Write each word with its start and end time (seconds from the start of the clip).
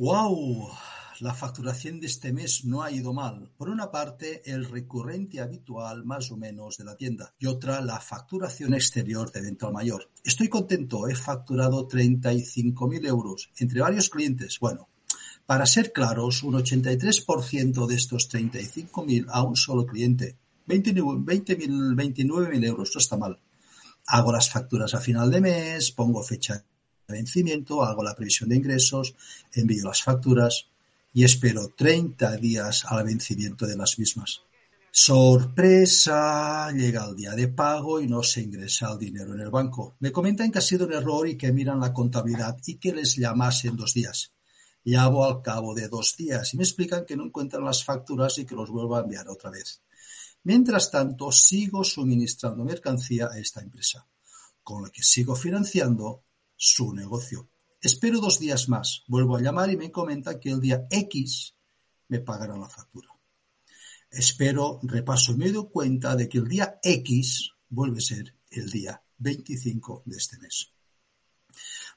¡Wow! 0.00 0.70
La 1.18 1.34
facturación 1.34 2.00
de 2.00 2.06
este 2.06 2.32
mes 2.32 2.64
no 2.64 2.82
ha 2.82 2.90
ido 2.90 3.12
mal. 3.12 3.50
Por 3.58 3.68
una 3.68 3.90
parte, 3.90 4.40
el 4.50 4.64
recurrente 4.64 5.42
habitual 5.42 6.06
más 6.06 6.30
o 6.30 6.38
menos 6.38 6.78
de 6.78 6.84
la 6.84 6.96
tienda 6.96 7.34
y 7.38 7.44
otra, 7.44 7.82
la 7.82 8.00
facturación 8.00 8.72
exterior 8.72 9.30
de 9.30 9.42
venta 9.42 9.66
al 9.66 9.74
mayor. 9.74 10.08
Estoy 10.24 10.48
contento, 10.48 11.06
he 11.06 11.14
facturado 11.14 11.86
35.000 11.86 13.06
euros 13.06 13.50
entre 13.58 13.82
varios 13.82 14.08
clientes. 14.08 14.56
Bueno, 14.58 14.88
para 15.44 15.66
ser 15.66 15.92
claros, 15.92 16.44
un 16.44 16.54
83% 16.54 17.86
de 17.86 17.94
estos 17.94 18.30
35.000 18.30 19.26
a 19.28 19.42
un 19.42 19.54
solo 19.54 19.84
cliente. 19.84 20.38
20.000, 20.66 21.26
29.000 21.26 22.64
euros, 22.64 22.90
no 22.94 22.98
está 22.98 23.18
mal. 23.18 23.38
Hago 24.06 24.32
las 24.32 24.48
facturas 24.48 24.94
a 24.94 25.00
final 25.00 25.30
de 25.30 25.42
mes, 25.42 25.92
pongo 25.92 26.22
fecha 26.22 26.64
vencimiento, 27.10 27.82
hago 27.82 28.02
la 28.02 28.14
previsión 28.14 28.48
de 28.48 28.56
ingresos, 28.56 29.14
envío 29.52 29.84
las 29.84 30.02
facturas 30.02 30.66
y 31.12 31.24
espero 31.24 31.72
30 31.76 32.36
días 32.36 32.84
al 32.86 33.04
vencimiento 33.04 33.66
de 33.66 33.76
las 33.76 33.98
mismas. 33.98 34.42
Sorpresa, 34.92 36.72
llega 36.72 37.06
el 37.06 37.14
día 37.14 37.30
de 37.32 37.46
pago 37.46 38.00
y 38.00 38.08
no 38.08 38.24
se 38.24 38.42
ingresa 38.42 38.90
el 38.90 38.98
dinero 38.98 39.34
en 39.34 39.40
el 39.40 39.50
banco. 39.50 39.94
Me 40.00 40.10
comentan 40.10 40.50
que 40.50 40.58
ha 40.58 40.62
sido 40.62 40.86
un 40.86 40.92
error 40.92 41.28
y 41.28 41.36
que 41.36 41.52
miran 41.52 41.78
la 41.78 41.92
contabilidad 41.92 42.56
y 42.66 42.74
que 42.76 42.92
les 42.92 43.14
llamase 43.14 43.68
en 43.68 43.76
dos 43.76 43.94
días. 43.94 44.32
Llamo 44.82 45.24
al 45.24 45.42
cabo 45.42 45.74
de 45.74 45.88
dos 45.88 46.16
días 46.16 46.54
y 46.54 46.56
me 46.56 46.64
explican 46.64 47.04
que 47.04 47.16
no 47.16 47.24
encuentran 47.26 47.64
las 47.64 47.84
facturas 47.84 48.38
y 48.38 48.44
que 48.44 48.56
los 48.56 48.70
vuelvo 48.70 48.96
a 48.96 49.02
enviar 49.02 49.28
otra 49.28 49.50
vez. 49.50 49.80
Mientras 50.42 50.90
tanto, 50.90 51.30
sigo 51.30 51.84
suministrando 51.84 52.64
mercancía 52.64 53.28
a 53.30 53.38
esta 53.38 53.60
empresa, 53.60 54.06
con 54.62 54.82
la 54.82 54.90
que 54.90 55.02
sigo 55.02 55.36
financiando 55.36 56.24
su 56.62 56.92
negocio. 56.92 57.48
Espero 57.80 58.20
dos 58.20 58.38
días 58.38 58.68
más, 58.68 59.02
vuelvo 59.08 59.34
a 59.34 59.40
llamar 59.40 59.70
y 59.70 59.78
me 59.78 59.90
comentan 59.90 60.38
que 60.38 60.50
el 60.50 60.60
día 60.60 60.86
X 60.90 61.54
me 62.08 62.20
pagarán 62.20 62.60
la 62.60 62.68
factura. 62.68 63.08
Espero, 64.10 64.78
repaso 64.82 65.32
y 65.32 65.36
me 65.36 65.52
doy 65.52 65.68
cuenta 65.72 66.14
de 66.14 66.28
que 66.28 66.36
el 66.36 66.46
día 66.46 66.78
X 66.82 67.52
vuelve 67.70 67.96
a 67.96 68.02
ser 68.02 68.36
el 68.50 68.70
día 68.70 69.02
25 69.16 70.02
de 70.04 70.16
este 70.18 70.38
mes. 70.38 70.70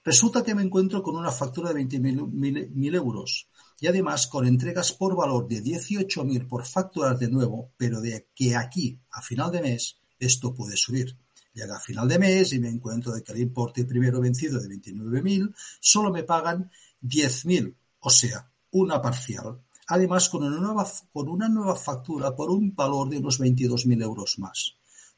Resulta 0.01 0.45
que 0.45 0.55
me 0.55 0.63
encuentro 0.63 1.03
con 1.03 1.17
una 1.17 1.31
factura 1.31 1.73
de 1.73 1.81
20.000 1.81 2.95
euros 2.95 3.49
y 3.81 3.87
además 3.87 4.27
con 4.27 4.47
entregas 4.47 4.93
por 4.93 5.13
valor 5.13 5.45
de 5.45 5.61
18.000 5.61 6.47
por 6.47 6.65
facturar 6.65 7.17
de 7.17 7.29
nuevo, 7.29 7.73
pero 7.75 7.99
de 7.99 8.29
que 8.33 8.55
aquí 8.55 8.97
a 9.11 9.21
final 9.21 9.51
de 9.51 9.61
mes 9.61 9.97
esto 10.19 10.53
puede 10.53 10.77
subir. 10.77 11.17
Llega 11.53 11.77
a 11.77 11.79
final 11.79 12.07
de 12.07 12.19
mes 12.19 12.53
y 12.53 12.59
me 12.59 12.69
encuentro 12.69 13.13
de 13.13 13.21
que 13.21 13.31
el 13.31 13.39
importe 13.41 13.85
primero 13.85 14.19
vencido 14.19 14.59
de 14.59 14.67
29.000 14.69 15.53
solo 15.79 16.11
me 16.11 16.23
pagan 16.23 16.71
10.000, 17.01 17.75
o 17.99 18.09
sea, 18.09 18.49
una 18.71 19.01
parcial. 19.01 19.61
Además, 19.87 20.29
con 20.29 20.43
una, 20.43 20.57
nueva, 20.57 20.89
con 21.11 21.29
una 21.29 21.49
nueva 21.49 21.75
factura 21.75 22.35
por 22.35 22.49
un 22.49 22.73
valor 22.73 23.09
de 23.09 23.17
unos 23.19 23.39
22.000 23.39 24.01
euros 24.01 24.39
más. 24.39 24.75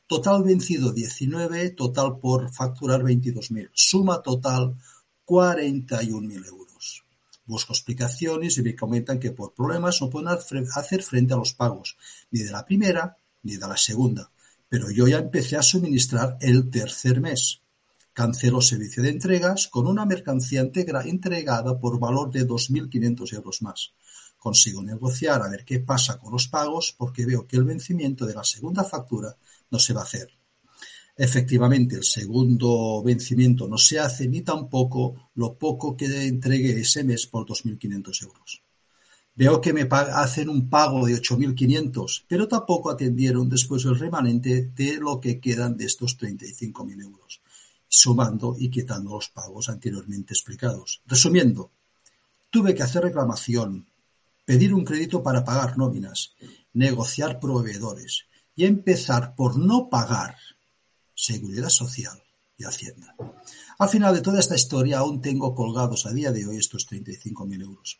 Total 0.07 0.43
vencido 0.43 0.91
19, 0.91 1.71
total 1.71 2.19
por 2.19 2.51
facturar 2.51 3.01
22.000. 3.01 3.69
Suma 3.73 4.21
total 4.21 4.75
41.000 5.25 6.45
euros. 6.47 7.05
Busco 7.45 7.73
explicaciones 7.73 8.57
y 8.57 8.63
me 8.63 8.75
comentan 8.75 9.19
que 9.19 9.31
por 9.31 9.53
problemas 9.53 10.01
no 10.01 10.09
pueden 10.09 10.29
hacer 10.29 11.03
frente 11.03 11.33
a 11.33 11.37
los 11.37 11.53
pagos, 11.53 11.97
ni 12.31 12.41
de 12.41 12.51
la 12.51 12.65
primera 12.65 13.17
ni 13.43 13.57
de 13.57 13.67
la 13.67 13.77
segunda. 13.77 14.31
Pero 14.69 14.91
yo 14.91 15.07
ya 15.07 15.17
empecé 15.17 15.57
a 15.57 15.63
suministrar 15.63 16.37
el 16.41 16.69
tercer 16.69 17.21
mes. 17.21 17.61
Cancelo 18.13 18.61
servicio 18.61 19.03
de 19.03 19.09
entregas 19.09 19.67
con 19.67 19.87
una 19.87 20.05
mercancía 20.05 20.61
entregada 20.61 21.79
por 21.79 21.99
valor 21.99 22.31
de 22.31 22.47
2.500 22.47 23.33
euros 23.33 23.61
más. 23.61 23.93
Consigo 24.37 24.83
negociar 24.83 25.41
a 25.41 25.49
ver 25.49 25.65
qué 25.65 25.79
pasa 25.79 26.17
con 26.17 26.31
los 26.31 26.47
pagos 26.47 26.93
porque 26.97 27.25
veo 27.25 27.45
que 27.47 27.57
el 27.57 27.63
vencimiento 27.63 28.25
de 28.25 28.35
la 28.35 28.43
segunda 28.43 28.83
factura 28.83 29.35
no 29.69 29.79
se 29.79 29.93
va 29.93 30.01
a 30.01 30.05
hacer. 30.05 30.29
Efectivamente, 31.17 31.95
el 31.95 32.03
segundo 32.03 33.01
vencimiento 33.01 33.67
no 33.67 33.77
se 33.77 33.99
hace 33.99 34.27
ni 34.27 34.41
tampoco 34.41 35.31
lo 35.35 35.57
poco 35.57 35.95
que 35.95 36.27
entregue 36.27 36.79
ese 36.79 37.03
mes 37.03 37.25
por 37.27 37.45
2.500 37.45 38.23
euros. 38.23 38.64
Veo 39.37 39.59
que 39.59 39.73
me 39.73 39.87
hacen 39.91 40.47
un 40.47 40.69
pago 40.69 41.05
de 41.05 41.21
8.500, 41.21 42.23
pero 42.27 42.47
tampoco 42.47 42.89
atendieron 42.89 43.49
después 43.49 43.83
el 43.83 43.99
remanente 43.99 44.71
de 44.73 44.97
lo 44.97 45.19
que 45.19 45.41
quedan 45.41 45.75
de 45.75 45.85
estos 45.85 46.17
35.000 46.17 47.01
euros, 47.01 47.41
sumando 47.87 48.55
y 48.57 48.69
quitando 48.69 49.15
los 49.15 49.29
pagos 49.29 49.67
anteriormente 49.67 50.33
explicados. 50.33 51.01
Resumiendo, 51.05 51.69
tuve 52.49 52.73
que 52.73 52.83
hacer 52.83 53.03
reclamación, 53.03 53.87
pedir 54.45 54.73
un 54.73 54.85
crédito 54.85 55.21
para 55.21 55.43
pagar 55.43 55.77
nóminas, 55.77 56.33
negociar 56.71 57.41
proveedores 57.41 58.27
y 58.55 58.63
empezar 58.63 59.35
por 59.35 59.57
no 59.57 59.89
pagar 59.89 60.37
Seguridad 61.13 61.69
Social 61.69 62.23
y 62.57 62.63
Hacienda. 62.63 63.15
Al 63.79 63.89
final 63.89 64.13
de 64.13 64.21
toda 64.21 64.39
esta 64.39 64.55
historia 64.55 64.99
aún 64.99 65.21
tengo 65.21 65.53
colgados 65.53 66.05
a 66.05 66.13
día 66.13 66.31
de 66.31 66.47
hoy 66.47 66.55
estos 66.55 66.87
35.000 66.87 67.61
euros. 67.61 67.99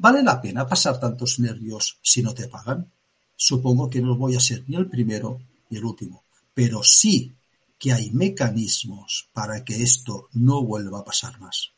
¿Vale 0.00 0.22
la 0.22 0.40
pena 0.40 0.64
pasar 0.64 1.00
tantos 1.00 1.40
nervios 1.40 1.98
si 2.00 2.22
no 2.22 2.32
te 2.32 2.46
pagan? 2.46 2.88
Supongo 3.34 3.90
que 3.90 4.00
no 4.00 4.16
voy 4.16 4.36
a 4.36 4.40
ser 4.40 4.62
ni 4.68 4.76
el 4.76 4.88
primero 4.88 5.40
ni 5.68 5.78
el 5.78 5.84
último, 5.84 6.22
pero 6.54 6.84
sí 6.84 7.34
que 7.76 7.92
hay 7.92 8.12
mecanismos 8.12 9.28
para 9.32 9.64
que 9.64 9.82
esto 9.82 10.28
no 10.34 10.62
vuelva 10.62 11.00
a 11.00 11.04
pasar 11.04 11.40
más. 11.40 11.72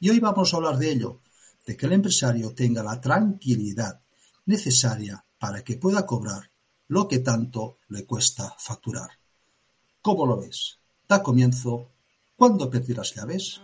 Y 0.00 0.10
hoy 0.10 0.20
vamos 0.20 0.52
a 0.52 0.58
hablar 0.58 0.76
de 0.76 0.92
ello, 0.92 1.20
de 1.66 1.74
que 1.74 1.86
el 1.86 1.92
empresario 1.92 2.52
tenga 2.52 2.82
la 2.82 3.00
tranquilidad 3.00 4.02
necesaria 4.44 5.24
para 5.38 5.64
que 5.64 5.78
pueda 5.78 6.04
cobrar 6.04 6.50
lo 6.88 7.08
que 7.08 7.20
tanto 7.20 7.78
le 7.88 8.04
cuesta 8.04 8.54
facturar. 8.58 9.08
¿Cómo 10.02 10.26
lo 10.26 10.36
ves? 10.36 10.78
Da 11.08 11.22
comienzo 11.22 11.88
¿Cuándo 12.36 12.68
perdí 12.68 12.92
las 12.92 13.14
llaves? 13.14 13.62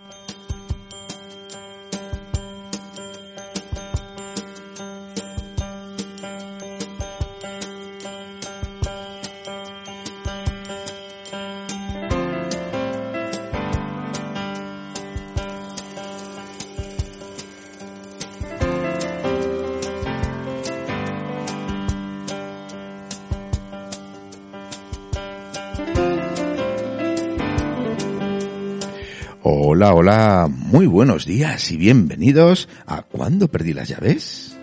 Hola, 30.01 30.49
muy 30.49 30.87
buenos 30.87 31.27
días 31.27 31.73
y 31.73 31.77
bienvenidos 31.77 32.69
a 32.87 33.03
¿Cuándo 33.03 33.49
perdí 33.49 33.73
las 33.73 33.89
llaves? 33.89 34.57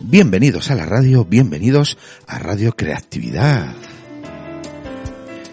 Bienvenidos 0.00 0.72
a 0.72 0.74
la 0.74 0.86
radio, 0.86 1.24
bienvenidos 1.24 1.96
a 2.26 2.40
Radio 2.40 2.72
Creatividad. 2.74 3.76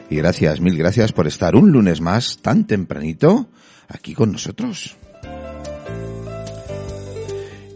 Y 0.10 0.16
gracias, 0.16 0.60
mil 0.62 0.76
gracias 0.76 1.12
por 1.12 1.28
estar 1.28 1.56
un 1.56 1.72
lunes 1.72 2.02
más 2.02 2.40
tan 2.42 2.66
tempranito 2.66 3.50
aquí 3.88 4.16
con 4.16 4.32
nosotros. 4.32 4.98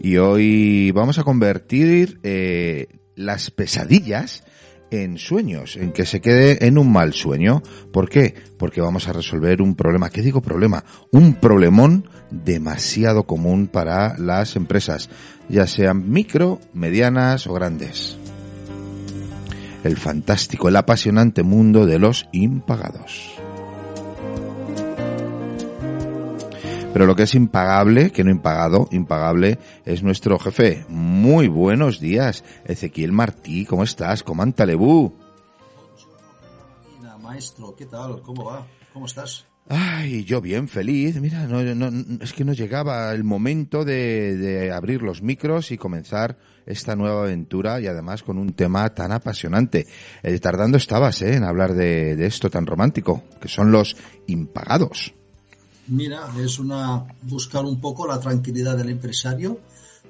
Y 0.01 0.17
hoy 0.17 0.89
vamos 0.89 1.19
a 1.19 1.23
convertir 1.23 2.19
eh, 2.23 2.87
las 3.15 3.51
pesadillas 3.51 4.43
en 4.91 5.17
sueños, 5.17 5.77
en 5.77 5.91
que 5.91 6.05
se 6.05 6.21
quede 6.21 6.65
en 6.65 6.77
un 6.77 6.91
mal 6.91 7.13
sueño. 7.13 7.61
¿Por 7.91 8.09
qué? 8.09 8.35
Porque 8.57 8.81
vamos 8.81 9.07
a 9.07 9.13
resolver 9.13 9.61
un 9.61 9.75
problema. 9.75 10.09
¿Qué 10.09 10.21
digo 10.21 10.41
problema? 10.41 10.83
Un 11.11 11.35
problemón 11.35 12.09
demasiado 12.31 13.23
común 13.23 13.67
para 13.67 14.17
las 14.17 14.55
empresas, 14.55 15.09
ya 15.49 15.67
sean 15.67 16.09
micro, 16.11 16.59
medianas 16.73 17.47
o 17.47 17.53
grandes. 17.53 18.17
El 19.83 19.97
fantástico, 19.97 20.67
el 20.67 20.75
apasionante 20.75 21.43
mundo 21.43 21.85
de 21.85 21.99
los 21.99 22.27
impagados. 22.31 23.44
Pero 26.95 27.07
lo 27.07 27.15
que 27.17 27.23
es 27.23 27.35
impagable, 27.35 28.11
que 28.11 28.23
no 28.23 28.31
impagado, 28.31 28.87
impagable, 28.89 29.59
es 29.83 30.01
nuestro 30.01 30.39
jefe. 30.39 30.85
Muy 30.87 31.49
buenos 31.49 31.99
días, 31.99 32.45
Ezequiel 32.63 33.11
Martí, 33.11 33.65
¿cómo 33.65 33.83
estás? 33.83 34.23
Comántalebú. 34.23 35.13
Maestro, 37.21 37.75
¿qué 37.75 37.85
tal? 37.85 38.21
¿Cómo 38.21 38.45
va? 38.45 38.65
¿Cómo 38.93 39.07
estás? 39.07 39.45
Ay, 39.67 40.23
yo 40.23 40.39
bien, 40.39 40.69
feliz. 40.69 41.19
Mira, 41.19 41.45
no, 41.47 41.59
es 42.23 42.31
que 42.31 42.45
no 42.45 42.53
llegaba 42.53 43.11
el 43.11 43.25
momento 43.25 43.83
de, 43.83 44.71
abrir 44.73 45.01
los 45.01 45.21
micros 45.21 45.71
y 45.71 45.77
comenzar 45.77 46.37
esta 46.65 46.95
nueva 46.95 47.23
aventura 47.23 47.81
y 47.81 47.87
además 47.87 48.23
con 48.23 48.37
un 48.37 48.53
tema 48.53 48.87
tan 48.93 49.11
apasionante. 49.11 49.85
Eh, 50.23 50.39
tardando 50.39 50.77
estabas 50.77 51.21
¿eh? 51.23 51.35
en 51.35 51.43
hablar 51.43 51.73
de, 51.73 52.15
de 52.15 52.25
esto 52.25 52.49
tan 52.49 52.65
romántico, 52.65 53.25
que 53.41 53.49
son 53.49 53.73
los 53.73 53.97
impagados. 54.27 55.13
Mira, 55.87 56.33
es 56.39 56.57
una 56.57 57.05
buscar 57.23 57.63
un 57.65 57.79
poco 57.79 58.07
la 58.07 58.19
tranquilidad 58.19 58.75
del 58.75 58.89
empresario 58.89 59.59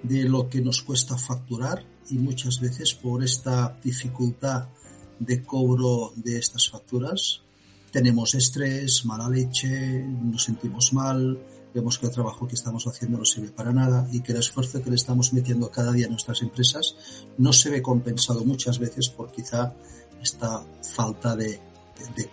de 0.04 0.24
lo 0.24 0.50
que 0.50 0.62
nos 0.62 0.82
cuesta 0.82 1.18
facturar 1.18 1.86
y 2.10 2.18
muchas 2.18 2.60
veces 2.62 2.94
por 2.94 3.24
esta 3.24 3.78
dificultad 3.84 4.70
de 5.20 5.44
cobro 5.44 6.14
de 6.16 6.38
estas 6.38 6.70
facturas 6.70 7.42
tenemos 7.92 8.36
estrés, 8.36 9.06
mala 9.06 9.30
leche, 9.30 10.06
nos 10.06 10.44
sentimos 10.44 10.92
mal, 10.92 11.40
vemos 11.74 11.98
que 11.98 12.06
el 12.08 12.12
trabajo 12.12 12.46
que 12.46 12.56
estamos 12.56 12.86
haciendo 12.88 13.18
no 13.18 13.24
sirve 13.24 13.52
para 13.52 13.72
nada 13.72 14.06
y 14.12 14.20
que 14.20 14.34
el 14.34 14.40
esfuerzo 14.40 14.84
que 14.84 14.90
le 14.90 14.98
estamos 14.98 15.32
metiendo 15.32 15.72
cada 15.72 15.94
día 15.94 16.08
a 16.08 16.10
nuestras 16.10 16.42
empresas 16.42 16.96
no 17.38 17.54
se 17.54 17.70
ve 17.70 17.82
compensado 17.82 18.44
muchas 18.44 18.80
veces 18.80 19.08
por 19.08 19.32
quizá 19.32 19.74
esta 20.22 20.62
falta 20.94 21.38
de, 21.38 21.62
de 22.18 22.30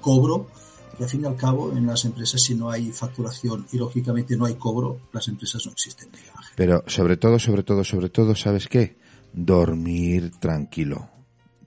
cobro 0.00 0.48
que 0.94 1.04
al 1.04 1.10
fin 1.10 1.22
y 1.22 1.26
al 1.26 1.36
cabo 1.36 1.72
en 1.72 1.86
las 1.86 2.04
empresas 2.04 2.40
si 2.40 2.54
no 2.54 2.70
hay 2.70 2.90
facturación 2.92 3.66
y 3.72 3.78
lógicamente 3.78 4.36
no 4.36 4.46
hay 4.46 4.54
cobro, 4.54 5.00
las 5.12 5.28
empresas 5.28 5.64
no 5.66 5.72
existen. 5.72 6.08
Pero 6.56 6.84
sobre 6.86 7.16
todo, 7.16 7.38
sobre 7.38 7.62
todo, 7.62 7.84
sobre 7.84 8.08
todo, 8.08 8.34
¿sabes 8.34 8.68
qué? 8.68 8.96
Dormir 9.32 10.30
tranquilo. 10.38 11.10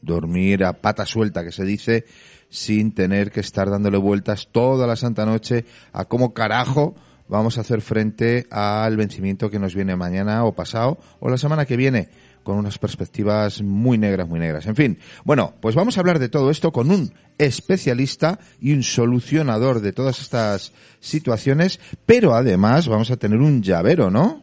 Dormir 0.01 0.63
a 0.63 0.73
pata 0.73 1.05
suelta, 1.05 1.43
que 1.43 1.51
se 1.51 1.65
dice, 1.65 2.05
sin 2.49 2.93
tener 2.93 3.31
que 3.31 3.41
estar 3.41 3.69
dándole 3.69 3.97
vueltas 3.97 4.49
toda 4.51 4.87
la 4.87 4.95
santa 4.95 5.25
noche 5.25 5.65
a 5.91 6.05
cómo 6.05 6.33
carajo 6.33 6.95
vamos 7.27 7.57
a 7.57 7.61
hacer 7.61 7.81
frente 7.81 8.47
al 8.51 8.95
vencimiento 8.95 9.49
que 9.49 9.59
nos 9.59 9.75
viene 9.75 9.95
mañana 9.95 10.45
o 10.45 10.53
pasado 10.53 10.97
o 11.19 11.29
la 11.29 11.37
semana 11.37 11.65
que 11.65 11.75
viene 11.75 12.09
con 12.43 12.57
unas 12.57 12.77
perspectivas 12.77 13.61
muy 13.61 13.97
negras, 13.97 14.27
muy 14.27 14.39
negras. 14.39 14.65
En 14.67 14.75
fin, 14.75 14.99
bueno, 15.23 15.53
pues 15.59 15.75
vamos 15.75 15.97
a 15.97 15.99
hablar 15.99 16.19
de 16.19 16.29
todo 16.29 16.49
esto 16.49 16.71
con 16.71 16.91
un 16.91 17.13
especialista 17.37 18.39
y 18.59 18.73
un 18.73 18.83
solucionador 18.83 19.81
de 19.81 19.93
todas 19.93 20.21
estas 20.21 20.71
situaciones, 20.99 21.79
pero 22.05 22.33
además 22.33 22.87
vamos 22.87 23.11
a 23.11 23.17
tener 23.17 23.39
un 23.39 23.61
llavero, 23.61 24.09
¿no? 24.09 24.41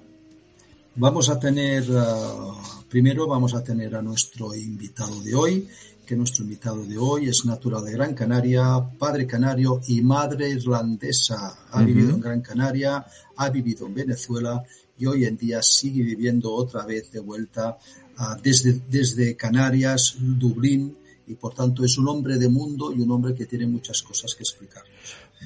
Vamos 0.97 1.29
a 1.29 1.41
tener, 1.41 1.91
uh, 1.91 2.55
primero 2.89 3.27
vamos 3.27 3.55
a 3.55 3.65
tener 3.65 3.97
a 3.97 4.03
nuestro 4.03 4.55
invitado 4.55 5.21
de 5.23 5.35
hoy, 5.35 5.69
que 6.07 6.15
nuestro 6.15 6.45
invitado 6.45 6.85
de 6.85 6.99
hoy 6.99 7.29
es 7.29 7.45
natural 7.45 7.85
de 7.85 7.93
Gran 7.93 8.15
Canaria, 8.15 8.81
padre 8.99 9.27
canario 9.27 9.81
y 9.89 10.03
madre 10.03 10.51
irlandesa. 10.51 11.57
Ha 11.73 11.83
vivido 11.83 12.11
en 12.11 12.21
Gran 12.21 12.43
Canaria, 12.43 13.05
ha 13.37 13.49
vivido 13.49 13.87
en 13.87 13.95
Venezuela 13.95 14.63
y 14.99 15.07
hoy 15.07 15.25
en 15.25 15.37
día 15.37 15.63
sigue 15.63 16.03
viviendo 16.03 16.53
otra 16.53 16.85
vez 16.85 17.11
de 17.11 17.21
vuelta 17.21 17.79
uh, 18.19 18.41
desde, 18.43 18.81
desde 18.89 19.37
Canarias, 19.37 20.17
Dublín, 20.19 20.97
y 21.27 21.35
por 21.35 21.55
tanto 21.55 21.85
es 21.85 21.97
un 21.99 22.09
hombre 22.09 22.37
de 22.37 22.49
mundo 22.49 22.93
y 22.93 23.01
un 23.01 23.11
hombre 23.11 23.35
que 23.35 23.47
tiene 23.47 23.67
muchas 23.67 24.03
cosas 24.03 24.35
que 24.35 24.43
explicar. 24.43 24.83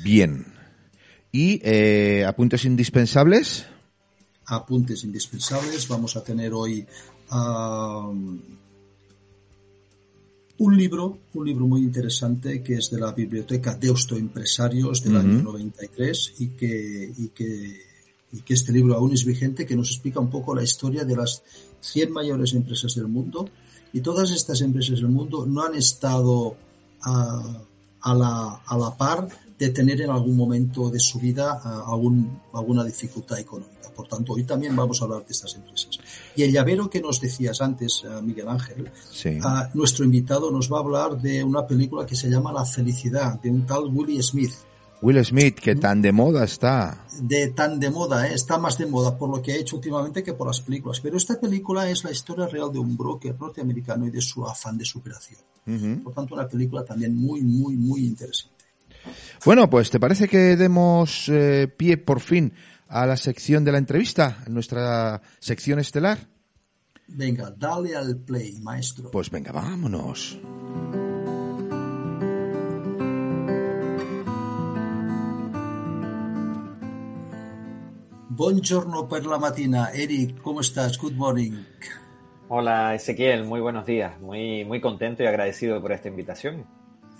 Bien. 0.03 0.45
¿Y 1.31 1.61
eh, 1.63 2.25
apuntes 2.25 2.65
indispensables? 2.65 3.67
Apuntes 4.47 5.05
indispensables. 5.05 5.87
Vamos 5.87 6.17
a 6.17 6.25
tener 6.25 6.53
hoy 6.53 6.87
um, 7.31 8.41
un 10.59 10.77
libro, 10.77 11.19
un 11.35 11.47
libro 11.47 11.67
muy 11.67 11.83
interesante 11.83 12.63
que 12.63 12.75
es 12.75 12.91
de 12.91 12.99
la 12.99 13.13
biblioteca 13.13 13.75
Deusto 13.75 14.17
Empresarios 14.17 15.03
del 15.03 15.17
año 15.17 15.43
93 15.43 16.35
y 16.39 16.49
que, 16.49 17.13
y 17.17 17.29
que 17.29 17.88
y 18.33 18.41
que 18.43 18.55
este 18.55 18.73
libro 18.73 18.95
aún 18.95 19.13
es 19.13 19.25
vigente, 19.25 19.67
que 19.67 19.77
nos 19.77 19.91
explica 19.91 20.21
un 20.21 20.31
poco 20.31 20.55
la 20.55 20.63
historia 20.63 21.05
de 21.05 21.17
las 21.17 21.43
100 21.81 22.13
mayores 22.13 22.53
empresas 22.55 22.95
del 22.95 23.09
mundo. 23.09 23.49
Y 23.93 24.01
todas 24.01 24.31
estas 24.31 24.61
empresas 24.61 25.01
del 25.01 25.09
mundo 25.09 25.47
no 25.47 25.63
han 25.63 25.75
estado 25.75 26.57
a, 27.03 27.63
a, 28.03 28.15
la, 28.15 28.63
a 28.67 28.77
la, 28.77 28.97
par 28.97 29.29
de 29.59 29.71
tener 29.71 30.03
en 30.03 30.11
algún 30.11 30.37
momento 30.37 30.91
de 30.91 31.01
su 31.01 31.19
vida 31.19 31.61
algún, 31.87 32.41
alguna 32.53 32.85
dificultad 32.85 33.39
económica. 33.39 33.79
Por 33.97 34.07
tanto, 34.07 34.35
hoy 34.35 34.45
también 34.45 34.77
vamos 34.77 35.01
a 35.01 35.07
hablar 35.07 35.25
de 35.25 35.33
estas 35.33 35.57
empresas. 35.57 35.99
Y 36.37 36.45
el 36.45 36.53
llavero 36.53 36.89
que 36.89 37.01
nos 37.01 37.21
decías 37.21 37.61
antes, 37.61 38.05
Miguel 38.23 38.47
Ángel, 38.49 38.93
sí. 39.11 39.39
nuestro 39.75 40.05
invitado 40.05 40.53
nos 40.53 40.73
va 40.73 40.77
a 40.77 40.81
hablar 40.83 41.21
de 41.21 41.43
una 41.43 41.67
película 41.67 42.07
que 42.07 42.15
se 42.15 42.31
llama 42.31 42.53
La 42.53 42.65
felicidad, 42.65 43.41
de 43.41 43.51
un 43.51 43.67
tal 43.67 43.87
Willie 43.87 44.23
Smith. 44.23 44.53
Will 45.01 45.25
Smith, 45.25 45.61
que 45.61 45.77
tan 45.77 46.03
de 46.03 46.13
moda 46.13 46.45
está. 46.45 47.07
De 47.21 47.49
tan 47.49 47.79
de 47.79 47.91
moda, 47.91 48.29
¿eh? 48.29 48.35
está 48.35 48.59
más 48.59 48.77
de 48.79 48.87
moda 48.87 49.17
por 49.17 49.31
lo 49.31 49.41
que 49.41 49.53
ha 49.53 49.57
hecho 49.57 49.77
últimamente 49.77 50.23
que 50.23 50.33
por 50.33 50.47
las 50.49 50.61
películas. 50.61 51.01
Pero 51.01 51.17
esta 51.17 51.39
película 51.39 51.89
es 51.89 52.03
la 52.05 52.11
historia 52.11 52.47
real 52.47 52.73
de 52.73 52.79
un 52.79 52.97
broker 52.97 53.39
norteamericano 53.39 54.07
y 54.07 54.11
de 54.11 54.21
su 54.21 54.45
afán 54.45 54.77
de 54.77 54.85
superación. 54.85 55.41
Uh 55.67 55.71
-huh. 55.71 56.03
Por 56.03 56.15
tanto, 56.15 56.35
una 56.35 56.49
película 56.49 56.85
también 56.85 57.15
muy, 57.15 57.43
muy, 57.43 57.77
muy 57.77 58.07
interesante. 58.07 58.65
Bueno, 59.45 59.71
pues 59.71 59.91
¿te 59.91 60.01
parece 60.01 60.29
que 60.29 60.57
demos 60.57 61.29
eh, 61.29 61.69
pie 61.77 61.97
por 61.97 62.21
fin 62.21 62.53
a 62.89 63.07
la 63.07 63.17
sección 63.17 63.65
de 63.65 63.73
la 63.73 63.79
entrevista, 63.79 64.45
nuestra 64.49 65.23
sección 65.39 65.79
estelar? 65.79 66.19
Venga, 67.07 67.55
dale 67.57 67.97
al 67.97 68.17
play, 68.17 68.59
maestro. 68.61 69.11
Pues 69.11 69.31
venga, 69.31 69.53
vámonos. 69.53 70.39
Buongiorno 78.39 79.09
per 79.09 79.27
la 79.27 79.37
mattina. 79.37 79.91
Eric, 79.91 80.41
¿cómo 80.43 80.61
estás? 80.61 80.97
Good 80.97 81.15
morning. 81.15 81.61
Hola 82.47 82.95
Ezequiel, 82.95 83.45
muy 83.45 83.59
buenos 83.59 83.85
días. 83.85 84.21
Muy, 84.21 84.65
muy 84.65 84.81
contento 84.81 85.25
y 85.25 85.27
agradecido 85.27 85.83
por 85.83 85.91
esta 85.91 86.07
invitación. 86.07 86.65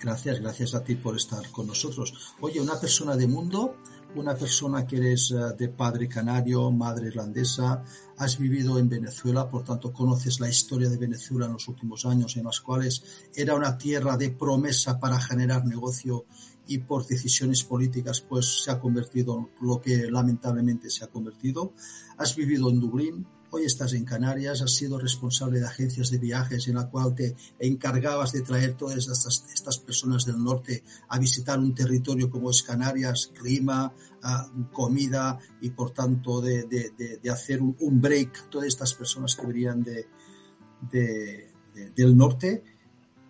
Gracias, 0.01 0.39
gracias 0.39 0.77
a 0.77 0.85
ti 0.85 0.95
por 0.95 1.17
estar 1.17 1.51
con 1.51 1.67
nosotros. 1.67 2.37
Oye, 2.41 2.61
una 2.61 2.79
persona 2.79 3.17
de 3.17 3.27
mundo, 3.27 3.79
una 4.15 4.37
persona 4.37 4.87
que 4.87 4.99
eres 4.99 5.35
de 5.59 5.69
padre 5.69 6.07
canario, 6.07 6.71
madre 6.71 7.09
irlandesa, 7.09 7.83
has 8.17 8.39
vivido 8.39 8.79
en 8.79 8.89
Venezuela, 8.89 9.49
por 9.49 9.65
tanto 9.65 9.93
conoces 9.93 10.39
la 10.39 10.49
historia 10.49 10.89
de 10.89 10.99
Venezuela 10.99 11.47
en 11.47 11.55
los 11.55 11.67
últimos 11.67 12.07
años, 12.07 12.37
en 12.37 12.45
las 12.45 12.61
cuales 12.61 13.27
era 13.35 13.57
una 13.57 13.77
tierra 13.77 14.17
de 14.17 14.31
promesa 14.31 15.01
para 15.01 15.19
generar 15.21 15.65
negocio 15.67 16.27
y 16.69 16.79
por 16.79 17.07
decisiones 17.07 17.65
políticas 17.65 18.21
pues 18.21 18.63
se 18.63 18.71
ha 18.71 18.79
convertido 18.79 19.39
en 19.39 19.67
lo 19.67 19.81
que 19.81 20.11
lamentablemente 20.11 20.91
se 20.91 21.03
ha 21.03 21.09
convertido. 21.09 21.73
Has 22.19 22.37
vivido 22.37 22.69
en 22.71 22.79
Dublín, 22.79 23.27
hoy 23.51 23.65
estás 23.65 23.95
en 23.95 24.05
Canarias, 24.05 24.61
has 24.61 24.75
sido 24.75 24.99
responsable 24.99 25.61
de 25.61 25.67
agencias 25.67 26.11
de 26.11 26.19
viajes 26.19 26.69
en 26.69 26.75
la 26.75 26.91
cual 26.91 27.15
te 27.15 27.35
encargabas 27.59 28.33
de 28.33 28.43
traer 28.43 28.75
todas 28.75 28.99
estas, 28.99 29.47
estas 29.53 29.79
personas 29.79 30.27
del 30.27 30.45
norte 30.45 30.85
a 31.09 31.19
visitar 31.19 31.59
un 31.59 31.75
territorio 31.75 32.29
como 32.31 32.51
es 32.51 32.63
Canarias, 32.63 33.33
clima, 33.35 33.91
uh, 34.23 34.71
comida 34.71 35.39
y 35.63 35.71
por 35.71 35.93
tanto 35.93 36.43
de, 36.43 36.65
de, 36.65 36.93
de, 36.99 37.17
de 37.17 37.31
hacer 37.31 37.63
un, 37.63 37.75
un, 37.81 37.99
break 37.99 38.51
todas 38.51 38.69
estas 38.69 38.93
personas 38.93 39.35
que 39.35 39.47
venían 39.47 39.83
de, 39.83 40.07
del 41.97 42.15
norte. 42.15 42.63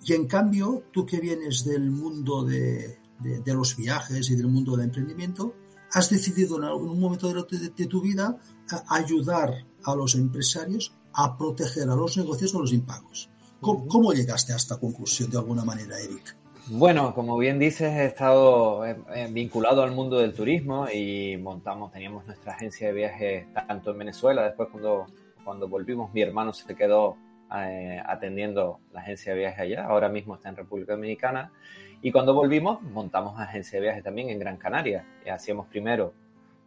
Y 0.04 0.12
en 0.12 0.26
cambio, 0.26 0.84
tú 0.92 1.06
que 1.06 1.20
vienes 1.20 1.64
del 1.64 1.90
mundo 1.90 2.44
de, 2.44 2.98
de, 3.20 3.40
de, 3.40 3.54
los 3.54 3.76
viajes 3.76 4.30
y 4.30 4.36
del 4.36 4.48
mundo 4.48 4.76
del 4.76 4.86
emprendimiento, 4.86 5.54
has 5.92 6.10
decidido 6.10 6.58
en 6.58 6.64
algún 6.64 7.00
momento 7.00 7.32
de, 7.32 7.70
de 7.76 7.86
tu 7.86 8.00
vida 8.00 8.36
ayudar 8.88 9.64
a 9.84 9.94
los 9.94 10.14
empresarios 10.14 10.92
a 11.14 11.36
proteger 11.36 11.88
a 11.88 11.96
los 11.96 12.16
negocios 12.16 12.52
de 12.52 12.58
los 12.58 12.72
impagos. 12.72 13.30
¿Cómo, 13.60 13.88
¿Cómo, 13.88 14.12
llegaste 14.12 14.52
a 14.52 14.56
esta 14.56 14.78
conclusión 14.78 15.30
de 15.30 15.38
alguna 15.38 15.64
manera, 15.64 15.98
Eric? 15.98 16.36
Bueno, 16.70 17.14
como 17.14 17.38
bien 17.38 17.58
dices, 17.58 17.90
he 17.92 18.04
estado 18.04 18.82
vinculado 19.30 19.82
al 19.82 19.92
mundo 19.92 20.18
del 20.18 20.34
turismo 20.34 20.86
y 20.88 21.38
montamos, 21.38 21.90
teníamos 21.90 22.26
nuestra 22.26 22.52
agencia 22.52 22.88
de 22.88 22.92
viajes 22.92 23.46
tanto 23.54 23.92
en 23.92 23.98
Venezuela, 23.98 24.42
después 24.42 24.68
cuando, 24.70 25.06
cuando 25.44 25.66
volvimos 25.66 26.12
mi 26.12 26.20
hermano 26.20 26.52
se 26.52 26.74
quedó 26.74 27.16
eh, 27.56 28.02
atendiendo 28.04 28.80
la 28.92 29.00
agencia 29.00 29.32
de 29.32 29.38
viajes 29.38 29.60
allá, 29.60 29.86
ahora 29.86 30.10
mismo 30.10 30.34
está 30.34 30.50
en 30.50 30.56
República 30.56 30.92
Dominicana 30.92 31.50
y 32.00 32.12
cuando 32.12 32.32
volvimos, 32.32 32.80
montamos 32.82 33.40
agencia 33.40 33.78
de 33.78 33.86
viajes 33.86 34.04
también 34.04 34.30
en 34.30 34.38
Gran 34.38 34.56
Canaria. 34.56 35.04
Y 35.26 35.30
hacíamos 35.30 35.66
primero 35.66 36.12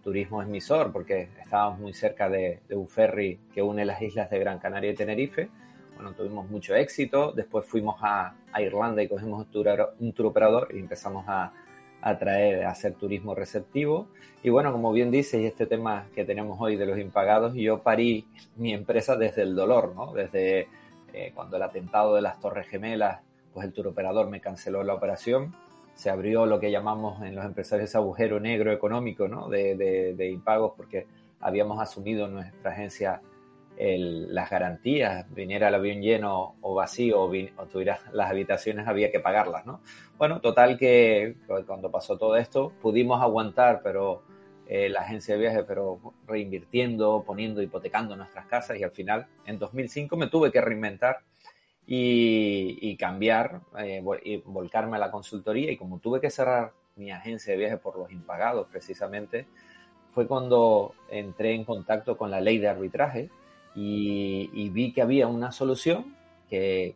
turismo 0.03 0.41
emisor, 0.41 0.91
porque 0.91 1.29
estábamos 1.41 1.79
muy 1.79 1.93
cerca 1.93 2.27
de, 2.29 2.59
un 2.71 2.89
ferry 2.89 3.39
que 3.53 3.61
une 3.61 3.85
las 3.85 4.01
islas 4.01 4.29
de 4.29 4.39
Gran 4.39 4.59
Canaria 4.59 4.91
y 4.91 4.95
Tenerife. 4.95 5.49
Bueno, 5.95 6.13
tuvimos 6.13 6.49
mucho 6.49 6.75
éxito. 6.75 7.31
Después 7.31 7.65
fuimos 7.65 7.95
a, 8.01 8.35
Irlanda 8.59 9.01
y 9.01 9.07
cogimos 9.07 9.47
un 9.99 10.13
tour 10.13 10.25
operador 10.25 10.67
y 10.73 10.79
empezamos 10.79 11.23
a, 11.27 11.53
a 12.01 12.17
traer, 12.17 12.65
a 12.65 12.71
hacer 12.71 12.95
turismo 12.95 13.33
receptivo. 13.33 14.07
Y 14.43 14.49
bueno, 14.49 14.73
como 14.73 14.91
bien 14.91 15.11
dices, 15.11 15.39
y 15.39 15.45
este 15.45 15.65
tema 15.65 16.07
que 16.13 16.25
tenemos 16.25 16.59
hoy 16.59 16.75
de 16.75 16.85
los 16.85 16.99
impagados, 16.99 17.53
yo 17.53 17.81
parí 17.83 18.27
mi 18.57 18.73
empresa 18.73 19.15
desde 19.15 19.43
el 19.43 19.55
dolor, 19.55 19.93
¿no? 19.95 20.11
Desde 20.11 20.67
eh, 21.13 21.31
cuando 21.33 21.55
el 21.55 21.63
atentado 21.63 22.15
de 22.15 22.21
las 22.21 22.37
Torres 22.39 22.67
Gemelas 22.67 23.21
pues 23.53 23.65
el 23.65 23.73
turoperador 23.73 24.29
me 24.29 24.41
canceló 24.41 24.83
la 24.83 24.93
operación, 24.93 25.55
se 25.93 26.09
abrió 26.09 26.45
lo 26.45 26.59
que 26.59 26.71
llamamos 26.71 27.21
en 27.21 27.35
los 27.35 27.45
empresarios 27.45 27.95
agujero 27.95 28.39
negro 28.39 28.71
económico 28.71 29.27
¿no? 29.27 29.49
de, 29.49 29.75
de, 29.75 30.15
de 30.15 30.29
impagos 30.29 30.73
porque 30.75 31.05
habíamos 31.39 31.81
asumido 31.81 32.27
nuestra 32.27 32.71
agencia 32.71 33.21
las 33.77 34.49
garantías, 34.49 35.25
viniera 35.33 35.69
el 35.69 35.75
avión 35.75 36.01
lleno 36.01 36.55
o 36.61 36.75
vacío 36.75 37.21
o, 37.21 37.65
tuviera 37.65 37.99
las 38.13 38.29
habitaciones, 38.29 38.87
había 38.87 39.11
que 39.11 39.19
pagarlas, 39.19 39.65
¿no? 39.65 39.81
Bueno, 40.17 40.39
total 40.39 40.77
que 40.77 41.35
cuando 41.65 41.89
pasó 41.89 42.17
todo 42.17 42.35
esto 42.35 42.71
pudimos 42.81 43.21
aguantar, 43.21 43.81
pero 43.83 44.21
eh, 44.67 44.87
la 44.89 45.01
agencia 45.01 45.33
de 45.33 45.41
viajes, 45.41 45.63
pero 45.67 45.99
reinvirtiendo, 46.27 47.23
poniendo, 47.25 47.61
hipotecando 47.61 48.15
nuestras 48.15 48.45
casas 48.45 48.77
y 48.77 48.83
al 48.83 48.91
final 48.91 49.25
en 49.45 49.57
2005 49.57 50.15
me 50.15 50.27
tuve 50.27 50.51
que 50.51 50.61
reinventar 50.61 51.21
y, 51.93 52.95
cambiar 52.95 53.59
eh, 53.77 54.01
y 54.23 54.37
volcarme 54.37 54.95
a 54.95 54.99
la 54.99 55.11
consultoría. 55.11 55.71
Y 55.71 55.77
como 55.77 55.99
tuve 55.99 56.21
que 56.21 56.29
cerrar 56.29 56.71
mi 56.95 57.11
agencia 57.11 57.51
de 57.51 57.59
viajes 57.59 57.79
por 57.79 57.97
los 57.97 58.09
impagados 58.11 58.67
precisamente, 58.71 59.45
fue 60.11 60.25
cuando 60.25 60.93
entré 61.09 61.53
en 61.53 61.65
contacto 61.65 62.15
con 62.15 62.31
la 62.31 62.39
ley 62.39 62.59
de 62.59 62.69
arbitraje 62.69 63.29
y, 63.75 64.69
vi 64.69 64.93
que 64.93 65.01
había 65.01 65.27
una 65.27 65.51
solución, 65.51 66.15
que, 66.49 66.95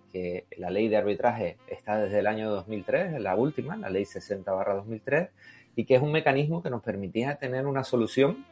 la 0.57 0.69
ley 0.69 0.87
de 0.87 0.95
arbitraje 0.95 1.57
está 1.67 1.97
desde 1.97 2.19
el 2.19 2.27
año 2.27 2.49
2003, 2.51 3.19
la 3.19 3.35
última, 3.35 3.75
la 3.75 3.89
ley 3.89 4.03
60-2003, 4.03 5.29
y 5.75 5.83
que 5.83 5.95
es 5.95 6.01
un 6.01 6.13
mecanismo 6.13 6.63
que 6.63 6.69
nos 6.69 6.81
permitía 6.81 7.35
tener 7.35 7.67
una 7.67 7.83
solución 7.83 8.45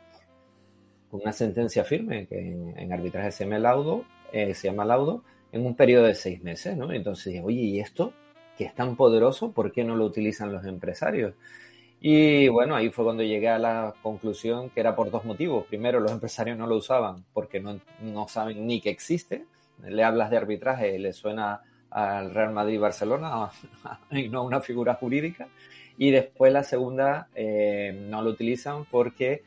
con 1.09 1.21
una 1.21 1.31
sentencia 1.31 1.85
firme, 1.85 2.27
que 2.27 2.37
en, 2.37 2.91
arbitraje 2.91 3.31
se 3.31 3.45
llama 3.45 3.59
laudo, 3.59 4.03
eh, 4.33 4.53
se 4.55 4.67
llama 4.67 4.83
laudo, 4.83 5.23
en 5.53 5.65
un 5.65 5.75
periodo 5.75 6.05
de 6.05 6.15
seis 6.15 6.43
meses, 6.43 6.75
¿no? 6.75 6.91
Entonces 6.91 7.39
oye, 7.41 7.61
¿y 7.61 7.79
esto 7.79 8.11
que 8.57 8.65
es 8.65 8.75
tan 8.75 8.95
poderoso, 8.95 9.51
por 9.51 9.71
qué 9.71 9.83
no 9.83 9.95
lo 9.95 10.05
utilizan 10.05 10.51
los 10.51 10.65
empresarios? 10.65 11.35
Y 12.01 12.49
bueno, 12.49 12.75
ahí 12.75 12.89
fue 12.89 13.05
cuando 13.05 13.23
llegué 13.23 13.47
a 13.47 13.59
la 13.59 13.93
conclusión 14.01 14.69
que 14.71 14.81
era 14.81 14.93
por 14.93 15.09
dos 15.09 15.23
motivos. 15.23 15.65
Primero, 15.67 16.01
los 16.01 16.11
empresarios 16.11 16.57
no 16.57 16.67
lo 16.67 16.75
usaban 16.75 17.23
porque 17.33 17.61
no, 17.61 17.79
no 18.01 18.27
saben 18.27 18.67
ni 18.67 18.81
que 18.81 18.89
existe. 18.89 19.45
Le 19.81 20.03
hablas 20.03 20.29
de 20.29 20.37
arbitraje, 20.37 20.99
le 20.99 21.13
suena 21.13 21.61
al 21.91 22.33
Real 22.33 22.51
Madrid-Barcelona 22.51 23.51
y 24.11 24.27
no 24.27 24.39
a 24.39 24.41
una 24.41 24.59
figura 24.59 24.95
jurídica. 24.95 25.47
Y 25.97 26.11
después 26.11 26.51
la 26.51 26.63
segunda, 26.63 27.29
eh, 27.35 27.97
no 28.09 28.21
lo 28.21 28.31
utilizan 28.31 28.85
porque 28.85 29.43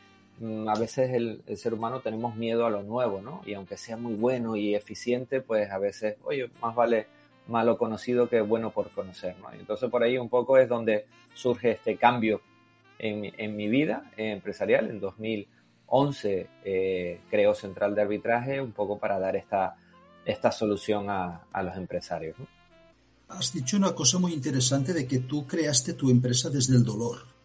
a 0.68 0.78
veces 0.78 1.10
el, 1.12 1.42
ser 1.56 1.74
humano 1.74 2.00
tenemos 2.00 2.36
miedo 2.36 2.66
a 2.66 2.70
lo 2.70 2.82
nuevo, 2.82 3.20
¿no? 3.22 3.42
Y 3.46 3.54
aunque 3.54 3.76
sea 3.76 3.96
muy 3.96 4.14
bueno 4.14 4.56
y 4.56 4.74
eficiente, 4.74 5.40
pues 5.40 5.70
a 5.70 5.78
veces, 5.78 6.16
oye, 6.24 6.50
más 6.60 6.74
vale 6.74 7.06
malo 7.48 7.78
conocido 7.78 8.28
que 8.28 8.40
bueno 8.40 8.70
por 8.70 8.90
conocer. 8.90 9.36
¿no? 9.38 9.52
Entonces 9.52 9.88
por 9.90 10.02
ahí 10.02 10.18
un 10.18 10.28
poco 10.28 10.58
es 10.58 10.68
donde 10.68 11.06
surge 11.34 11.72
este 11.72 11.96
cambio 11.96 12.40
en, 12.98 13.32
en 13.38 13.56
mi 13.56 13.68
vida 13.68 14.10
empresarial. 14.16 14.90
En 14.90 15.00
2011 15.00 16.48
eh, 16.64 17.20
Central 17.54 17.94
de 17.94 18.02
Arbitraje 18.02 18.60
un 18.60 18.72
poco 18.72 18.98
para 18.98 19.18
dar 19.18 19.36
esta, 19.36 19.76
esta 20.24 20.50
solución 20.50 21.08
a, 21.08 21.46
a 21.52 21.62
los 21.62 21.76
empresarios. 21.76 22.36
Has 23.28 23.52
dicho 23.52 23.76
una 23.76 23.94
cosa 23.94 24.18
muy 24.18 24.32
interesante 24.32 24.92
de 24.92 25.06
que 25.06 25.20
tú 25.20 25.46
creaste 25.46 25.94
tu 25.94 26.10
empresa 26.10 26.48
desde 26.48 26.76
el 26.76 26.84
dolor. 26.84 27.35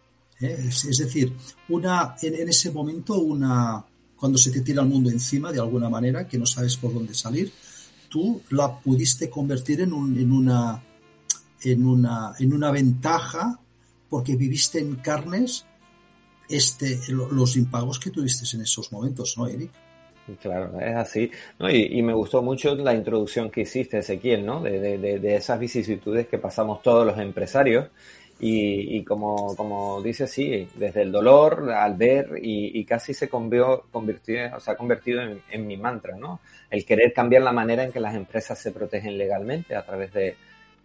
Es, 0.42 0.98
decir, 0.98 1.34
una, 1.70 2.16
en, 2.22 2.50
ese 2.50 2.72
momento, 2.72 3.20
una, 3.20 3.86
cuando 4.16 4.38
se 4.38 4.52
te 4.52 4.62
tira 4.62 4.82
el 4.82 4.90
mundo 4.90 5.10
encima 5.10 5.52
de 5.52 5.60
alguna 5.60 5.90
manera, 5.90 6.28
que 6.28 6.38
no 6.38 6.46
sabes 6.46 6.78
por 6.78 6.94
dónde 6.94 7.14
salir, 7.14 7.52
tú 8.10 8.42
la 8.50 8.80
pudiste 8.80 9.30
convertir 9.30 9.82
en, 9.82 9.94
un, 9.94 10.18
en, 10.18 10.32
una, 10.32 10.84
en, 11.64 11.86
una, 11.86 12.34
en 12.40 12.54
una 12.54 12.72
ventaja 12.72 13.60
porque 14.10 14.36
viviste 14.36 14.80
en 14.80 14.96
carnes 14.96 15.66
este, 16.50 17.00
los 17.10 17.56
impagos 17.56 18.00
que 18.00 18.10
tuviste 18.10 18.46
en 18.56 18.64
esos 18.64 18.92
momentos, 18.92 19.38
¿no, 19.38 19.48
Eric? 19.48 19.72
Claro, 20.42 20.80
es 20.80 20.96
así. 20.96 21.32
Y, 21.60 22.02
me 22.02 22.14
gustó 22.14 22.42
mucho 22.42 22.76
la 22.76 22.94
introducción 22.94 23.50
que 23.50 23.62
hiciste, 23.62 24.00
Ezequiel, 24.00 24.46
¿no? 24.46 24.62
De, 24.62 24.80
de, 24.98 25.36
esas 25.36 25.60
vicisitudes 25.60 26.28
que 26.28 26.38
pasamos 26.38 26.82
todos 26.82 27.06
los 27.06 27.18
empresarios. 27.20 27.88
Y, 28.44 28.98
y 28.98 29.04
como, 29.04 29.56
como 29.56 30.02
dice, 30.02 30.26
sí, 30.26 30.68
desde 30.74 31.04
el 31.04 31.12
dolor 31.12 31.72
al 31.72 31.96
ver 31.96 32.40
y, 32.42 32.80
y 32.80 32.86
casi 32.86 33.14
se 33.14 33.30
convirtió, 33.30 33.84
convirtió, 33.92 34.58
o 34.58 34.60
sea, 34.60 34.76
convertido 34.76 35.22
en, 35.22 35.44
en, 35.52 35.68
mi 35.68 35.78
mantra, 35.78 36.18
¿no? 36.18 36.40
El 36.72 36.84
querer 36.84 37.14
cambiar 37.14 37.44
la 37.44 37.52
manera 37.52 37.84
en 37.84 37.92
que 37.92 38.00
las 38.00 38.16
empresas 38.16 38.58
se 38.58 38.72
protegen 38.72 39.16
legalmente 39.16 39.76
a 39.76 39.86
través 39.86 40.12
de, 40.12 40.36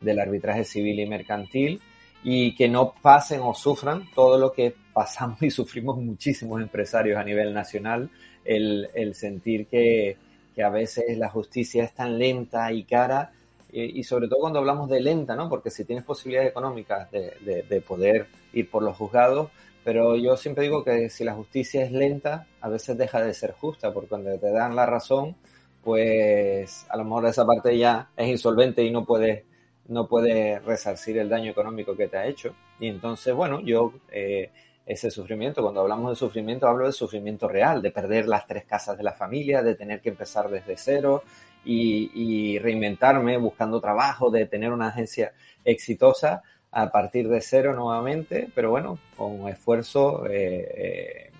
del 0.02 0.20
arbitraje 0.20 0.64
civil 0.64 1.00
y 1.00 1.06
mercantil 1.06 1.80
y 2.22 2.54
que 2.54 2.68
no 2.68 2.92
pasen 3.00 3.40
o 3.42 3.54
sufran 3.54 4.04
todo 4.14 4.38
lo 4.38 4.52
que 4.52 4.74
pasamos 4.92 5.42
y 5.42 5.50
sufrimos 5.50 5.96
muchísimos 5.96 6.60
empresarios 6.60 7.18
a 7.18 7.24
nivel 7.24 7.54
nacional, 7.54 8.10
el, 8.44 8.90
el 8.94 9.14
sentir 9.14 9.66
que, 9.66 10.18
que 10.54 10.62
a 10.62 10.68
veces 10.68 11.16
la 11.16 11.30
justicia 11.30 11.84
es 11.84 11.94
tan 11.94 12.18
lenta 12.18 12.70
y 12.70 12.84
cara 12.84 13.32
y, 13.78 14.02
sobre 14.04 14.26
todo 14.26 14.40
cuando 14.40 14.58
hablamos 14.58 14.88
de 14.88 15.00
lenta, 15.00 15.36
¿no? 15.36 15.48
Porque 15.50 15.70
si 15.70 15.84
tienes 15.84 16.04
posibilidades 16.04 16.50
económicas 16.50 17.10
de, 17.10 17.34
de, 17.40 17.62
de, 17.62 17.80
poder 17.82 18.26
ir 18.54 18.70
por 18.70 18.82
los 18.82 18.96
juzgados, 18.96 19.50
pero 19.84 20.16
yo 20.16 20.36
siempre 20.36 20.64
digo 20.64 20.82
que 20.82 21.10
si 21.10 21.24
la 21.24 21.34
justicia 21.34 21.84
es 21.84 21.92
lenta, 21.92 22.46
a 22.60 22.68
veces 22.70 22.96
deja 22.96 23.22
de 23.22 23.34
ser 23.34 23.52
justa, 23.52 23.92
porque 23.92 24.08
cuando 24.08 24.38
te 24.38 24.50
dan 24.50 24.74
la 24.74 24.86
razón, 24.86 25.36
pues 25.84 26.86
a 26.88 26.96
lo 26.96 27.04
mejor 27.04 27.26
esa 27.26 27.46
parte 27.46 27.76
ya 27.76 28.08
es 28.16 28.28
insolvente 28.28 28.82
y 28.82 28.90
no 28.90 29.04
puedes 29.04 29.44
no 29.88 30.08
puede 30.08 30.58
resarcir 30.60 31.18
el 31.18 31.28
daño 31.28 31.50
económico 31.50 31.96
que 31.96 32.08
te 32.08 32.16
ha 32.16 32.26
hecho. 32.26 32.54
Y 32.80 32.88
entonces, 32.88 33.32
bueno, 33.34 33.60
yo 33.60 33.92
eh, 34.10 34.50
ese 34.84 35.10
sufrimiento, 35.10 35.62
cuando 35.62 35.80
hablamos 35.80 36.10
de 36.10 36.16
sufrimiento, 36.16 36.66
hablo 36.66 36.86
de 36.86 36.92
sufrimiento 36.92 37.48
real, 37.48 37.82
de 37.82 37.90
perder 37.90 38.26
las 38.26 38.46
tres 38.46 38.64
casas 38.64 38.96
de 38.96 39.02
la 39.02 39.12
familia, 39.12 39.62
de 39.62 39.74
tener 39.74 40.00
que 40.00 40.10
empezar 40.10 40.48
desde 40.48 40.76
cero, 40.76 41.22
y, 41.66 42.58
reinventarme 42.58 43.36
buscando 43.38 43.80
trabajo, 43.80 44.30
de 44.30 44.46
tener 44.46 44.72
una 44.72 44.88
agencia 44.88 45.32
exitosa 45.64 46.42
a 46.70 46.90
partir 46.90 47.28
de 47.28 47.40
cero 47.40 47.74
nuevamente, 47.74 48.48
pero 48.54 48.70
bueno, 48.70 48.98
con 49.16 49.48
esfuerzo 49.48 50.26
eh, 50.26 50.68
eh, 50.76 51.30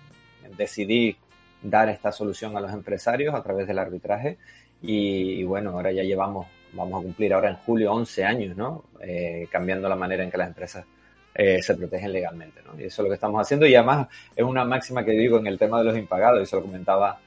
decidí 0.57 1.15
dar 1.61 1.89
esta 1.89 2.11
solución 2.11 2.57
a 2.57 2.59
los 2.59 2.71
empresarios 2.71 3.33
a 3.33 3.43
través 3.43 3.67
del 3.67 3.79
arbitraje 3.79 4.37
y, 4.81 5.39
y, 5.39 5.43
bueno, 5.43 5.71
ahora 5.71 5.91
ya 5.91 6.03
llevamos, 6.03 6.47
vamos 6.73 6.99
a 6.99 7.03
cumplir 7.03 7.33
ahora 7.33 7.49
en 7.49 7.55
julio 7.57 7.93
11 7.93 8.25
años, 8.25 8.57
¿no? 8.57 8.85
Eh, 9.01 9.47
cambiando 9.51 9.87
la 9.87 9.95
manera 9.95 10.23
en 10.23 10.31
que 10.31 10.37
las 10.37 10.47
empresas 10.47 10.85
eh, 11.33 11.61
se 11.61 11.75
protegen 11.75 12.11
legalmente, 12.11 12.61
¿no? 12.65 12.79
Y 12.79 12.85
eso 12.85 13.01
es 13.01 13.05
lo 13.05 13.09
que 13.09 13.15
estamos 13.15 13.39
haciendo 13.39 13.67
y 13.67 13.75
además 13.75 14.07
es 14.35 14.43
una 14.43 14.65
máxima 14.65 15.05
que 15.05 15.11
digo 15.11 15.37
en 15.37 15.47
el 15.47 15.59
tema 15.59 15.77
de 15.79 15.85
los 15.85 15.97
impagados 15.97 16.41
y 16.41 16.45
se 16.47 16.55
lo 16.55 16.63
comentaba 16.63 17.19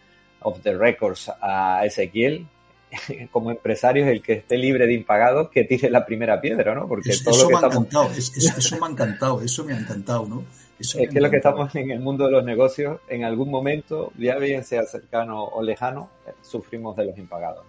off 0.43 0.61
the 0.63 0.77
records 0.77 1.31
a 1.41 1.85
Ezequiel, 1.85 2.47
como 3.33 3.51
empresario 3.51 4.05
es 4.05 4.11
el 4.11 4.23
que 4.23 4.35
esté 4.35 4.59
libre 4.59 4.87
de 4.87 4.95
impagados 4.95 5.51
que 5.51 5.65
tire 5.65 5.91
la 5.91 6.05
primera 6.05 6.41
piedra, 6.41 6.75
¿no? 6.75 6.89
Porque 6.89 7.11
es, 7.11 7.23
todo 7.23 7.35
eso 7.35 7.43
lo 7.43 7.49
que 7.49 7.55
me 7.55 7.57
estamos... 7.57 7.77
ha 7.77 7.81
encantado, 7.81 8.11
es, 8.13 8.37
es, 8.37 8.59
eso 8.59 8.79
me 8.79 8.87
ha 8.87 8.91
encantado, 8.91 9.41
eso 9.43 9.65
me 9.65 9.73
ha 9.73 9.79
encantado, 9.79 10.27
¿no? 10.27 10.45
Eso 10.79 10.99
es 10.99 11.11
que 11.11 11.21
lo 11.21 11.31
que 11.31 11.37
estamos 11.37 11.75
en 11.75 11.91
el 11.91 12.01
mundo 12.01 12.25
de 12.25 12.31
los 12.33 12.45
negocios, 12.45 13.01
en 13.09 13.25
algún 13.25 13.51
momento, 13.51 14.13
ya 14.17 14.39
bien 14.39 14.65
sea 14.65 14.85
cercano 14.85 15.45
o 15.45 15.63
lejano, 15.63 16.09
sufrimos 16.41 16.97
de 16.97 17.05
los 17.05 17.19
impagados. 17.19 17.65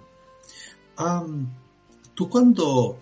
Um, 0.97 1.47
Tú 2.13 2.29
cuando... 2.29 2.99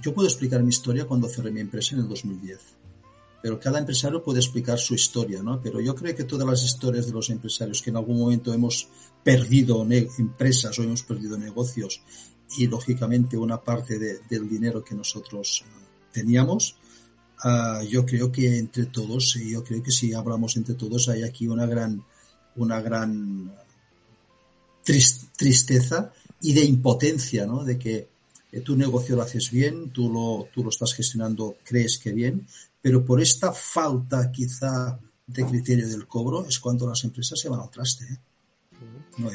Yo 0.00 0.14
puedo 0.14 0.28
explicar 0.28 0.62
mi 0.62 0.70
historia 0.70 1.04
cuando 1.04 1.28
cerré 1.28 1.50
mi 1.50 1.60
empresa 1.60 1.94
en 1.94 2.02
el 2.02 2.08
2010 2.08 2.79
pero 3.42 3.58
cada 3.58 3.78
empresario 3.78 4.22
puede 4.22 4.40
explicar 4.40 4.78
su 4.78 4.94
historia, 4.94 5.42
¿no? 5.42 5.60
Pero 5.62 5.80
yo 5.80 5.94
creo 5.94 6.14
que 6.14 6.24
todas 6.24 6.46
las 6.46 6.62
historias 6.62 7.06
de 7.06 7.12
los 7.12 7.30
empresarios 7.30 7.80
que 7.80 7.90
en 7.90 7.96
algún 7.96 8.18
momento 8.18 8.52
hemos 8.52 8.88
perdido 9.22 9.86
empresas 9.90 10.78
o 10.78 10.82
hemos 10.82 11.02
perdido 11.02 11.38
negocios 11.38 12.02
y 12.58 12.66
lógicamente 12.66 13.36
una 13.36 13.62
parte 13.62 13.98
de, 13.98 14.20
del 14.28 14.48
dinero 14.48 14.84
que 14.84 14.94
nosotros 14.94 15.64
uh, 15.64 16.12
teníamos, 16.12 16.76
uh, 17.44 17.82
yo 17.84 18.04
creo 18.04 18.30
que 18.30 18.58
entre 18.58 18.86
todos, 18.86 19.34
yo 19.34 19.62
creo 19.64 19.82
que 19.82 19.92
si 19.92 20.12
hablamos 20.12 20.56
entre 20.56 20.74
todos, 20.74 21.08
hay 21.08 21.22
aquí 21.22 21.46
una 21.46 21.66
gran, 21.66 22.04
una 22.56 22.80
gran 22.80 23.54
trist, 24.82 25.34
tristeza 25.36 26.12
y 26.40 26.52
de 26.52 26.64
impotencia, 26.64 27.46
¿no? 27.46 27.64
De 27.64 27.78
que 27.78 27.96
eh, 27.96 28.08
tu 28.64 28.76
negocio 28.76 29.16
lo 29.16 29.22
haces 29.22 29.50
bien, 29.50 29.90
tú 29.90 30.12
lo, 30.12 30.48
tú 30.52 30.64
lo 30.64 30.70
estás 30.70 30.94
gestionando, 30.94 31.56
crees 31.64 31.98
que 31.98 32.12
bien, 32.12 32.46
pero 32.82 33.04
por 33.04 33.20
esta 33.20 33.52
falta 33.52 34.30
quizá 34.32 34.98
de 35.26 35.46
criterio 35.46 35.88
del 35.88 36.06
cobro 36.06 36.44
es 36.46 36.58
cuando 36.58 36.88
las 36.88 37.04
empresas 37.04 37.38
se 37.38 37.48
van 37.48 37.60
al 37.60 37.70
traste. 37.70 38.04
¿eh? 38.04 38.18
¿No? 39.18 39.30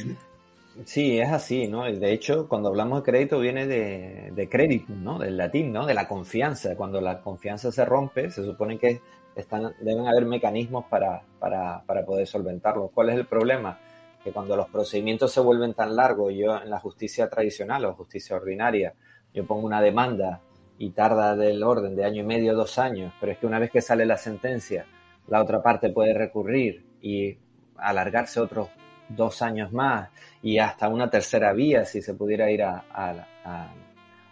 Sí, 0.84 1.19
es 1.19 1.29
así, 1.29 1.67
¿no? 1.67 1.84
De 1.86 2.12
hecho, 2.12 2.50
cuando 2.50 2.67
hablamos 2.67 3.00
de 3.00 3.12
crédito 3.12 3.39
viene 3.39 3.65
de, 3.65 4.34
de 4.36 4.50
crédito, 4.50 4.93
¿no? 4.93 5.17
Del 5.17 5.38
latín, 5.38 5.72
¿no? 5.72 5.86
De 5.86 5.93
la 5.93 6.05
confianza. 6.07 6.75
Cuando 6.75 7.00
la 7.00 7.22
confianza 7.22 7.72
se 7.72 7.86
rompe, 7.86 8.29
se 8.29 8.43
supone 8.43 8.77
que 8.77 9.00
están, 9.36 9.74
deben 9.79 10.05
haber 10.05 10.25
mecanismos 10.25 10.86
para, 10.89 11.22
para, 11.39 11.81
para 11.86 12.05
poder 12.05 12.27
solventarlo. 12.27 12.91
¿Cuál 12.93 13.12
es 13.12 13.15
el 13.15 13.25
problema? 13.25 13.79
Que 14.25 14.34
cuando 14.34 14.58
los 14.58 14.67
procedimientos 14.70 15.32
se 15.32 15.39
vuelven 15.39 15.75
tan 15.75 15.96
largos, 15.96 16.34
yo 16.34 16.58
en 16.58 16.70
la 16.70 16.79
justicia 16.79 17.29
tradicional 17.29 17.86
o 17.86 17.94
justicia 17.94 18.36
ordinaria, 18.36 18.94
yo 19.34 19.46
pongo 19.46 19.65
una 19.67 19.82
demanda 19.82 20.41
y 20.77 20.89
tarda 20.89 21.36
del 21.36 21.63
orden 21.63 21.96
de 21.96 22.03
año 22.03 22.24
y 22.24 22.25
medio, 22.25 22.55
dos 22.55 22.77
años, 22.79 23.13
pero 23.20 23.32
es 23.32 23.38
que 23.38 23.46
una 23.46 23.60
vez 23.60 23.72
que 23.72 23.82
sale 23.82 24.05
la 24.05 24.17
sentencia, 24.17 24.88
la 25.27 25.41
otra 25.41 25.62
parte 25.62 25.91
puede 25.91 26.13
recurrir 26.13 26.86
y 27.01 27.38
alargarse 27.77 28.39
otros 28.39 28.70
dos 29.10 29.41
años 29.41 29.72
más 29.72 30.10
y 30.41 30.58
hasta 30.58 30.89
una 30.89 31.10
tercera 31.10 31.53
vía 31.53 31.86
si 31.86 32.01
se 32.01 32.15
pudiera 32.15 32.50
ir 32.50 32.63
a, 32.63 32.84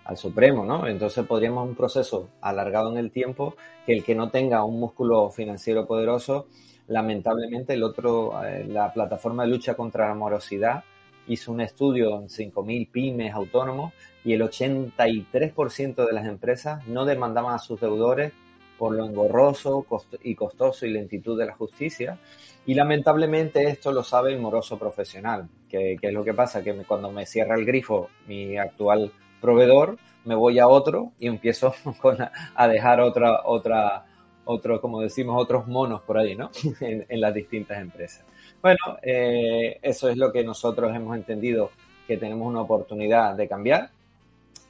al 0.05 0.17
Supremo, 0.17 0.65
¿no? 0.65 0.87
Entonces 0.87 1.25
podríamos 1.25 1.67
un 1.67 1.75
proceso 1.75 2.29
alargado 2.41 2.91
en 2.91 2.97
el 2.97 3.11
tiempo 3.11 3.55
que 3.85 3.93
el 3.93 4.03
que 4.03 4.15
no 4.15 4.29
tenga 4.29 4.63
un 4.63 4.79
músculo 4.79 5.29
financiero 5.29 5.85
poderoso, 5.85 6.47
lamentablemente 6.93 7.73
el 7.73 7.83
otro, 7.83 8.43
eh, 8.45 8.65
la 8.67 8.93
plataforma 8.93 9.43
de 9.43 9.49
lucha 9.49 9.73
contra 9.73 10.07
la 10.07 10.13
morosidad 10.13 10.83
hizo 11.27 11.51
un 11.51 11.61
estudio 11.61 12.19
en 12.19 12.27
5.000 12.27 12.89
pymes 12.91 13.33
autónomos 13.33 13.93
y 14.23 14.33
el 14.33 14.41
83% 14.41 16.05
de 16.05 16.13
las 16.13 16.25
empresas 16.27 16.85
no 16.87 17.05
demandaban 17.05 17.55
a 17.55 17.59
sus 17.59 17.79
deudores 17.79 18.31
por 18.77 18.93
lo 18.93 19.05
engorroso 19.05 19.85
y 20.23 20.35
costoso 20.35 20.85
y 20.85 20.91
lentitud 20.91 21.37
de 21.37 21.45
la 21.45 21.53
justicia. 21.53 22.19
Y 22.65 22.73
lamentablemente 22.73 23.67
esto 23.67 23.91
lo 23.91 24.03
sabe 24.03 24.33
el 24.33 24.39
moroso 24.39 24.77
profesional, 24.77 25.47
que, 25.69 25.97
es 26.01 26.13
lo 26.13 26.23
que 26.23 26.33
pasa, 26.33 26.63
que 26.63 26.73
cuando 26.83 27.11
me 27.11 27.25
cierra 27.25 27.55
el 27.55 27.65
grifo 27.65 28.09
mi 28.27 28.57
actual 28.57 29.11
proveedor, 29.41 29.97
me 30.25 30.35
voy 30.35 30.59
a 30.59 30.67
otro 30.67 31.11
y 31.19 31.27
empiezo 31.27 31.73
a, 32.55 32.67
dejar 32.67 33.01
otra, 33.01 33.41
otra, 33.45 34.05
otro, 34.45 34.81
como 34.81 35.01
decimos, 35.01 35.41
otros 35.41 35.67
monos 35.67 36.01
por 36.01 36.17
ahí, 36.17 36.35
¿no? 36.35 36.51
en, 36.81 37.21
las 37.21 37.33
distintas 37.33 37.79
empresas. 37.79 38.23
Bueno, 38.61 38.97
eh, 39.01 39.77
eso 39.81 40.09
es 40.09 40.17
lo 40.17 40.31
que 40.31 40.43
nosotros 40.43 40.95
hemos 40.95 41.15
entendido 41.15 41.71
que 42.07 42.17
tenemos 42.17 42.47
una 42.47 42.61
oportunidad 42.61 43.35
de 43.35 43.47
cambiar, 43.47 43.89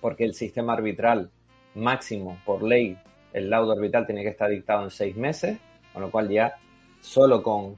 porque 0.02 0.24
el 0.24 0.34
sistema 0.34 0.74
arbitral 0.74 1.30
máximo 1.76 2.40
por 2.46 2.64
ley, 2.64 2.98
el 3.34 3.50
laudo 3.50 3.74
arbitral 3.74 4.06
tiene 4.06 4.24
que 4.24 4.30
estar 4.30 4.50
dictado 4.50 4.84
en 4.84 4.92
seis 4.92 5.16
meses, 5.16 5.58
con 5.92 6.02
lo 6.02 6.12
cual 6.12 6.30
ya 6.30 6.56
solo 7.04 7.44
con, 7.44 7.78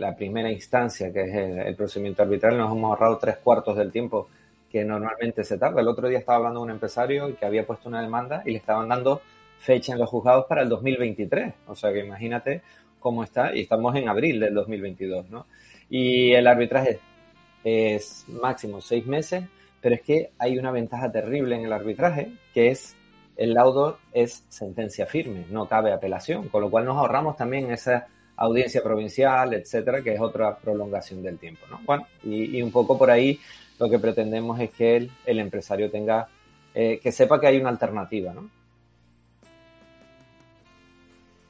la 0.00 0.16
primera 0.16 0.50
instancia, 0.50 1.12
que 1.12 1.22
es 1.22 1.34
el, 1.66 1.76
procedimiento 1.76 2.22
arbitral, 2.22 2.56
nos 2.56 2.72
hemos 2.72 2.90
ahorrado 2.90 3.18
tres 3.18 3.36
cuartos 3.36 3.76
del 3.76 3.92
tiempo 3.92 4.28
que 4.70 4.84
normalmente 4.84 5.44
se 5.44 5.58
tarda. 5.58 5.80
El 5.80 5.88
otro 5.88 6.08
día 6.08 6.18
estaba 6.18 6.38
hablando 6.38 6.60
de 6.60 6.64
un 6.64 6.70
empresario 6.70 7.36
que 7.36 7.44
había 7.44 7.66
puesto 7.66 7.88
una 7.88 8.00
demanda 8.00 8.42
y 8.46 8.52
le 8.52 8.58
estaban 8.58 8.88
dando 8.88 9.20
fecha 9.60 9.92
en 9.92 9.98
los 9.98 10.08
juzgados 10.08 10.46
para 10.48 10.62
el 10.62 10.68
2023. 10.68 11.54
O 11.68 11.76
sea 11.76 11.92
que 11.92 12.00
imagínate 12.00 12.62
cómo 12.98 13.22
está, 13.22 13.54
y 13.54 13.60
estamos 13.60 13.94
en 13.96 14.08
abril 14.08 14.40
del 14.40 14.54
2022, 14.54 15.30
¿no? 15.30 15.46
Y 15.88 16.32
el 16.32 16.46
arbitraje 16.46 17.00
es 17.64 18.24
máximo 18.28 18.80
seis 18.80 19.06
meses, 19.06 19.44
pero 19.80 19.94
es 19.94 20.02
que 20.02 20.30
hay 20.38 20.58
una 20.58 20.70
ventaja 20.70 21.10
terrible 21.10 21.56
en 21.56 21.64
el 21.64 21.72
arbitraje, 21.72 22.32
que 22.52 22.68
es 22.68 22.96
el 23.36 23.54
laudo 23.54 23.98
es 24.12 24.44
sentencia 24.50 25.06
firme, 25.06 25.46
no 25.50 25.66
cabe 25.66 25.92
apelación, 25.92 26.48
con 26.48 26.60
lo 26.60 26.70
cual 26.70 26.84
nos 26.84 26.98
ahorramos 26.98 27.36
también 27.36 27.70
esa 27.70 28.06
audiencia 28.36 28.82
provincial, 28.82 29.54
etcétera, 29.54 30.02
que 30.02 30.14
es 30.14 30.20
otra 30.20 30.56
prolongación 30.56 31.22
del 31.22 31.38
tiempo, 31.38 31.66
¿no? 31.70 31.80
Bueno, 31.84 32.06
y, 32.22 32.60
un 32.60 32.70
poco 32.70 32.98
por 32.98 33.10
ahí 33.10 33.38
lo 33.78 33.88
que 33.88 33.98
pretendemos 33.98 34.60
es 34.60 34.70
que 34.70 34.96
el, 34.96 35.10
el 35.24 35.38
empresario 35.38 35.90
tenga, 35.90 36.28
eh, 36.74 37.00
que 37.02 37.12
sepa 37.12 37.40
que 37.40 37.46
hay 37.46 37.58
una 37.58 37.70
alternativa, 37.70 38.34
¿no? 38.34 38.50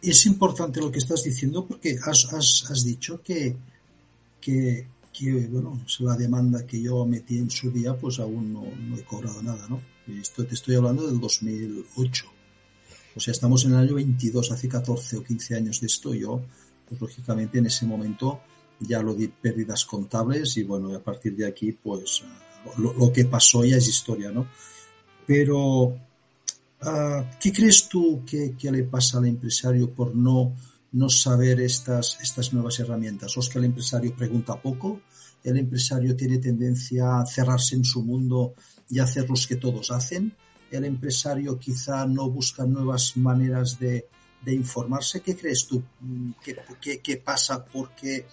Es 0.02 0.26
importante 0.26 0.80
lo 0.80 0.90
que 0.90 0.98
estás 0.98 1.22
diciendo 1.22 1.66
porque 1.66 1.98
has, 2.04 2.32
has, 2.32 2.64
has 2.70 2.84
dicho 2.84 3.20
que, 3.22 3.56
que, 4.40 4.86
que, 5.12 5.46
bueno, 5.46 5.80
la 6.00 6.16
demanda 6.16 6.66
que 6.66 6.80
yo 6.80 7.04
metí 7.04 7.38
en 7.38 7.50
su 7.50 7.70
día, 7.70 7.96
pues 7.96 8.18
aún 8.18 8.52
no, 8.52 8.64
no 8.64 8.96
he 8.96 9.04
cobrado 9.04 9.42
nada, 9.42 9.66
¿no? 9.68 9.80
Esto 10.20 10.46
te 10.46 10.54
estoy 10.54 10.74
hablando 10.76 11.06
del 11.06 11.20
2008. 11.20 12.26
O 13.16 13.20
sea, 13.20 13.32
estamos 13.32 13.64
en 13.64 13.72
el 13.72 13.78
año 13.78 13.94
22, 13.94 14.50
hace 14.52 14.68
14 14.68 15.18
o 15.18 15.24
15 15.24 15.56
años 15.56 15.80
de 15.80 15.86
esto. 15.86 16.14
Yo, 16.14 16.40
pues 16.88 17.00
lógicamente 17.00 17.58
en 17.58 17.66
ese 17.66 17.86
momento 17.86 18.40
ya 18.80 19.02
lo 19.02 19.14
di 19.14 19.28
pérdidas 19.28 19.84
contables 19.84 20.56
y 20.56 20.62
bueno, 20.62 20.94
a 20.94 21.00
partir 21.00 21.36
de 21.36 21.46
aquí 21.46 21.72
pues 21.72 22.22
lo, 22.78 23.12
que 23.12 23.26
pasó 23.26 23.64
ya 23.64 23.76
es 23.76 23.88
historia, 23.88 24.30
¿no? 24.30 24.46
Pero, 25.26 25.96
ah, 26.82 27.30
¿qué 27.40 27.52
crees 27.52 27.88
tú 27.88 28.24
que, 28.24 28.54
le 28.70 28.84
pasa 28.84 29.18
al 29.18 29.26
empresario 29.26 29.92
por 29.92 30.14
no, 30.14 30.54
no 30.92 31.08
saber 31.08 31.60
estas, 31.60 32.18
estas 32.20 32.52
nuevas 32.52 32.78
herramientas? 32.80 33.36
¿O 33.36 33.40
es 33.40 33.48
que 33.48 33.58
el 33.58 33.66
empresario 33.66 34.14
pregunta 34.14 34.60
poco? 34.60 35.02
¿El 35.42 35.56
empresario 35.56 36.16
tiene 36.16 36.38
tendencia 36.38 37.20
a 37.20 37.26
cerrarse 37.26 37.74
en 37.76 37.84
su 37.84 38.02
mundo 38.02 38.54
y 38.88 38.98
hacer 38.98 39.28
los 39.28 39.46
que 39.46 39.56
todos 39.56 39.90
hacen? 39.90 40.34
¿El 40.70 40.84
empresario 40.84 41.58
quizá 41.58 42.06
no 42.06 42.30
busca 42.30 42.64
nuevas 42.64 43.16
maneras 43.16 43.78
de, 43.78 44.06
de 44.42 44.54
informarse. 44.54 45.20
¿Qué 45.20 45.36
crees 45.36 45.66
tú 45.66 45.82
¿Qué 46.80 47.16
pasa? 47.18 47.64
Porque 47.64 48.26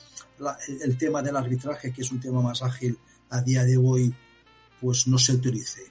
el 0.81 0.97
tema 0.97 1.21
del 1.21 1.35
arbitraje, 1.35 1.91
que 1.91 2.01
es 2.01 2.11
un 2.11 2.19
tema 2.19 2.41
más 2.41 2.61
ágil 2.61 2.97
a 3.29 3.41
día 3.41 3.63
de 3.63 3.77
hoy, 3.77 4.13
pues 4.79 5.07
no 5.07 5.17
se 5.17 5.33
utilice. 5.33 5.81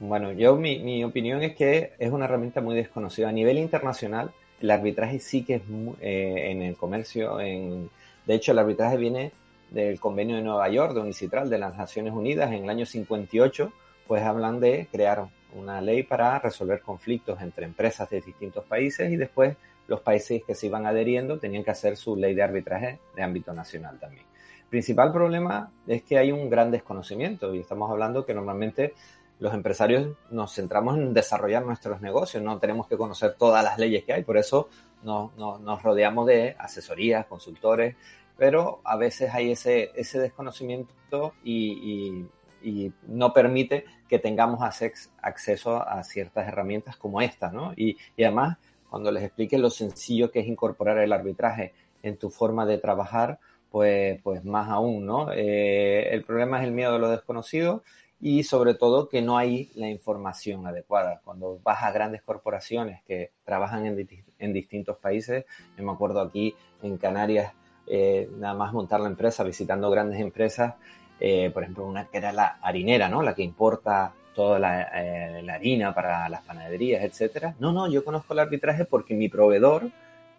Bueno, 0.00 0.32
yo 0.32 0.56
mi, 0.56 0.78
mi 0.78 1.02
opinión 1.02 1.42
es 1.42 1.56
que 1.56 1.92
es 1.98 2.12
una 2.12 2.26
herramienta 2.26 2.60
muy 2.60 2.76
desconocida. 2.76 3.28
A 3.28 3.32
nivel 3.32 3.58
internacional, 3.58 4.32
el 4.60 4.70
arbitraje 4.70 5.18
sí 5.18 5.44
que 5.44 5.56
es 5.56 5.62
eh, 6.00 6.50
en 6.50 6.62
el 6.62 6.76
comercio, 6.76 7.40
en, 7.40 7.90
de 8.26 8.34
hecho 8.34 8.52
el 8.52 8.58
arbitraje 8.58 8.96
viene 8.96 9.32
del 9.70 10.00
convenio 10.00 10.36
de 10.36 10.42
Nueva 10.42 10.68
York, 10.68 10.94
de 10.94 11.00
Unicitral, 11.00 11.50
de 11.50 11.58
las 11.58 11.76
Naciones 11.76 12.12
Unidas, 12.12 12.52
en 12.52 12.64
el 12.64 12.70
año 12.70 12.86
58, 12.86 13.72
pues 14.06 14.22
hablan 14.22 14.60
de 14.60 14.88
crear 14.90 15.26
una 15.54 15.80
ley 15.80 16.02
para 16.02 16.38
resolver 16.38 16.80
conflictos 16.80 17.40
entre 17.40 17.64
empresas 17.64 18.08
de 18.10 18.20
distintos 18.20 18.64
países 18.64 19.10
y 19.10 19.16
después 19.16 19.56
los 19.86 20.00
países 20.00 20.42
que 20.46 20.54
se 20.54 20.66
iban 20.66 20.86
adheriendo 20.86 21.38
tenían 21.38 21.64
que 21.64 21.70
hacer 21.70 21.96
su 21.96 22.16
ley 22.16 22.34
de 22.34 22.42
arbitraje 22.42 22.98
de 23.16 23.22
ámbito 23.22 23.52
nacional 23.52 23.98
también. 23.98 24.24
El 24.60 24.68
principal 24.68 25.12
problema 25.12 25.70
es 25.86 26.02
que 26.02 26.18
hay 26.18 26.30
un 26.30 26.50
gran 26.50 26.70
desconocimiento 26.70 27.54
y 27.54 27.60
estamos 27.60 27.90
hablando 27.90 28.26
que 28.26 28.34
normalmente 28.34 28.92
los 29.40 29.54
empresarios 29.54 30.16
nos 30.30 30.54
centramos 30.54 30.96
en 30.96 31.14
desarrollar 31.14 31.64
nuestros 31.64 32.00
negocios, 32.00 32.42
no 32.42 32.58
tenemos 32.58 32.86
que 32.86 32.96
conocer 32.96 33.34
todas 33.38 33.62
las 33.62 33.78
leyes 33.78 34.04
que 34.04 34.12
hay, 34.12 34.24
por 34.24 34.36
eso 34.36 34.68
nos, 35.02 35.36
nos 35.36 35.82
rodeamos 35.82 36.26
de 36.26 36.56
asesorías, 36.58 37.26
consultores, 37.26 37.96
pero 38.36 38.80
a 38.84 38.96
veces 38.96 39.32
hay 39.32 39.52
ese, 39.52 39.90
desconocimiento 39.94 41.34
y, 41.44 42.26
y 42.62 42.92
no 43.06 43.32
permite 43.32 43.84
que 44.08 44.18
tengamos 44.18 44.60
acceso 44.62 45.88
a 45.88 46.02
ciertas 46.02 46.48
herramientas 46.48 46.96
como 46.96 47.20
esta, 47.20 47.50
¿no? 47.50 47.72
Y, 47.76 47.96
además, 48.18 48.58
cuando 48.90 49.12
les 49.12 49.22
explique 49.22 49.58
lo 49.58 49.70
sencillo 49.70 50.30
que 50.30 50.40
es 50.40 50.46
incorporar 50.46 50.98
el 50.98 51.12
arbitraje 51.12 51.74
en 52.02 52.16
tu 52.16 52.30
forma 52.30 52.64
de 52.66 52.78
trabajar, 52.78 53.38
pues, 53.70 54.20
pues 54.22 54.44
más 54.44 54.68
aún, 54.70 55.04
¿no? 55.04 55.30
Eh, 55.32 56.08
el 56.10 56.24
problema 56.24 56.58
es 56.60 56.64
el 56.64 56.72
miedo 56.72 56.94
a 56.94 56.98
lo 56.98 57.10
desconocido 57.10 57.82
y 58.20 58.42
sobre 58.42 58.74
todo 58.74 59.08
que 59.08 59.22
no 59.22 59.38
hay 59.38 59.70
la 59.74 59.88
información 59.88 60.66
adecuada. 60.66 61.20
Cuando 61.24 61.60
vas 61.62 61.82
a 61.82 61.92
grandes 61.92 62.22
corporaciones 62.22 63.02
que 63.04 63.30
trabajan 63.44 63.86
en, 63.86 64.52
distintos 64.52 64.96
países, 64.98 65.44
yo 65.76 65.84
me 65.84 65.92
acuerdo 65.92 66.20
aquí 66.20 66.54
en 66.82 66.98
Canarias, 66.98 67.52
eh, 67.86 68.28
nada 68.38 68.54
más 68.54 68.72
montar 68.72 69.00
la 69.00 69.08
empresa, 69.08 69.44
visitando 69.44 69.90
grandes 69.90 70.20
empresas, 70.20 70.74
eh, 71.20 71.50
por 71.52 71.62
ejemplo, 71.62 71.86
una 71.86 72.06
que 72.06 72.18
era 72.18 72.32
la 72.32 72.58
harinera, 72.60 73.08
¿no? 73.08 73.22
La 73.22 73.34
que 73.34 73.42
importa 73.42 74.12
toda 74.34 74.58
la, 74.58 74.82
eh, 74.94 75.50
harina 75.50 75.94
para 75.94 76.28
las 76.28 76.42
panaderías, 76.42 77.02
etcétera. 77.02 77.54
No, 77.58 77.72
no, 77.72 77.88
yo 77.88 78.04
conozco 78.04 78.34
el 78.34 78.40
arbitraje 78.40 78.84
porque 78.84 79.14
mi 79.14 79.28
proveedor 79.28 79.90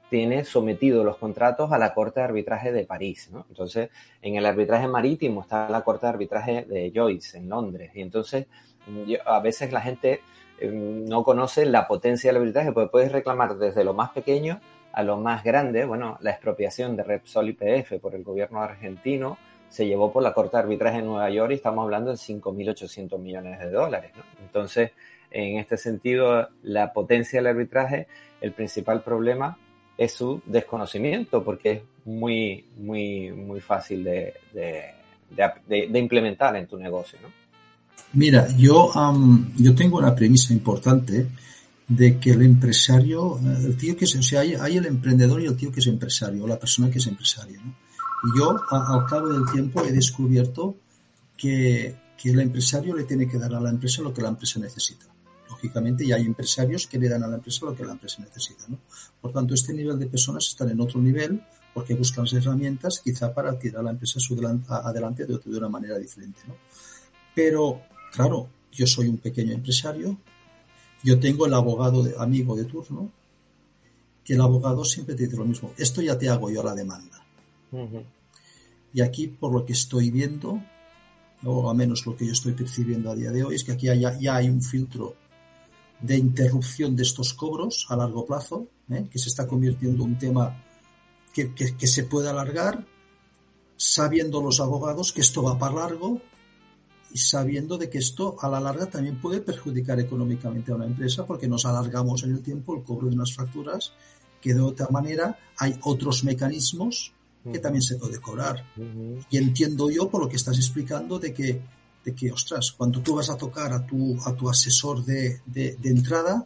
tiene 0.10 0.44
sometido 0.44 1.04
los 1.04 1.18
contratos 1.18 1.72
a 1.72 1.78
la 1.78 1.94
Corte 1.94 2.20
de 2.20 2.26
Arbitraje 2.26 2.72
de 2.72 2.86
París. 2.86 3.30
Entonces, 3.50 3.90
en 4.22 4.36
el 4.36 4.46
arbitraje 4.46 4.88
marítimo 4.88 5.42
está 5.42 5.70
la 5.70 5.82
Corte 5.82 6.08
de 6.08 6.14
Arbitraje 6.14 6.66
de 6.68 6.92
Joyce 6.94 7.38
en 7.38 7.50
Londres. 7.50 7.92
Y 7.94 8.02
entonces, 8.02 8.48
a 9.26 9.40
veces 9.40 9.72
la 9.72 9.82
gente 9.82 10.22
em, 10.60 11.06
no 11.06 11.24
conoce 11.24 11.66
la 11.66 11.88
potencia 11.88 12.32
del 12.32 12.42
arbitraje, 12.42 12.72
porque 12.72 12.90
puedes 12.90 13.12
reclamar 13.12 13.58
desde 13.58 13.84
lo 13.84 13.94
más 13.94 14.10
pequeño 14.12 14.60
a 14.92 15.04
lo 15.04 15.18
más 15.18 15.44
grande, 15.44 15.86
bueno, 15.86 16.18
la 16.22 16.32
expropiación 16.32 16.96
de 16.96 17.04
Repsol 17.04 17.50
y 17.50 17.54
PF 17.54 18.00
por 18.00 18.16
el 18.16 18.24
gobierno 18.24 18.62
argentino, 18.62 19.38
se 19.70 19.86
llevó 19.86 20.12
por 20.12 20.24
la 20.24 20.34
Corte 20.34 20.58
de 20.58 20.64
Arbitraje 20.64 20.98
en 20.98 21.06
Nueva 21.06 21.30
York 21.30 21.52
y 21.52 21.56
estamos 21.56 21.84
hablando 21.84 22.10
de 22.10 22.18
5.800 22.18 23.20
millones 23.20 23.60
de 23.60 23.70
dólares. 23.70 24.12
Entonces, 24.42 24.92
en 25.30 25.60
este 25.60 25.78
sentido, 25.78 26.50
la 26.64 26.92
potencia 26.92 27.38
del 27.38 27.48
arbitraje, 27.48 28.08
el 28.42 28.52
principal 28.52 29.04
problema 29.04 29.60
es 30.00 30.14
su 30.14 30.42
desconocimiento, 30.46 31.44
porque 31.44 31.72
es 31.72 31.82
muy, 32.06 32.64
muy, 32.78 33.32
muy 33.32 33.60
fácil 33.60 34.02
de, 34.06 34.34
de, 34.54 36.00
implementar 36.00 36.56
en 36.56 36.68
tu 36.68 36.78
negocio. 36.78 37.20
Mira, 38.14 38.48
yo, 38.56 38.94
yo 39.58 39.76
tengo 39.76 39.98
una 39.98 40.16
premisa 40.16 40.54
importante 40.54 41.28
de 41.86 42.18
que 42.18 42.32
el 42.32 42.44
empresario, 42.44 43.40
el 43.44 43.76
tío 43.76 43.98
que 43.98 44.06
es, 44.06 44.16
o 44.16 44.24
sea, 44.24 44.40
hay, 44.40 44.78
el 44.78 44.86
emprendedor 44.86 45.42
y 45.42 45.48
el 45.48 45.58
tío 45.58 45.70
que 45.70 45.82
es 45.82 45.88
empresario, 45.88 46.46
o 46.46 46.48
la 46.48 46.58
persona 46.58 46.90
que 46.90 47.00
es 47.00 47.08
empresario. 47.08 47.60
¿no? 47.62 47.76
Y 48.24 48.40
yo, 48.40 48.58
al 48.72 49.06
cabo 49.06 49.28
del 49.28 49.52
tiempo, 49.52 49.84
he 49.84 49.92
descubierto 49.92 50.78
que, 51.36 51.94
que 52.18 52.30
el 52.30 52.40
empresario 52.40 52.96
le 52.96 53.04
tiene 53.04 53.28
que 53.28 53.38
dar 53.38 53.54
a 53.54 53.60
la 53.60 53.70
empresa 53.70 54.02
lo 54.02 54.14
que 54.14 54.22
la 54.22 54.30
empresa 54.30 54.62
necesita. 54.62 55.08
Lógicamente, 55.62 56.06
y 56.06 56.14
hay 56.14 56.26
empresarios 56.26 56.88
que 56.88 56.98
le 56.98 57.10
dan 57.10 57.22
a 57.24 57.28
la 57.28 57.36
empresa 57.36 57.66
lo 57.66 57.76
que 57.76 57.84
la 57.84 57.92
empresa 57.92 58.22
necesita. 58.22 58.64
¿no? 58.70 58.78
Por 59.20 59.34
tanto, 59.34 59.54
este 59.54 59.74
nivel 59.74 60.00
de 60.00 60.08
personas 60.08 60.48
están 60.48 60.70
en 60.70 60.80
otro 60.80 61.02
nivel 61.02 61.44
porque 61.74 61.96
buscan 61.96 62.24
las 62.24 62.34
herramientas 62.34 63.02
quizá 63.04 63.34
para 63.34 63.60
tirar 63.60 63.84
la 63.84 63.92
empresa 63.92 64.20
adelante 64.70 65.26
de, 65.26 65.38
de 65.38 65.58
una 65.58 65.68
manera 65.68 65.98
diferente. 65.98 66.40
¿no? 66.48 66.56
Pero, 67.36 67.82
claro, 68.14 68.48
yo 68.72 68.88
soy 68.88 69.10
un 69.10 69.18
pequeño 69.18 69.54
empresario, 69.54 70.18
yo 71.04 71.20
tengo 71.20 71.46
el 71.46 71.54
abogado 71.54 72.04
de, 72.04 72.16
amigo 72.18 72.56
de 72.56 72.64
turno, 72.64 73.12
que 74.24 74.36
el 74.36 74.42
abogado 74.42 74.86
siempre 74.86 75.16
te 75.16 75.26
dice 75.26 75.36
lo 75.36 75.46
mismo, 75.46 75.74
esto 75.78 76.02
ya 76.02 76.18
te 76.18 76.30
hago 76.30 76.50
yo 76.50 76.64
la 76.64 76.74
demanda. 76.74 77.22
Y 78.94 79.02
aquí, 79.02 79.28
por 79.28 79.54
lo 79.54 79.66
que 79.66 79.74
estoy 79.74 80.10
viendo, 80.10 80.64
o 81.44 81.70
al 81.70 81.76
menos 81.76 82.06
lo 82.06 82.16
que 82.16 82.26
yo 82.26 82.32
estoy 82.32 82.54
percibiendo 82.54 83.12
a 83.12 83.16
día 83.16 83.32
de 83.32 83.44
hoy, 83.44 83.56
es 83.56 83.64
que 83.64 83.74
aquí 83.74 83.88
ya 83.88 84.36
hay 84.36 84.50
un 84.50 84.62
filtro 84.62 85.16
de 86.02 86.18
interrupción 86.18 86.96
de 86.96 87.04
estos 87.04 87.34
cobros 87.34 87.86
a 87.90 87.96
largo 87.96 88.26
plazo, 88.26 88.68
¿eh? 88.90 89.08
que 89.12 89.20
se 89.20 89.30
está 89.30 89.48
convirtiendo 89.48 90.04
en 90.04 90.12
un 90.12 90.18
tema 90.18 90.64
que, 91.34 91.54
que, 91.54 91.88
se 91.88 92.04
puede 92.04 92.30
alargar, 92.30 92.86
sabiendo 93.78 94.42
los 94.42 94.60
abogados 94.60 95.14
que 95.14 95.22
esto 95.22 95.44
va 95.44 95.58
para 95.58 95.76
largo 95.76 96.22
y 97.12 97.18
sabiendo 97.18 97.78
de 97.78 97.90
que 97.90 97.98
esto 97.98 98.38
a 98.40 98.50
la 98.50 98.60
larga 98.60 98.88
también 98.88 99.20
puede 99.20 99.42
perjudicar 99.42 100.00
económicamente 100.00 100.72
a 100.72 100.76
una 100.76 100.86
empresa 100.86 101.26
porque 101.26 101.48
nos 101.48 101.66
alargamos 101.66 102.24
en 102.24 102.32
el 102.32 102.42
tiempo 102.42 102.76
el 102.76 102.84
cobro 102.84 103.08
de 103.08 103.16
unas 103.16 103.34
facturas 103.34 103.94
que 104.42 104.54
de 104.54 104.62
otra 104.62 104.88
manera 104.90 105.38
hay 105.58 105.78
otros 105.84 106.24
mecanismos 106.24 107.14
que 107.52 107.60
también 107.60 107.82
se 107.82 107.96
puede 107.96 108.20
cobrar. 108.20 108.64
Y 109.30 109.38
entiendo 109.38 109.90
yo 109.90 110.10
por 110.10 110.22
lo 110.22 110.30
que 110.30 110.36
estás 110.36 110.58
explicando 110.58 111.20
de 111.20 111.34
que 111.34 111.62
de 112.04 112.16
que, 112.16 112.32
ostras, 112.32 112.72
cuando 112.72 113.02
tú 113.02 113.16
vas 113.16 113.30
a 113.30 113.38
tocar 113.38 113.74
a 113.74 113.86
tu, 113.86 114.18
a 114.26 114.34
tu 114.34 114.50
asesor 114.50 115.04
de, 115.04 115.42
de, 115.46 115.78
entrada, 115.84 116.46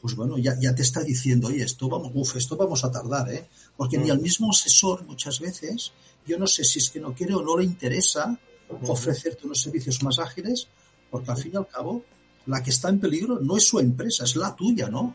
pues 0.00 0.14
bueno, 0.14 0.38
ya, 0.38 0.54
ya, 0.60 0.74
te 0.74 0.82
está 0.82 1.02
diciendo, 1.02 1.48
oye, 1.48 1.64
esto 1.64 1.88
vamos, 1.88 2.12
uf, 2.14 2.36
esto 2.36 2.56
vamos 2.56 2.84
a 2.84 2.90
tardar, 2.90 3.32
¿eh? 3.32 3.46
Porque 3.76 3.98
ni 3.98 4.10
al 4.10 4.20
mismo 4.20 4.50
asesor 4.50 5.04
muchas 5.04 5.40
veces, 5.40 5.92
yo 6.26 6.38
no 6.38 6.46
sé 6.46 6.64
si 6.64 6.78
es 6.78 6.90
que 6.90 7.00
no 7.00 7.12
quiere 7.12 7.34
o 7.34 7.42
no 7.42 7.56
le 7.56 7.64
interesa 7.64 8.38
ofrecerte 8.86 9.46
unos 9.46 9.60
servicios 9.60 10.02
más 10.02 10.18
ágiles, 10.18 10.68
porque 11.10 11.30
al 11.30 11.36
fin 11.36 11.52
y 11.54 11.56
al 11.56 11.66
cabo, 11.66 12.02
la 12.46 12.62
que 12.62 12.70
está 12.70 12.88
en 12.88 12.98
peligro 12.98 13.38
no 13.40 13.56
es 13.56 13.64
su 13.64 13.78
empresa, 13.78 14.24
es 14.24 14.36
la 14.36 14.54
tuya, 14.54 14.88
¿no? 14.88 15.14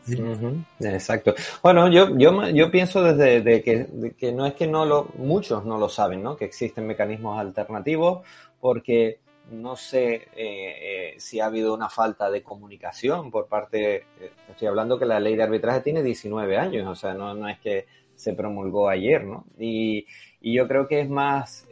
Exacto. 0.80 1.34
Bueno, 1.62 1.90
yo, 1.90 2.16
yo, 2.16 2.48
yo 2.48 2.70
pienso 2.70 3.02
desde 3.02 3.42
de 3.42 3.62
que, 3.62 4.14
que, 4.16 4.32
no 4.32 4.46
es 4.46 4.54
que 4.54 4.66
no 4.66 4.84
lo, 4.86 5.08
muchos 5.18 5.64
no 5.64 5.78
lo 5.78 5.88
saben, 5.88 6.22
¿no? 6.22 6.36
Que 6.36 6.46
existen 6.46 6.86
mecanismos 6.86 7.38
alternativos, 7.38 8.26
porque 8.60 9.20
no 9.50 9.76
sé 9.76 10.14
eh, 10.14 10.30
eh, 10.36 11.14
si 11.18 11.40
ha 11.40 11.46
habido 11.46 11.74
una 11.74 11.88
falta 11.88 12.30
de 12.30 12.42
comunicación 12.42 13.30
por 13.30 13.48
parte, 13.48 13.96
eh, 14.20 14.32
estoy 14.48 14.68
hablando 14.68 14.98
que 14.98 15.06
la 15.06 15.20
ley 15.20 15.36
de 15.36 15.42
arbitraje 15.42 15.80
tiene 15.80 16.02
19 16.02 16.56
años, 16.56 16.86
o 16.86 16.94
sea, 16.94 17.14
no, 17.14 17.34
no 17.34 17.48
es 17.48 17.58
que 17.58 17.86
se 18.14 18.34
promulgó 18.34 18.88
ayer, 18.88 19.24
¿no? 19.24 19.44
Y, 19.58 20.06
y 20.40 20.54
yo 20.54 20.66
creo 20.66 20.88
que 20.88 21.00
es 21.00 21.08
más 21.08 21.66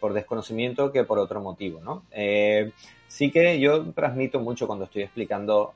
por 0.00 0.12
desconocimiento 0.12 0.90
que 0.90 1.04
por 1.04 1.18
otro 1.18 1.40
motivo, 1.40 1.80
¿no? 1.80 2.04
sí 3.12 3.30
que 3.30 3.60
yo 3.60 3.92
transmito 3.92 4.40
mucho 4.40 4.66
cuando 4.66 4.86
estoy 4.86 5.02
explicando 5.02 5.74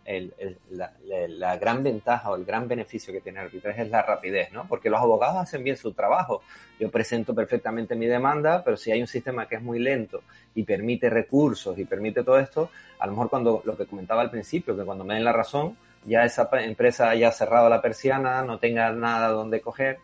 la, 0.70 1.57
gran 1.59 1.83
ventaja 1.83 2.31
o 2.31 2.37
el 2.37 2.46
gran 2.46 2.66
beneficio 2.66 3.12
que 3.12 3.20
tiene 3.20 3.40
el 3.40 3.46
arbitraje 3.48 3.83
es 3.83 3.90
la 3.90 4.00
rapidez, 4.00 4.52
¿no? 4.52 4.66
Porque 4.66 4.88
los 4.88 4.98
abogados 4.98 5.42
hacen 5.42 5.62
bien 5.62 5.76
su 5.76 5.92
trabajo. 5.92 6.40
Yo 6.81 6.90
presento 6.90 7.35
perfectamente 7.35 7.94
mi 7.94 8.07
demanda, 8.07 8.64
pero 8.64 8.79
si 8.79 8.90
hay 8.90 9.02
un 9.02 9.07
sistema 9.07 9.46
que 9.46 9.57
es 9.57 9.62
muy 9.62 9.79
lento 9.79 10.22
y 10.56 10.64
permite 10.64 11.08
recursos 11.10 11.78
y 11.78 11.84
permite 11.84 12.24
todo 12.24 12.38
esto, 12.38 12.70
a 12.98 13.06
lo 13.06 13.12
mejor 13.12 13.30
cuando 13.30 13.62
lo 13.64 13.76
que 13.76 13.86
comentaba 13.86 14.22
al 14.22 14.30
principio, 14.30 14.76
que 14.76 14.84
cuando 14.84 15.04
me 15.04 15.14
den 15.14 15.24
la 15.24 15.32
razón, 15.32 15.76
ya 16.06 16.24
esa 16.24 16.48
empresa 16.54 17.10
haya 17.10 17.30
cerrado 17.30 17.68
la 17.68 17.82
persiana, 17.82 18.42
no 18.42 18.58
tenga 18.58 18.90
nada 18.90 19.28
donde 19.28 19.60
coger. 19.60 19.98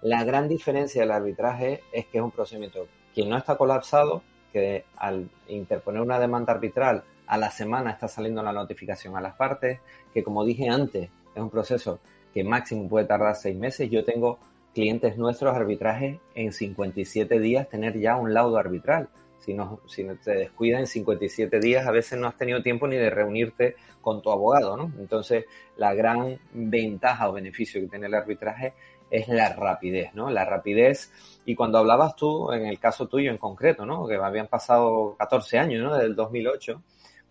La 0.00 0.24
gran 0.24 0.48
diferencia 0.48 1.02
del 1.02 1.10
arbitraje 1.10 1.82
es 1.92 2.06
que 2.06 2.18
es 2.18 2.24
un 2.24 2.30
procedimiento 2.30 2.88
que 3.14 3.26
no 3.26 3.36
está 3.36 3.56
colapsado, 3.56 4.22
que 4.52 4.84
al 4.96 5.28
interponer 5.48 6.00
una 6.00 6.18
demanda 6.18 6.54
arbitral 6.54 7.04
a 7.26 7.36
la 7.36 7.50
semana 7.50 7.90
está 7.90 8.08
saliendo 8.08 8.42
la 8.42 8.52
notificación 8.52 9.16
a 9.16 9.20
las 9.20 9.34
partes, 9.34 9.80
que 10.14 10.24
como 10.24 10.44
dije 10.46 10.70
antes, 10.70 11.10
es 11.34 11.42
un 11.42 11.50
proceso 11.50 12.00
que 12.32 12.42
máximo 12.42 12.88
puede 12.88 13.04
tardar 13.04 13.36
seis 13.36 13.56
meses. 13.56 13.90
Yo 13.90 14.02
tengo 14.02 14.38
clientes 14.74 15.18
nuestros 15.18 15.54
arbitrajes 15.54 16.18
en 16.34 16.52
57 16.52 17.38
días 17.38 17.68
tener 17.68 17.98
ya 17.98 18.16
un 18.16 18.32
laudo 18.32 18.56
arbitral. 18.56 19.10
Si 19.40 19.54
no, 19.54 19.80
si 19.86 20.04
no 20.04 20.16
te 20.16 20.32
descuidas 20.32 20.80
en 20.80 20.86
57 20.86 21.60
días, 21.60 21.86
a 21.86 21.90
veces 21.90 22.18
no 22.18 22.28
has 22.28 22.36
tenido 22.36 22.62
tiempo 22.62 22.86
ni 22.86 22.96
de 22.96 23.10
reunirte 23.10 23.76
con 24.00 24.22
tu 24.22 24.30
abogado, 24.30 24.76
¿no? 24.76 24.92
Entonces, 24.98 25.46
la 25.76 25.94
gran 25.94 26.38
ventaja 26.52 27.28
o 27.28 27.32
beneficio 27.32 27.80
que 27.80 27.88
tiene 27.88 28.06
el 28.06 28.14
arbitraje 28.14 28.74
es 29.10 29.28
la 29.28 29.52
rapidez, 29.54 30.14
¿no? 30.14 30.30
La 30.30 30.44
rapidez. 30.44 31.12
Y 31.44 31.54
cuando 31.54 31.78
hablabas 31.78 32.14
tú, 32.16 32.52
en 32.52 32.66
el 32.66 32.78
caso 32.78 33.08
tuyo 33.08 33.30
en 33.30 33.38
concreto, 33.38 33.84
¿no? 33.84 34.06
Que 34.06 34.16
habían 34.16 34.46
pasado 34.46 35.16
14 35.18 35.58
años, 35.58 35.82
¿no? 35.82 35.94
Desde 35.94 36.06
el 36.06 36.14
2008. 36.14 36.82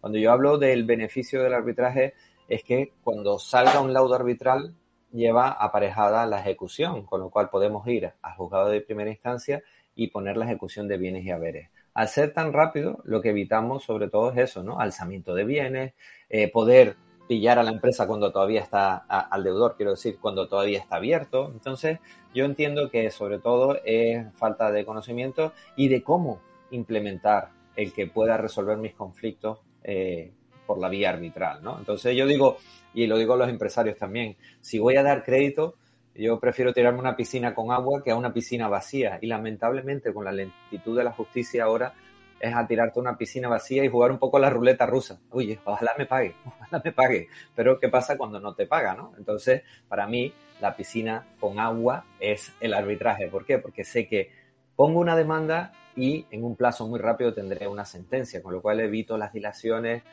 Cuando 0.01 0.17
yo 0.17 0.31
hablo 0.31 0.57
del 0.57 0.85
beneficio 0.85 1.43
del 1.43 1.53
arbitraje, 1.53 2.13
es 2.47 2.63
que 2.63 2.93
cuando 3.03 3.37
salga 3.39 3.79
un 3.79 3.93
laudo 3.93 4.15
arbitral, 4.15 4.73
lleva 5.11 5.51
aparejada 5.51 6.25
la 6.25 6.39
ejecución, 6.39 7.05
con 7.05 7.21
lo 7.21 7.29
cual 7.29 7.49
podemos 7.49 7.87
ir 7.87 8.11
al 8.21 8.35
juzgado 8.35 8.69
de 8.69 8.81
primera 8.81 9.09
instancia 9.09 9.61
y 9.95 10.07
poner 10.07 10.37
la 10.37 10.45
ejecución 10.45 10.87
de 10.87 10.97
bienes 10.97 11.25
y 11.25 11.31
haberes. 11.31 11.69
Al 11.99 12.07
ser 12.07 12.31
tan 12.31 12.53
rápido, 12.53 13.01
lo 13.03 13.21
que 13.21 13.31
evitamos 13.31 13.83
sobre 13.83 14.07
todo 14.07 14.31
es 14.31 14.37
eso, 14.37 14.63
¿no? 14.63 14.79
Alzamiento 14.79 15.35
de 15.35 15.43
bienes, 15.43 15.93
eh, 16.29 16.49
poder 16.49 16.95
pillar 17.27 17.59
a 17.59 17.63
la 17.63 17.71
empresa 17.71 18.07
cuando 18.07 18.31
todavía 18.31 18.61
está, 18.61 18.95
al 18.95 19.43
deudor, 19.43 19.75
quiero 19.75 19.91
decir, 19.91 20.17
cuando 20.17 20.47
todavía 20.47 20.79
está 20.79 20.95
abierto. 20.95 21.51
Entonces, 21.51 21.99
yo 22.33 22.45
entiendo 22.45 22.89
que 22.89 23.11
sobre 23.11 23.39
todo 23.39 23.79
es 23.83 24.25
falta 24.35 24.71
de 24.71 24.85
conocimiento 24.85 25.51
y 25.75 25.89
de 25.89 26.01
cómo 26.01 26.39
implementar 26.71 27.49
el 27.75 27.91
que 27.91 28.07
pueda 28.07 28.37
resolver 28.37 28.77
mis 28.77 28.93
conflictos 28.93 29.59
eh, 29.83 30.31
por 30.65 30.79
la 30.79 30.87
vía 30.87 31.09
arbitral, 31.09 31.61
¿no? 31.61 31.79
Entonces 31.79 32.15
yo 32.15 32.25
digo, 32.27 32.59
y 32.93 33.07
lo 33.07 33.17
digo 33.17 33.33
a 33.33 33.37
los 33.39 33.49
empresarios 33.49 33.97
también, 33.97 34.37
si 34.61 34.79
voy 34.79 34.95
a 34.95 35.03
dar 35.03 35.25
crédito, 35.25 35.75
yo 36.19 36.39
prefiero 36.39 36.73
tirarme 36.73 36.99
una 36.99 37.15
piscina 37.15 37.55
con 37.55 37.71
agua 37.71 38.03
que 38.03 38.11
a 38.11 38.15
una 38.15 38.33
piscina 38.33 38.67
vacía. 38.67 39.19
Y 39.21 39.27
lamentablemente 39.27 40.13
con 40.13 40.25
la 40.25 40.31
lentitud 40.31 40.97
de 40.97 41.03
la 41.03 41.13
justicia 41.13 41.63
ahora 41.63 41.93
es 42.39 42.55
a 42.55 42.67
tirarte 42.67 42.99
una 42.99 43.17
piscina 43.17 43.47
vacía 43.47 43.83
y 43.83 43.89
jugar 43.89 44.11
un 44.11 44.19
poco 44.19 44.39
la 44.39 44.49
ruleta 44.49 44.85
rusa. 44.85 45.19
Oye, 45.29 45.59
ojalá 45.65 45.93
me 45.97 46.05
pague, 46.05 46.35
ojalá 46.45 46.81
me 46.83 46.91
pague. 46.91 47.27
Pero 47.55 47.79
¿qué 47.79 47.89
pasa 47.89 48.17
cuando 48.17 48.39
no 48.39 48.53
te 48.53 48.65
paga, 48.65 48.95
no? 48.95 49.13
Entonces, 49.17 49.63
para 49.87 50.07
mí, 50.07 50.33
la 50.59 50.75
piscina 50.75 51.25
con 51.39 51.59
agua 51.59 52.05
es 52.19 52.53
el 52.59 52.73
arbitraje. 52.73 53.27
¿Por 53.27 53.45
qué? 53.45 53.57
Porque 53.57 53.83
sé 53.83 54.07
que 54.07 54.31
pongo 54.75 54.99
una 54.99 55.15
demanda 55.15 55.71
y 55.95 56.25
en 56.31 56.43
un 56.43 56.55
plazo 56.55 56.87
muy 56.87 56.99
rápido 56.99 57.33
tendré 57.33 57.67
una 57.67 57.85
sentencia, 57.85 58.41
con 58.41 58.53
lo 58.53 58.61
cual 58.61 58.79
evito 58.79 59.17
las 59.17 59.33
dilaciones. 59.33 60.03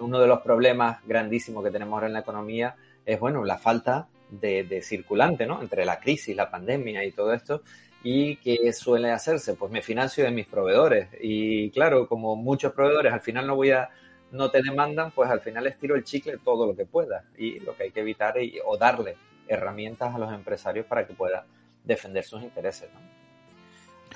Uno 0.00 0.18
de 0.18 0.26
los 0.26 0.40
problemas 0.40 0.98
grandísimos 1.06 1.64
que 1.64 1.70
tenemos 1.70 1.94
ahora 1.94 2.08
en 2.08 2.14
la 2.14 2.20
economía 2.20 2.76
es, 3.04 3.20
bueno, 3.20 3.44
la 3.44 3.58
falta 3.58 4.08
de, 4.30 4.82
circulante, 4.82 5.46
¿no? 5.46 5.60
Entre 5.62 5.84
la 5.84 5.98
crisis, 5.98 6.34
la 6.34 6.50
pandemia 6.50 7.04
y 7.04 7.12
todo 7.12 7.32
esto 7.32 7.62
¿Y 8.08 8.36
qué 8.36 8.72
suele 8.72 9.10
hacerse? 9.10 9.54
Pues 9.54 9.72
me 9.72 9.82
financio 9.82 10.22
de 10.22 10.30
mis 10.30 10.46
proveedores. 10.46 11.08
Y 11.20 11.70
claro, 11.70 12.06
como 12.06 12.36
muchos 12.36 12.72
proveedores 12.72 13.12
al 13.12 13.20
final 13.20 13.48
no 13.48 13.56
voy 13.56 13.72
a, 13.72 13.88
no 14.30 14.48
te 14.48 14.62
demandan, 14.62 15.10
pues 15.10 15.28
al 15.28 15.40
final 15.40 15.64
les 15.64 15.76
tiro 15.76 15.96
el 15.96 16.04
chicle 16.04 16.38
todo 16.38 16.68
lo 16.68 16.76
que 16.76 16.86
pueda. 16.86 17.24
Y 17.36 17.58
lo 17.58 17.76
que 17.76 17.82
hay 17.82 17.90
que 17.90 18.02
evitar 18.02 18.38
es 18.38 18.52
o 18.64 18.76
darle 18.76 19.16
herramientas 19.48 20.14
a 20.14 20.18
los 20.18 20.32
empresarios 20.32 20.86
para 20.86 21.04
que 21.04 21.14
puedan 21.14 21.46
defender 21.82 22.22
sus 22.22 22.44
intereses. 22.44 22.88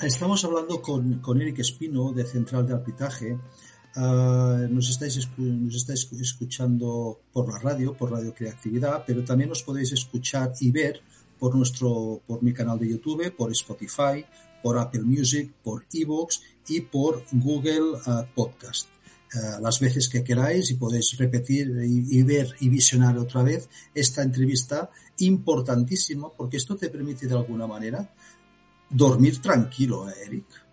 Estamos 0.00 0.44
hablando 0.44 0.80
con, 0.80 1.18
con 1.18 1.42
Eric 1.42 1.58
Espino 1.58 2.12
de 2.12 2.24
Central 2.24 2.68
de 2.68 2.74
Arbitraje. 2.74 3.38
Ah, 3.96 4.66
nos, 4.70 4.88
estáis, 4.88 5.28
nos 5.36 5.74
estáis 5.74 6.08
escuchando 6.20 7.20
por 7.32 7.52
la 7.52 7.58
radio, 7.58 7.94
por 7.94 8.12
Radio 8.12 8.32
Creatividad, 8.32 9.04
pero 9.06 9.24
también 9.24 9.48
nos 9.48 9.62
podéis 9.62 9.92
escuchar 9.92 10.52
y 10.60 10.70
ver 10.70 11.00
por 11.38 11.54
nuestro, 11.56 12.20
por 12.26 12.42
mi 12.42 12.52
canal 12.52 12.78
de 12.78 12.88
YouTube, 12.88 13.34
por 13.34 13.50
Spotify, 13.50 14.24
por 14.62 14.78
Apple 14.78 15.02
Music, 15.02 15.52
por 15.64 15.86
Evox 15.92 16.42
y 16.68 16.82
por 16.82 17.24
Google 17.32 17.98
uh, 18.06 18.26
Podcast. 18.34 18.88
Uh, 19.34 19.60
las 19.62 19.80
veces 19.80 20.08
que 20.08 20.22
queráis 20.22 20.70
y 20.70 20.74
podéis 20.74 21.16
repetir 21.16 21.70
y, 21.84 22.18
y, 22.18 22.22
ver 22.22 22.54
y 22.60 22.68
visionar 22.68 23.16
otra 23.16 23.42
vez 23.42 23.68
esta 23.94 24.22
entrevista 24.22 24.90
importantísima 25.18 26.28
porque 26.36 26.56
esto 26.56 26.76
te 26.76 26.88
permite 26.90 27.28
de 27.28 27.34
alguna 27.34 27.66
manera 27.66 28.12
dormir 28.88 29.40
tranquilo, 29.40 30.08
¿eh, 30.10 30.14
Eric. 30.26 30.69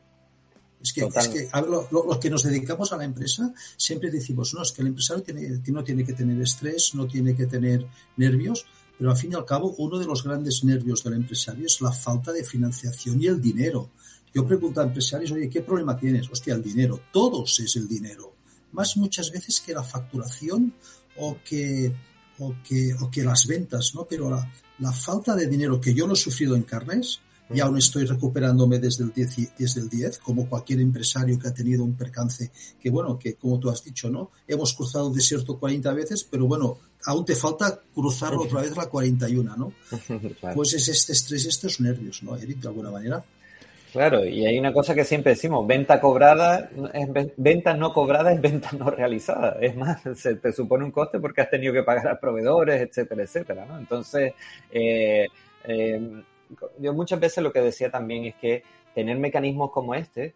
Es 0.87 0.93
que, 0.93 1.01
es 1.01 1.27
que 1.27 1.49
los 1.67 1.91
lo, 1.91 2.19
que 2.19 2.29
nos 2.29 2.43
dedicamos 2.43 2.91
a 2.93 2.97
la 2.97 3.05
empresa 3.05 3.53
siempre 3.75 4.09
decimos, 4.09 4.53
no, 4.53 4.61
es 4.61 4.71
que 4.71 4.81
el 4.81 4.87
empresario 4.87 5.23
tiene, 5.23 5.61
no 5.67 5.83
tiene 5.83 6.05
que 6.05 6.13
tener 6.13 6.41
estrés, 6.41 6.95
no 6.95 7.07
tiene 7.07 7.35
que 7.35 7.45
tener 7.45 7.85
nervios, 8.15 8.65
pero 8.97 9.11
al 9.11 9.17
fin 9.17 9.31
y 9.31 9.35
al 9.35 9.45
cabo, 9.45 9.75
uno 9.77 9.99
de 9.99 10.05
los 10.05 10.23
grandes 10.23 10.63
nervios 10.63 11.03
del 11.03 11.13
empresario 11.13 11.65
es 11.65 11.81
la 11.81 11.91
falta 11.91 12.31
de 12.31 12.43
financiación 12.43 13.21
y 13.21 13.27
el 13.27 13.41
dinero. 13.41 13.91
Yo 14.33 14.45
pregunto 14.45 14.81
a 14.81 14.85
empresarios, 14.85 15.31
oye, 15.31 15.49
¿qué 15.49 15.61
problema 15.61 15.97
tienes? 15.97 16.29
Hostia, 16.29 16.55
el 16.55 16.63
dinero. 16.63 17.01
Todos 17.11 17.59
es 17.59 17.75
el 17.75 17.87
dinero. 17.87 18.33
Más 18.71 18.97
muchas 18.97 19.31
veces 19.31 19.61
que 19.61 19.73
la 19.73 19.83
facturación 19.83 20.73
o 21.17 21.37
que, 21.43 21.93
o 22.39 22.55
que, 22.63 22.93
o 22.99 23.09
que 23.09 23.23
las 23.23 23.45
ventas, 23.45 23.93
¿no? 23.95 24.05
Pero 24.05 24.29
la, 24.29 24.51
la 24.79 24.91
falta 24.91 25.35
de 25.35 25.47
dinero 25.47 25.79
que 25.79 25.93
yo 25.93 26.07
lo 26.07 26.13
he 26.13 26.17
sufrido 26.17 26.55
en 26.55 26.63
carnes, 26.63 27.21
y 27.49 27.59
aún 27.59 27.77
estoy 27.77 28.05
recuperándome 28.05 28.79
desde 28.79 29.03
el 29.03 29.11
10, 29.13 29.57
desde 29.57 29.81
el 29.81 29.89
10, 29.89 30.19
como 30.19 30.47
cualquier 30.47 30.81
empresario 30.81 31.39
que 31.39 31.47
ha 31.47 31.53
tenido 31.53 31.83
un 31.83 31.95
percance, 31.95 32.51
que 32.79 32.89
bueno, 32.89 33.17
que 33.17 33.35
como 33.35 33.59
tú 33.59 33.69
has 33.69 33.83
dicho, 33.83 34.09
¿no? 34.09 34.31
Hemos 34.47 34.73
cruzado 34.73 35.09
el 35.09 35.15
desierto 35.15 35.57
40 35.57 35.93
veces, 35.93 36.23
pero 36.29 36.45
bueno, 36.45 36.77
aún 37.05 37.25
te 37.25 37.35
falta 37.35 37.79
cruzarlo 37.93 38.43
otra 38.43 38.61
vez 38.61 38.75
la 38.75 38.87
41, 38.87 39.55
¿no? 39.55 39.73
Pues 40.53 40.73
es 40.73 40.87
este 40.87 41.13
estrés, 41.13 41.45
estos 41.45 41.79
nervios, 41.79 42.23
¿no, 42.23 42.35
Eric, 42.35 42.59
de 42.59 42.67
alguna 42.67 42.91
manera? 42.91 43.23
Claro, 43.91 44.25
y 44.25 44.45
hay 44.45 44.59
una 44.59 44.73
cosa 44.73 44.93
que 44.93 45.05
siempre 45.05 45.31
decimos, 45.31 45.65
venta 45.65 45.99
cobrada, 45.99 46.69
es 46.93 47.07
venta 47.37 47.73
no 47.73 47.93
cobrada 47.93 48.33
es 48.33 48.41
venta 48.41 48.69
no 48.77 48.89
realizada. 48.89 49.57
Es 49.61 49.75
más, 49.75 50.01
se 50.15 50.35
te 50.35 50.51
supone 50.51 50.83
un 50.85 50.91
coste 50.91 51.19
porque 51.19 51.41
has 51.41 51.49
tenido 51.49 51.73
que 51.73 51.83
pagar 51.83 52.07
a 52.09 52.19
proveedores, 52.19 52.81
etcétera, 52.81 53.23
etcétera. 53.23 53.65
¿no? 53.65 53.79
Entonces, 53.79 54.33
eh, 54.71 55.27
eh, 55.63 56.23
yo 56.79 56.93
muchas 56.93 57.19
veces 57.19 57.43
lo 57.43 57.51
que 57.51 57.61
decía 57.61 57.91
también 57.91 58.25
es 58.25 58.35
que 58.35 58.63
tener 58.93 59.17
mecanismos 59.17 59.71
como 59.71 59.95
este 59.95 60.33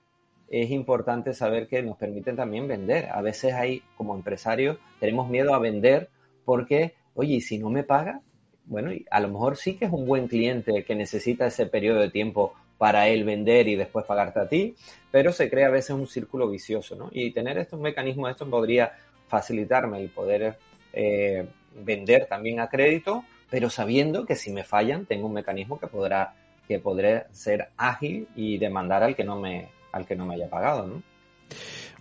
es 0.50 0.70
importante 0.70 1.34
saber 1.34 1.68
que 1.68 1.82
nos 1.82 1.98
permiten 1.98 2.36
también 2.36 2.68
vender. 2.68 3.08
A 3.10 3.22
veces 3.22 3.54
hay, 3.54 3.82
como 3.96 4.16
empresarios, 4.16 4.78
tenemos 5.00 5.30
miedo 5.30 5.54
a 5.54 5.60
vender 5.60 6.10
porque, 6.44 6.94
oye, 7.16 7.36
¿y 7.36 7.42
si 7.42 7.58
no 7.58 7.70
me 7.70 7.84
paga? 7.84 8.22
Bueno, 8.66 8.92
a 9.10 9.20
lo 9.22 9.30
mejor 9.30 9.56
sí 9.56 9.76
que 9.76 9.86
es 9.86 9.92
un 9.92 10.06
buen 10.06 10.28
cliente 10.28 10.84
que 10.84 10.94
necesita 10.94 11.48
ese 11.48 11.68
periodo 11.68 12.02
de 12.02 12.10
tiempo 12.10 12.54
para 12.78 13.08
él 13.08 13.24
vender 13.24 13.68
y 13.68 13.76
después 13.76 14.06
pagarte 14.06 14.40
a 14.40 14.50
ti, 14.50 14.76
pero 15.10 15.32
se 15.32 15.50
crea 15.50 15.68
a 15.68 15.72
veces 15.72 15.92
un 15.92 16.08
círculo 16.08 16.50
vicioso. 16.50 17.10
Y 17.12 17.32
tener 17.32 17.58
estos 17.58 17.80
mecanismos, 17.80 18.32
esto 18.32 18.50
podría 18.50 18.92
facilitarme 19.28 20.02
el 20.02 20.10
poder 20.10 20.58
eh, 20.92 21.48
vender 21.76 22.26
también 22.26 22.60
a 22.60 22.68
crédito, 22.68 23.24
pero 23.52 23.70
sabiendo 23.70 24.26
que 24.26 24.36
si 24.36 24.52
me 24.52 24.64
fallan, 24.64 25.06
tengo 25.06 25.28
un 25.28 25.34
mecanismo 25.34 25.78
que 25.78 25.86
podrá, 25.86 26.34
que 26.68 26.80
podré 26.80 27.26
ser 27.34 27.68
ágil 27.76 28.30
y 28.34 28.58
demandar 28.58 29.04
al 29.04 29.14
que 29.14 29.26
no 29.26 29.40
me, 29.40 29.68
al 29.92 30.08
que 30.08 30.16
no 30.16 30.26
me 30.26 30.36
haya 30.36 30.50
pagado, 30.50 30.88
¿no? 30.88 31.04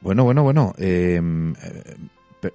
Bueno, 0.00 0.22
bueno, 0.22 0.44
bueno. 0.44 0.72
Em, 0.78 1.52
eh, 1.52 1.96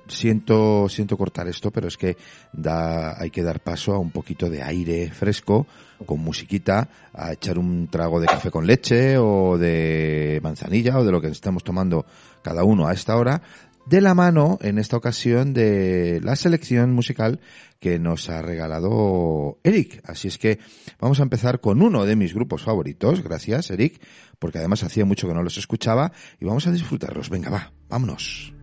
siento, 0.08 0.88
siento 0.88 1.18
cortar 1.18 1.48
esto, 1.50 1.72
pero 1.72 1.90
es 1.90 1.98
que 1.98 2.16
da, 2.54 3.22
hay 3.22 3.30
que 3.30 3.44
dar 3.44 3.60
paso 3.60 3.94
a 3.94 4.00
un 4.00 4.12
poquito 4.12 4.50
de 4.50 4.64
aire 4.64 5.12
fresco, 5.12 5.68
con 6.06 6.22
musiquita, 6.22 6.88
a 7.14 7.34
echar 7.34 7.60
un 7.60 7.90
trago 7.90 8.22
de 8.22 8.28
café 8.28 8.50
con 8.50 8.66
leche 8.66 9.18
o 9.18 9.58
de 9.58 10.40
manzanilla 10.42 10.98
o 10.98 11.04
de 11.04 11.12
lo 11.12 11.20
que 11.20 11.28
estemos 11.28 11.66
tomando 11.66 12.06
cada 12.42 12.64
uno 12.64 12.88
a 12.88 12.94
esta 12.94 13.18
hora, 13.18 13.42
de 13.86 14.02
la 14.02 14.14
mano, 14.16 14.58
en 14.62 14.80
esta 14.80 14.98
ocasión, 14.98 15.54
de 15.54 16.20
la 16.24 16.36
selección 16.36 16.94
musical 16.94 17.40
que 17.80 18.00
nos 18.00 18.30
ha 18.30 18.42
regalado 18.42 19.60
Eric. 19.64 20.02
Así 20.06 20.28
es 20.28 20.38
que 20.38 20.60
vamos 21.00 21.20
a 21.20 21.24
empezar 21.24 21.62
con 21.62 21.82
uno 21.82 22.06
de 22.06 22.16
mis 22.16 22.34
grupos 22.34 22.64
favoritos. 22.64 23.24
Gracias, 23.24 23.70
Eric, 23.70 24.02
porque 24.40 24.58
además 24.58 24.84
hacía 24.84 25.06
mucho 25.06 25.28
que 25.28 25.34
no 25.34 25.44
los 25.44 25.58
escuchaba 25.58 26.12
y 26.40 26.46
vamos 26.46 26.66
a 26.68 26.72
disfrutarlos. 26.72 27.30
Venga, 27.30 27.50
va, 27.50 27.74
vámonos. 27.88 28.55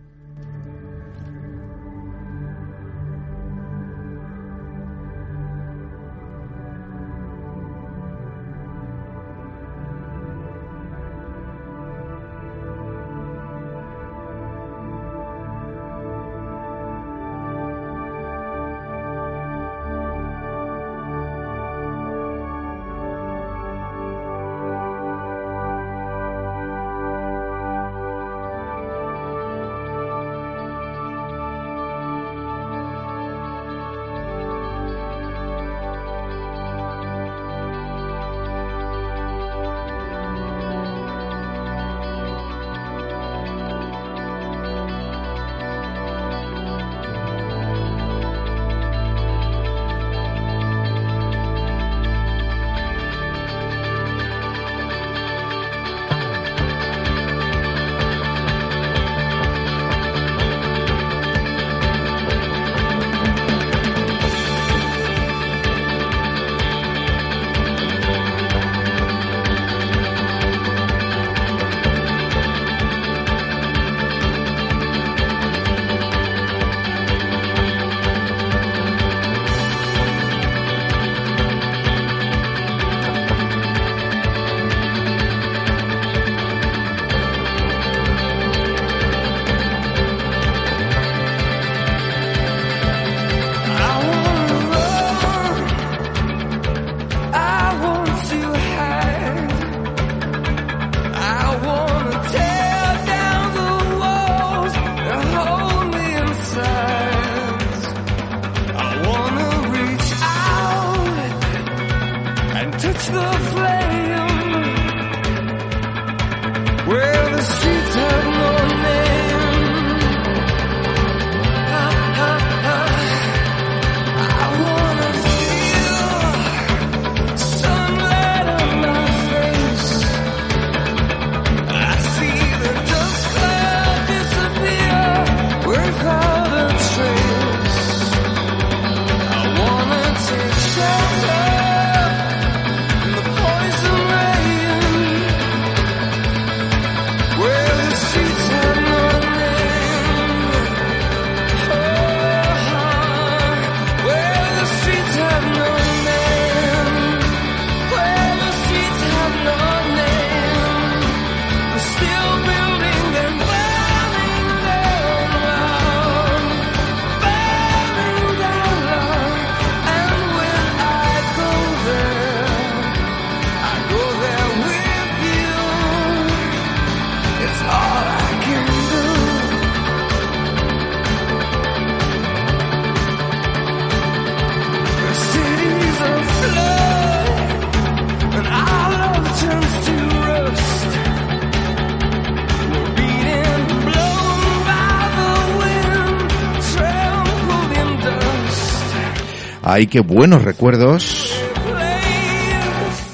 Ay, 199.75 199.87
qué 199.87 200.01
buenos 200.01 200.43
recuerdos. 200.45 201.33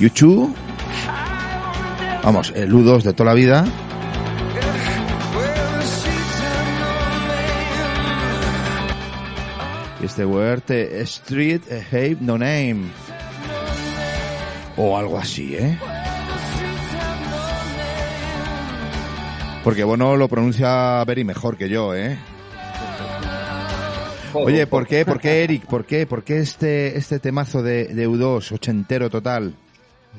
YouTube 0.00 0.52
Vamos, 2.24 2.52
el 2.56 2.72
U2 2.72 3.02
de 3.02 3.12
toda 3.12 3.30
la 3.30 3.34
vida. 3.34 3.64
Este 10.02 10.24
word 10.24 10.68
eh, 10.70 11.00
Street 11.02 11.62
Have 11.92 12.16
No 12.22 12.36
Name. 12.36 12.88
O 14.76 14.98
algo 14.98 15.16
así, 15.16 15.54
¿eh? 15.54 15.78
Porque 19.62 19.84
bueno, 19.84 20.16
lo 20.16 20.26
pronuncia 20.26 21.04
Beri 21.04 21.22
mejor 21.22 21.56
que 21.56 21.68
yo, 21.68 21.94
¿eh? 21.94 22.18
Oye, 24.34 24.66
¿por 24.66 24.86
qué, 24.86 25.04
por 25.04 25.20
qué 25.20 25.44
Eric? 25.44 25.66
¿Por 25.66 25.84
qué, 25.84 26.06
por 26.06 26.22
qué 26.22 26.38
este, 26.38 26.96
este 26.96 27.18
temazo 27.18 27.62
de, 27.62 27.86
de 27.86 28.08
U2, 28.08 28.52
ochentero 28.52 29.08
total? 29.10 29.54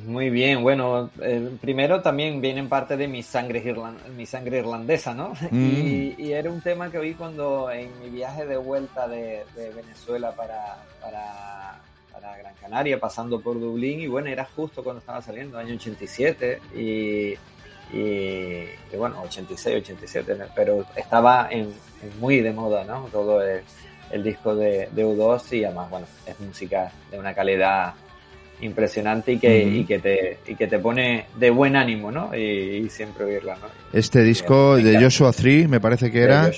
Muy 0.06 0.30
bien, 0.30 0.63
bueno, 0.63 1.10
eh, 1.22 1.50
primero 1.60 2.02
también 2.02 2.39
viene 2.41 2.60
en 2.62 2.69
parte 2.69 2.95
de 2.95 3.08
mi 3.08 3.22
sangre, 3.22 3.76
mi 4.15 4.26
sangre 4.26 4.60
irlandesa, 4.60 5.13
¿no? 5.13 5.34
Mm. 5.52 6.15
Y, 6.17 6.32
era 6.32 6.50
un 6.50 6.62
tema 6.62 6.91
que 6.91 7.00
oí 7.00 7.13
cuando 7.15 7.72
en 7.72 7.89
mi 8.00 8.10
viaje 8.10 8.45
de 8.45 8.56
vuelta 8.56 9.08
de, 9.08 9.43
Venezuela 9.76 10.32
para, 10.32 10.78
para, 11.02 12.38
Gran 12.38 12.54
Canaria, 12.56 13.00
pasando 13.00 13.41
por 13.41 13.60
Dublín, 13.60 14.02
y 14.02 14.08
bueno, 14.08 14.30
era 14.30 14.45
justo 14.45 14.84
cuando 14.84 15.00
estaba 15.00 15.22
saliendo, 15.22 15.58
año 15.58 15.74
87, 15.76 16.60
y, 16.76 17.34
y, 17.91 18.95
bueno, 18.95 19.22
86, 19.24 19.78
87, 19.78 20.38
pero 20.56 20.86
estaba 20.95 21.48
en, 21.50 21.74
muy 22.19 22.41
de 22.41 22.54
moda, 22.54 22.84
¿no? 22.84 23.06
Todo 23.12 23.41
el, 23.41 23.63
el 24.12 24.24
disco 24.24 24.56
de, 24.56 24.89
de 24.91 25.06
U2 25.06 25.58
y 25.58 25.63
además, 25.63 25.89
bueno, 25.89 26.08
es 26.26 26.39
música 26.39 26.91
de 27.12 27.19
una 27.19 27.34
calidad 27.34 27.93
impresionante 28.62 29.34
y 29.34 29.39
que, 29.39 29.63
y 29.63 29.86
que 29.86 30.00
te 30.00 30.39
y 30.45 30.56
que 30.56 30.67
te 30.67 30.80
pone 30.80 31.28
de 31.38 31.50
buen 31.50 31.76
ánimo, 31.76 32.12
¿no? 32.12 32.36
Y, 32.36 32.89
siempre 32.89 33.24
oírla, 33.24 33.56
¿no? 33.56 33.67
Este 33.93 34.22
disco 34.24 34.76
de 34.76 35.02
Joshua 35.02 35.32
Tree 35.32 35.67
me 35.67 35.80
parece 35.80 36.12
que 36.12 36.22
era 36.22 36.52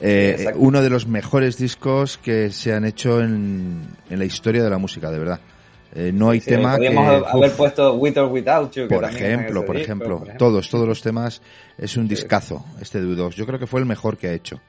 eh, 0.00 0.52
uno 0.56 0.82
de 0.82 0.90
los 0.90 1.06
mejores 1.06 1.56
discos 1.56 2.18
que 2.18 2.50
se 2.50 2.74
han 2.74 2.84
hecho 2.84 3.20
en, 3.20 3.80
en 4.10 4.18
la 4.18 4.24
historia 4.24 4.62
de 4.62 4.70
la 4.70 4.78
música, 4.78 5.10
de 5.10 5.18
verdad. 5.18 5.40
Eh, 5.94 6.12
no 6.12 6.30
hay 6.30 6.40
tema 6.40 6.72
podríamos 6.72 7.26
haber 7.26 7.52
puesto 7.52 7.94
With 7.94 8.18
or 8.18 8.30
Without 8.30 8.72
You. 8.72 8.88
Por 8.88 9.04
ejemplo, 9.04 9.64
por 9.64 9.76
ejemplo, 9.76 10.22
todos, 10.36 10.68
todos 10.68 10.86
los 10.86 11.00
temas 11.00 11.40
es 11.78 11.96
un 11.96 12.06
discazo 12.06 12.64
este 12.80 13.00
de 13.00 13.06
U2. 13.06 13.30
Yo 13.30 13.46
creo 13.46 13.58
que 13.58 13.66
fue 13.66 13.80
el 13.80 13.86
mejor 13.86 14.18
que 14.18 14.28
ha 14.28 14.32
hecho. 14.32 14.60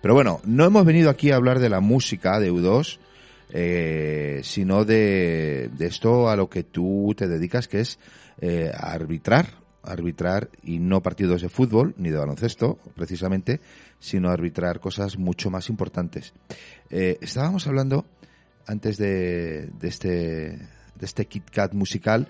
Pero 0.00 0.14
bueno, 0.14 0.40
no 0.44 0.64
hemos 0.64 0.84
venido 0.84 1.10
aquí 1.10 1.30
a 1.30 1.36
hablar 1.36 1.58
de 1.58 1.68
la 1.68 1.80
música 1.80 2.38
de 2.38 2.52
U2, 2.52 2.98
eh, 3.54 4.40
sino 4.42 4.84
de, 4.84 5.70
esto 5.80 6.28
a 6.30 6.36
lo 6.36 6.48
que 6.48 6.62
tú 6.62 7.14
te 7.16 7.28
dedicas, 7.28 7.68
que 7.68 7.80
es 7.80 7.98
eh, 8.40 8.72
arbitrar, 8.74 9.46
arbitrar 9.82 10.48
y 10.62 10.78
no 10.78 11.02
partidos 11.02 11.42
de 11.42 11.48
fútbol 11.48 11.94
ni 11.98 12.10
de 12.10 12.16
baloncesto, 12.16 12.78
precisamente, 12.94 13.60
sino 13.98 14.30
arbitrar 14.30 14.80
cosas 14.80 15.18
mucho 15.18 15.50
más 15.50 15.68
importantes. 15.68 16.32
Eh, 16.90 17.18
estábamos 17.20 17.66
hablando 17.66 18.06
antes 18.66 18.96
de, 18.96 19.70
este 19.82 20.08
de 20.08 21.06
este 21.06 21.26
Kit 21.26 21.50
Kat 21.50 21.74
musical 21.74 22.28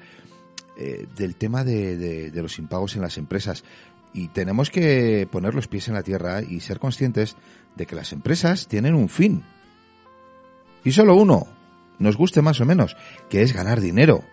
eh, 0.79 1.07
del 1.17 1.37
tema 1.37 1.63
de, 1.63 2.31
de 2.31 2.43
los 2.43 2.59
impagos 2.59 2.97
en 2.97 3.03
las 3.03 3.19
empresas 3.19 3.65
y 4.13 4.29
tenemos 4.29 4.71
que 4.71 5.29
poner 5.31 5.55
los 5.55 5.69
pies 5.69 5.89
en 5.89 5.95
la 5.95 6.03
tierra 6.03 6.43
y 6.43 6.61
ser 6.61 6.79
conscientes 6.79 7.37
de 7.77 7.87
que 7.87 7.97
las 7.97 8.13
empresas 8.13 8.69
tienen 8.69 8.95
un 8.95 9.09
fin 9.09 9.43
y 10.85 10.93
solo 10.93 11.15
uno, 11.15 11.47
nos 11.99 12.17
guste 12.17 12.43
más 12.43 12.61
o 12.61 12.65
menos, 12.65 12.97
que 13.29 13.43
es 13.43 13.53
ganar 13.53 13.81
dinero. 13.81 14.25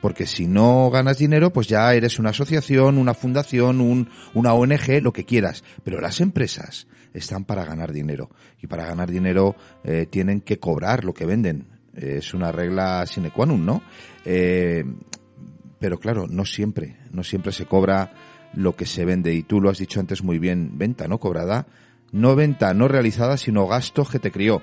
Porque 0.00 0.26
si 0.26 0.46
no 0.46 0.90
ganas 0.90 1.18
dinero, 1.18 1.52
pues 1.52 1.66
ya 1.66 1.92
eres 1.94 2.18
una 2.18 2.30
asociación, 2.30 2.98
una 2.98 3.14
fundación, 3.14 3.80
un, 3.80 4.08
una 4.34 4.52
ONG, 4.52 5.02
lo 5.02 5.12
que 5.12 5.24
quieras. 5.24 5.64
Pero 5.82 6.00
las 6.00 6.20
empresas 6.20 6.86
están 7.12 7.44
para 7.44 7.64
ganar 7.64 7.92
dinero. 7.92 8.30
Y 8.62 8.68
para 8.68 8.86
ganar 8.86 9.10
dinero 9.10 9.56
eh, 9.82 10.06
tienen 10.08 10.42
que 10.42 10.60
cobrar 10.60 11.04
lo 11.04 11.14
que 11.14 11.26
venden. 11.26 11.66
es 11.94 12.34
una 12.34 12.52
regla 12.52 13.06
sine 13.06 13.30
qua 13.30 13.46
non, 13.46 13.64
¿no? 13.64 13.82
Eh, 14.24 14.84
pero 15.80 15.98
claro, 15.98 16.26
no 16.28 16.44
siempre. 16.44 16.98
No 17.10 17.24
siempre 17.24 17.50
se 17.52 17.64
cobra 17.64 18.12
lo 18.56 18.74
que 18.74 18.86
se 18.86 19.04
vende. 19.04 19.32
Y 19.32 19.44
tú 19.44 19.60
lo 19.60 19.70
has 19.70 19.78
dicho 19.78 20.00
antes 20.00 20.24
muy 20.24 20.40
bien, 20.40 20.72
venta 20.78 21.06
no 21.06 21.18
cobrada. 21.18 21.66
No 22.10 22.34
venta 22.34 22.74
no 22.74 22.88
realizada, 22.88 23.36
sino 23.36 23.66
gasto 23.66 24.04
que 24.04 24.18
te 24.18 24.32
crió 24.32 24.62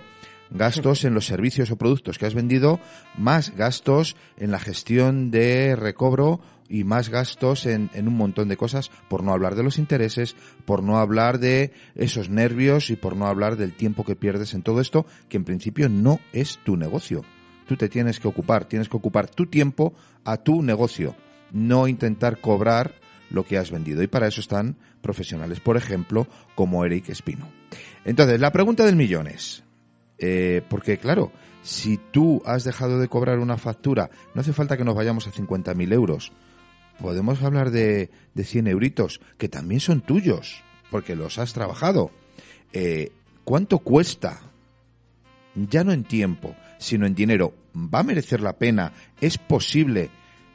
gastos 0.53 1.03
en 1.03 1.13
los 1.13 1.25
servicios 1.25 1.71
o 1.71 1.77
productos 1.77 2.17
que 2.17 2.25
has 2.25 2.36
vendido, 2.36 2.79
más 3.17 3.56
gastos 3.56 4.15
en 4.38 4.51
la 4.51 4.60
gestión 4.60 5.32
de 5.32 5.75
recobro 5.75 6.41
y 6.69 6.84
más 6.84 7.10
gastos 7.10 7.65
en, 7.65 7.89
un 7.95 8.15
montón 8.15 8.47
de 8.47 8.58
cosas, 8.58 8.89
por 9.10 9.23
no 9.23 9.34
hablar 9.34 9.56
de 9.56 9.63
los 9.63 9.77
intereses, 9.77 10.36
por 10.65 10.84
no 10.84 10.97
hablar 10.97 11.39
de 11.39 11.73
esos 11.95 12.29
nervios 12.29 12.89
y 12.89 12.95
por 12.95 13.17
no 13.17 13.27
hablar 13.27 13.58
del 13.58 13.73
tiempo 13.73 14.03
que 14.03 14.15
pierdes 14.15 14.53
en 14.53 14.63
todo 14.63 14.79
esto, 14.79 15.06
que 15.27 15.38
en 15.38 15.43
principio 15.43 15.89
no 15.89 16.19
es 16.32 16.60
tu 16.63 16.77
negocio. 16.77 17.23
Tú 17.67 17.75
te 17.75 17.89
tienes 17.89 18.19
que 18.19 18.27
ocupar, 18.27 18.65
tienes 18.65 18.89
que 18.89 18.97
ocupar 18.97 19.29
tu 19.29 19.47
tiempo 19.47 19.93
a 20.23 20.38
tu 20.38 20.62
negocio, 20.62 21.15
no 21.51 21.88
intentar 21.88 22.39
cobrar 22.39 22.95
lo 23.34 23.43
que 23.43 23.58
has 23.58 23.72
vendido. 23.72 24.02
Y 24.02 24.08
para 24.08 24.28
eso 24.28 24.39
están 24.39 24.78
profesionales, 25.02 25.60
por 25.60 25.76
ejemplo, 25.76 26.28
como 26.56 26.86
Eric 26.86 27.10
Espino. 27.10 27.52
Entonces, 28.06 28.39
la 28.39 28.52
pregunta 28.52 28.86
del 28.86 28.96
millón 28.96 29.28
es, 29.28 29.63
eh, 30.19 30.62
porque 30.69 30.98
claro, 30.98 31.34
si 31.63 31.98
tú 31.98 32.41
has 32.46 32.63
dejado 32.63 33.00
de 33.00 33.10
cobrar 33.10 33.39
una 33.39 33.58
factura, 33.58 34.10
no 34.34 34.41
hace 34.41 34.54
falta 34.54 34.78
que 34.78 34.86
nos 34.86 34.96
vayamos 34.96 35.28
a 35.28 35.32
50.000 35.32 35.93
euros. 35.93 36.32
Podemos 37.00 37.41
hablar 37.41 37.72
de, 37.72 38.12
de 38.36 38.43
100 38.43 38.67
euritos, 38.67 39.19
que 39.38 39.50
también 39.50 39.82
son 39.82 40.02
tuyos, 40.02 40.62
porque 40.91 41.15
los 41.15 41.39
has 41.39 41.54
trabajado. 41.54 42.12
Eh, 42.72 43.12
¿Cuánto 43.43 43.80
cuesta? 43.80 44.41
Ya 45.56 45.84
no 45.84 45.91
en 45.91 46.04
tiempo, 46.04 46.56
sino 46.78 47.08
en 47.08 47.15
dinero. 47.15 47.54
¿Va 47.76 48.00
a 48.00 48.04
merecer 48.04 48.41
la 48.41 48.58
pena? 48.58 48.93
¿Es 49.19 49.39
posible 49.39 50.12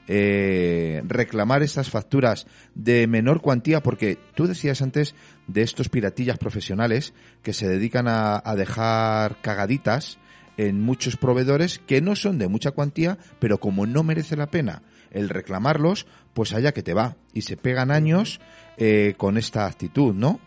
eh, 0.09 1.03
reclamar 1.07 1.63
estas 1.63 1.91
facturas 1.91 2.47
de 2.75 3.07
menor 3.07 3.43
cuantía, 3.43 3.83
porque 3.83 4.19
tú 4.35 4.47
decías 4.47 4.81
antes 4.81 5.15
de 5.47 5.61
estos 5.61 5.91
piratillas 5.91 6.39
profesionales 6.39 7.13
que 7.43 7.53
se 7.53 7.69
dedican 7.69 8.07
a, 8.09 8.41
dejar 8.57 9.37
cagaditas 9.43 10.19
en 10.57 10.81
muchos 10.81 11.17
proveedores 11.17 11.79
que 11.79 12.01
no 12.01 12.17
son 12.17 12.39
de 12.39 12.49
mucha 12.49 12.71
cuantía, 12.71 13.19
pero 13.39 13.59
como 13.59 13.87
no 13.87 14.03
merece 14.03 14.35
la 14.35 14.51
pena 14.51 14.83
el 15.11 15.29
reclamarlos, 15.29 16.07
pues 16.35 16.53
allá 16.55 16.73
que 16.73 16.83
te 16.83 16.95
va. 16.95 17.17
Y 17.33 17.43
se 17.43 17.57
pegan 17.57 17.91
años 17.91 18.41
eh, 18.77 19.15
con 19.17 19.37
esta 19.37 19.67
actitud, 19.67 20.15
¿no? 20.15 20.41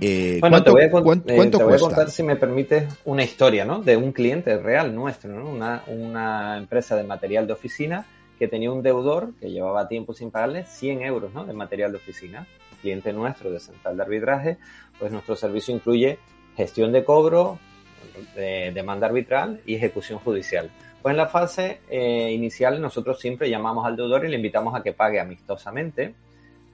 Eh, 0.00 0.38
bueno, 0.40 0.62
te 0.62 0.70
voy, 0.70 0.82
a, 0.84 0.90
contar, 0.90 2.10
si 2.10 2.22
me 2.22 2.36
permite, 2.36 2.86
una 3.04 3.22
historia, 3.22 3.64
¿no? 3.64 3.80
De 3.80 3.96
un 3.96 4.12
cliente 4.12 4.58
real 4.58 4.94
nuestro, 4.94 5.32
¿no? 5.32 5.48
Una, 5.48 5.82
una 5.86 6.58
empresa 6.58 6.96
de 6.96 7.04
material 7.04 7.46
de 7.46 7.54
oficina 7.54 8.06
que 8.38 8.48
tenía 8.48 8.70
un 8.72 8.82
deudor 8.82 9.32
que 9.40 9.50
llevaba 9.50 9.88
tiempo 9.88 10.12
sin 10.12 10.30
pagarle 10.30 10.64
100 10.64 11.02
euros 11.02 11.32
¿no? 11.32 11.44
de 11.44 11.52
material 11.52 11.92
de 11.92 11.98
oficina. 11.98 12.46
Cliente 12.80 13.12
nuestro 13.12 13.50
de 13.50 13.60
central 13.60 13.96
de 13.96 14.02
arbitraje, 14.02 14.58
pues 14.98 15.10
nuestro 15.10 15.36
servicio 15.36 15.74
incluye 15.74 16.18
gestión 16.56 16.92
de 16.92 17.02
cobro, 17.02 17.58
de 18.36 18.72
demanda 18.74 19.06
arbitral 19.06 19.60
y 19.64 19.74
ejecución 19.74 20.18
judicial. 20.18 20.70
Pues 21.00 21.12
en 21.12 21.16
la 21.16 21.28
fase 21.28 21.80
eh, 21.88 22.30
inicial 22.32 22.80
nosotros 22.80 23.18
siempre 23.20 23.48
llamamos 23.48 23.86
al 23.86 23.96
deudor 23.96 24.24
y 24.24 24.28
le 24.28 24.36
invitamos 24.36 24.74
a 24.74 24.82
que 24.82 24.92
pague 24.92 25.20
amistosamente 25.20 26.14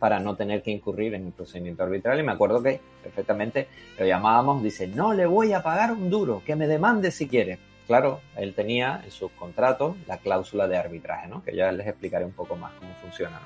para 0.01 0.19
no 0.19 0.35
tener 0.35 0.63
que 0.63 0.71
incurrir 0.71 1.15
en 1.15 1.27
el 1.27 1.33
procedimiento 1.33 1.85
arbitral. 1.85 2.19
Y 2.19 2.23
me 2.23 2.33
acuerdo 2.33 2.63
que 2.63 2.81
perfectamente 3.03 3.69
lo 3.99 4.07
llamábamos, 4.07 4.63
dice, 4.63 4.89
no 4.89 5.13
le 5.13 5.27
voy 5.27 5.53
a 5.53 5.63
pagar 5.63 5.93
un 5.93 6.11
duro, 6.11 6.43
que 6.45 6.57
me 6.57 6.67
demande 6.67 7.11
si 7.11 7.29
quiere 7.29 7.59
claro, 7.91 8.21
él 8.37 8.55
tenía 8.55 9.01
en 9.05 9.11
sus 9.11 9.33
contratos 9.33 9.97
la 10.07 10.19
cláusula 10.19 10.69
de 10.69 10.77
arbitraje, 10.77 11.27
¿no? 11.27 11.43
Que 11.43 11.57
ya 11.57 11.73
les 11.73 11.89
explicaré 11.89 12.25
un 12.25 12.31
poco 12.31 12.55
más 12.55 12.73
cómo 12.75 12.95
funciona. 13.03 13.41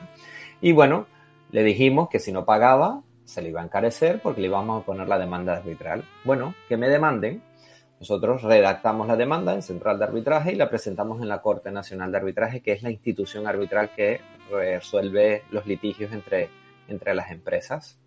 Y 0.61 0.72
bueno, 0.72 1.07
le 1.50 1.62
dijimos 1.62 2.11
que 2.11 2.18
si 2.18 2.30
no 2.30 2.44
pagaba, 2.44 3.00
se 3.24 3.40
le 3.40 3.48
iba 3.48 3.62
a 3.62 3.64
encarecer 3.64 4.20
porque 4.22 4.42
le 4.42 4.48
íbamos 4.48 4.83
a 4.83 4.85
poner 4.85 5.09
la 5.09 5.18
demanda 5.18 5.57
arbitral. 5.57 6.04
Bueno, 6.24 6.55
que 6.68 6.76
me 6.76 6.90
demanden. 6.90 7.42
Nosotros 7.99 8.42
redactamos 8.42 9.07
la 9.07 9.16
demanda 9.16 9.55
en 9.55 9.62
Central 9.62 9.99
de 9.99 10.05
Arbitraje 10.05 10.53
y 10.53 10.57
la 10.57 10.68
presentamos 10.68 11.22
en 11.22 11.28
la 11.28 11.40
Corte 11.40 11.70
Nacional 11.70 12.12
de 12.12 12.18
Arbitraje, 12.18 12.61
que 12.61 12.72
es 12.72 12.82
la 12.82 12.90
institución 12.90 13.47
arbitral 13.47 13.92
que 13.97 14.20
resuelve 14.51 15.45
los 15.53 15.64
litigios 15.64 16.12
entre, 16.12 16.51
entre 16.88 17.14
las 17.14 17.30
empresas. 17.30 17.99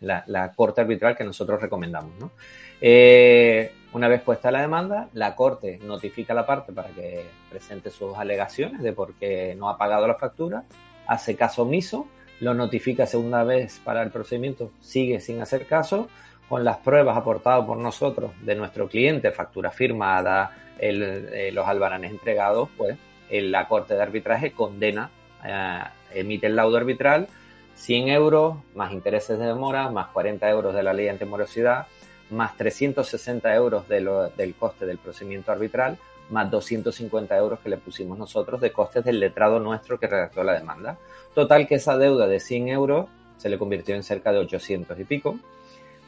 La, 0.00 0.52
corte 0.56 0.80
arbitral 0.80 1.16
que 1.16 1.22
nosotros 1.22 1.62
recomendamos, 1.62 2.18
¿no? 2.18 2.32
Eh, 2.80 3.72
una 3.92 4.08
vez 4.08 4.20
puesta 4.22 4.50
la 4.50 4.60
demanda, 4.60 5.08
la 5.14 5.34
Corte 5.34 5.78
notifica 5.82 6.32
a 6.32 6.36
la 6.36 6.46
parte 6.46 6.72
para 6.72 6.90
que 6.90 7.26
presente 7.50 7.90
sus 7.90 8.16
alegaciones 8.16 8.82
de 8.82 8.92
por 8.92 9.14
qué 9.14 9.54
no 9.56 9.68
ha 9.68 9.78
pagado 9.78 10.06
la 10.06 10.14
factura, 10.14 10.64
hace 11.06 11.36
caso 11.36 11.62
omiso, 11.62 12.06
lo 12.40 12.54
notifica 12.54 13.06
segunda 13.06 13.44
vez 13.44 13.80
para 13.84 14.02
el 14.02 14.10
procedimiento, 14.10 14.70
sigue 14.80 15.20
sin 15.20 15.40
hacer 15.40 15.66
caso, 15.66 16.08
con 16.48 16.64
las 16.64 16.78
pruebas 16.78 17.16
aportadas 17.16 17.64
por 17.66 17.76
nosotros 17.78 18.30
de 18.42 18.54
nuestro 18.54 18.88
cliente, 18.88 19.30
factura 19.32 19.70
firmada, 19.70 20.50
eh, 20.78 21.50
los 21.52 21.66
albaranes 21.66 22.10
entregados, 22.10 22.68
pues 22.76 22.96
la 23.30 23.68
Corte 23.68 23.94
de 23.94 24.02
Arbitraje 24.02 24.52
condena 24.52 25.10
eh, 25.44 25.80
emite 26.14 26.46
el 26.46 26.56
laudo 26.56 26.76
arbitral, 26.76 27.28
100 27.74 28.08
euros 28.08 28.56
más 28.74 28.92
intereses 28.92 29.38
de 29.38 29.46
demora, 29.46 29.90
más 29.90 30.08
40 30.08 30.48
euros 30.50 30.74
de 30.74 30.82
la 30.82 30.92
ley 30.92 31.04
de 31.06 31.10
antimorosidad, 31.12 31.86
más 32.30 32.56
360 32.56 33.54
euros 33.54 33.88
del 33.88 34.54
coste 34.58 34.86
del 34.86 34.98
procedimiento 34.98 35.52
arbitral, 35.52 35.98
más 36.30 36.50
250 36.50 37.36
euros 37.36 37.60
que 37.60 37.70
le 37.70 37.78
pusimos 37.78 38.18
nosotros 38.18 38.60
de 38.60 38.72
costes 38.72 39.04
del 39.04 39.20
letrado 39.20 39.58
nuestro 39.60 39.98
que 39.98 40.06
redactó 40.06 40.44
la 40.44 40.54
demanda. 40.54 40.98
Total 41.34 41.66
que 41.66 41.76
esa 41.76 41.96
deuda 41.96 42.26
de 42.26 42.40
100 42.40 42.68
euros 42.68 43.06
se 43.36 43.48
le 43.48 43.58
convirtió 43.58 43.94
en 43.94 44.02
cerca 44.02 44.32
de 44.32 44.38
800 44.38 44.98
y 44.98 45.04
pico. 45.04 45.38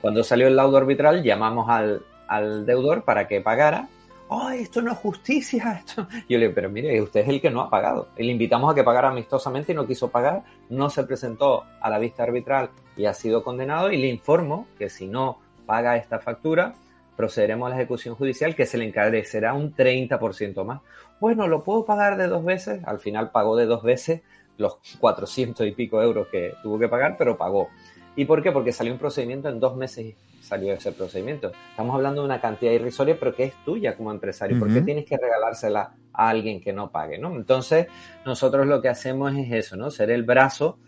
Cuando 0.00 0.24
salió 0.24 0.46
el 0.46 0.56
laudo 0.56 0.76
arbitral 0.76 1.22
llamamos 1.22 1.68
al, 1.68 2.02
al 2.26 2.66
deudor 2.66 3.04
para 3.04 3.28
que 3.28 3.40
pagara. 3.40 3.88
¡Oh, 4.28 4.48
esto 4.50 4.80
no 4.80 4.92
es 4.92 4.98
justicia! 4.98 5.82
Esto... 5.84 6.06
Yo 6.28 6.38
le 6.38 6.46
digo, 6.46 6.54
pero 6.54 6.70
mire, 6.70 7.00
usted 7.02 7.20
es 7.20 7.28
el 7.28 7.40
que 7.40 7.50
no 7.50 7.62
ha 7.62 7.70
pagado. 7.70 8.08
Y 8.16 8.22
le 8.22 8.32
invitamos 8.32 8.70
a 8.70 8.74
que 8.74 8.84
pagara 8.84 9.08
amistosamente 9.08 9.72
y 9.72 9.74
no 9.74 9.86
quiso 9.86 10.08
pagar. 10.08 10.44
No 10.68 10.88
se 10.88 11.02
presentó 11.02 11.64
a 11.80 11.90
la 11.90 11.98
vista 11.98 12.22
arbitral 12.22 12.70
y 12.96 13.06
ha 13.06 13.14
sido 13.14 13.42
condenado. 13.42 13.90
Y 13.90 13.96
le 13.96 14.06
informo 14.06 14.68
que 14.78 14.88
si 14.88 15.08
no 15.08 15.40
paga 15.70 15.96
esta 15.96 16.18
factura, 16.18 16.74
procederemos 17.16 17.66
a 17.66 17.70
la 17.70 17.76
ejecución 17.76 18.16
judicial 18.16 18.56
que 18.56 18.66
se 18.66 18.76
le 18.76 18.86
encarecerá 18.86 19.54
un 19.54 19.72
30% 19.72 20.64
más. 20.64 20.80
Bueno, 21.20 21.46
¿lo 21.46 21.62
puedo 21.62 21.84
pagar 21.84 22.16
de 22.16 22.26
dos 22.26 22.44
veces? 22.44 22.80
Al 22.84 22.98
final 22.98 23.30
pagó 23.30 23.54
de 23.54 23.66
dos 23.66 23.84
veces 23.84 24.22
los 24.58 24.78
400 24.98 25.64
y 25.68 25.70
pico 25.70 26.02
euros 26.02 26.26
que 26.26 26.54
tuvo 26.60 26.76
que 26.76 26.88
pagar, 26.88 27.14
pero 27.16 27.38
pagó. 27.38 27.68
¿Y 28.16 28.24
por 28.24 28.42
qué? 28.42 28.50
Porque 28.50 28.72
salió 28.72 28.92
un 28.92 28.98
procedimiento 28.98 29.48
en 29.48 29.60
dos 29.60 29.76
meses 29.76 30.16
salió 30.40 30.72
ese 30.72 30.90
procedimiento. 30.90 31.52
Estamos 31.70 31.94
hablando 31.94 32.22
de 32.22 32.26
una 32.26 32.40
cantidad 32.40 32.72
irrisoria, 32.72 33.16
pero 33.16 33.32
que 33.32 33.44
es 33.44 33.54
tuya 33.64 33.96
como 33.96 34.10
empresario. 34.10 34.58
¿Por 34.58 34.74
qué 34.74 34.80
tienes 34.80 35.04
que 35.04 35.16
regalársela 35.16 35.94
a 36.12 36.28
alguien 36.28 36.60
que 36.60 36.72
no 36.72 36.90
pague? 36.90 37.16
¿no? 37.16 37.36
Entonces, 37.36 37.86
nosotros 38.26 38.66
lo 38.66 38.82
que 38.82 38.88
hacemos 38.88 39.32
es 39.36 39.52
eso, 39.52 39.76
¿no? 39.76 39.92
Ser 39.92 40.10
el 40.10 40.24
brazo 40.24 40.78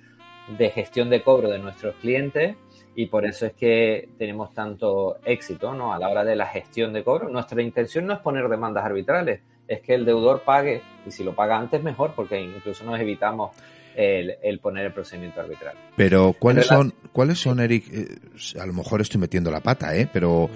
de 0.58 0.70
gestión 0.70 1.08
de 1.08 1.22
cobro 1.22 1.48
de 1.50 1.60
nuestros 1.60 1.94
clientes 2.00 2.56
y 2.94 3.06
por 3.06 3.24
eso 3.24 3.46
es 3.46 3.52
que 3.54 4.08
tenemos 4.18 4.52
tanto 4.52 5.16
éxito 5.24 5.74
¿no? 5.74 5.92
a 5.92 5.98
la 5.98 6.08
hora 6.08 6.24
de 6.24 6.36
la 6.36 6.46
gestión 6.46 6.92
de 6.92 7.02
cobro. 7.02 7.28
Nuestra 7.28 7.62
intención 7.62 8.06
no 8.06 8.14
es 8.14 8.20
poner 8.20 8.48
demandas 8.48 8.84
arbitrales, 8.84 9.40
es 9.66 9.80
que 9.80 9.94
el 9.94 10.04
deudor 10.04 10.42
pague 10.42 10.82
y 11.06 11.10
si 11.10 11.24
lo 11.24 11.34
paga 11.34 11.58
antes 11.58 11.82
mejor 11.82 12.12
porque 12.14 12.40
incluso 12.40 12.84
nos 12.84 13.00
evitamos 13.00 13.52
el, 13.94 14.58
poner 14.60 14.86
el 14.86 14.92
procedimiento 14.92 15.40
arbitral. 15.40 15.74
Pero 15.96 16.34
¿cuáles 16.38 16.66
son, 16.66 16.94
cuáles 17.12 17.38
son, 17.38 17.60
Eric? 17.60 17.84
Eh, 17.92 18.58
a 18.58 18.66
lo 18.66 18.72
mejor 18.72 19.00
estoy 19.00 19.20
metiendo 19.20 19.50
la 19.50 19.60
pata, 19.60 19.94
¿eh? 19.96 20.08
Pero 20.12 20.48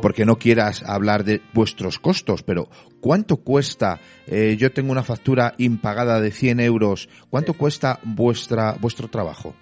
porque 0.00 0.24
no 0.24 0.36
quieras 0.36 0.82
hablar 0.82 1.24
de 1.24 1.40
vuestros 1.52 1.98
costos, 1.98 2.42
pero 2.42 2.68
¿cuánto 3.00 3.38
cuesta? 3.38 4.00
Eh, 4.26 4.56
yo 4.58 4.72
tengo 4.72 4.92
una 4.92 5.02
factura 5.02 5.54
impagada 5.58 6.20
de 6.20 6.30
100 6.30 6.60
euros. 6.60 7.08
¿Cuánto 7.30 7.54
cuesta 7.54 7.98
vuestra 8.04 8.76
vuestro 8.78 9.08
trabajo? 9.08 9.54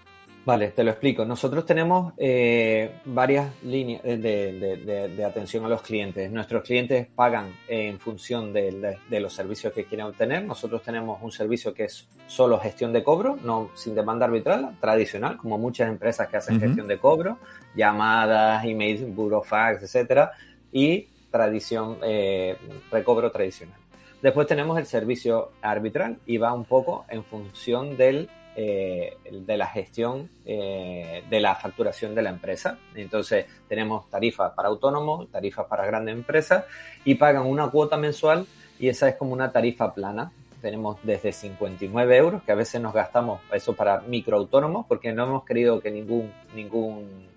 Vale, 0.44 0.68
te 0.68 0.82
lo 0.82 0.90
explico. 0.90 1.24
Nosotros 1.26 1.66
tenemos 1.66 2.14
eh, 2.16 3.00
varias 3.04 3.62
líneas 3.62 4.02
de, 4.02 5.24
atención 5.26 5.66
a 5.66 5.68
los 5.68 5.82
clientes. 5.82 6.30
Nuestros 6.30 6.62
clientes 6.62 7.08
pagan 7.14 7.54
en 7.68 8.00
función 8.00 8.52
de, 8.52 8.98
los 9.10 9.32
servicios 9.34 9.72
que 9.74 9.84
quieren 9.84 10.06
obtener. 10.06 10.44
Nosotros 10.44 10.82
tenemos 10.82 11.22
un 11.22 11.30
servicio 11.30 11.74
que 11.74 11.84
es 11.84 12.08
solo 12.26 12.58
gestión 12.58 12.92
de 12.92 13.04
cobro, 13.04 13.38
no 13.42 13.70
sin 13.74 13.94
demanda 13.94 14.24
arbitral, 14.24 14.76
tradicional, 14.80 15.36
como 15.36 15.58
muchas 15.58 15.88
empresas 15.88 16.28
que 16.28 16.38
hacen 16.38 16.58
gestión 16.58 16.88
de 16.88 16.98
cobro, 16.98 17.38
llamadas, 17.76 18.64
emails, 18.64 19.14
burofax, 19.14 19.82
etcétera, 19.82 20.32
y 20.72 21.08
tradición, 21.30 21.98
eh, 22.02 22.56
recobro 22.90 23.30
tradicional. 23.30 23.78
Después 24.22 24.46
tenemos 24.46 24.78
el 24.78 24.86
servicio 24.86 25.52
arbitral 25.60 26.18
y 26.26 26.38
va 26.38 26.52
un 26.52 26.64
poco 26.64 27.04
en 27.08 27.24
función 27.24 27.96
del 27.96 28.28
eh, 28.56 29.16
de 29.30 29.56
la 29.56 29.66
gestión 29.68 30.28
eh, 30.44 31.22
de 31.30 31.40
la 31.40 31.54
facturación 31.54 32.14
de 32.14 32.22
la 32.22 32.30
empresa. 32.30 32.78
Entonces 32.94 33.46
tenemos 33.68 34.10
tarifas 34.10 34.52
para 34.52 34.68
autónomos, 34.68 35.30
tarifas 35.30 35.66
para 35.66 35.86
grandes 35.86 36.14
empresas 36.14 36.64
y 37.04 37.14
pagan 37.14 37.46
una 37.46 37.70
cuota 37.70 37.96
mensual 37.96 38.46
y 38.78 38.88
esa 38.88 39.08
es 39.08 39.16
como 39.16 39.32
una 39.32 39.52
tarifa 39.52 39.94
plana. 39.94 40.32
Tenemos 40.60 40.98
desde 41.02 41.32
59 41.32 42.16
euros, 42.16 42.42
que 42.42 42.52
a 42.52 42.56
veces 42.56 42.80
nos 42.80 42.92
gastamos 42.92 43.40
eso 43.52 43.74
para 43.74 44.00
microautónomos, 44.00 44.84
porque 44.86 45.12
no 45.12 45.24
hemos 45.24 45.44
querido 45.44 45.80
que 45.80 45.90
ningún, 45.90 46.32
ningún 46.54 47.28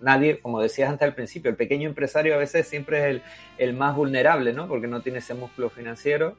nadie, 0.00 0.38
como 0.38 0.60
decías 0.60 0.90
antes 0.90 1.06
al 1.08 1.14
principio, 1.14 1.50
el 1.50 1.56
pequeño 1.56 1.88
empresario 1.88 2.34
a 2.34 2.38
veces 2.38 2.68
siempre 2.68 2.98
es 2.98 3.04
el, 3.06 3.22
el 3.56 3.72
más 3.74 3.96
vulnerable, 3.96 4.52
¿no? 4.52 4.68
Porque 4.68 4.86
no 4.86 5.00
tiene 5.00 5.18
ese 5.18 5.34
músculo 5.34 5.70
financiero, 5.70 6.36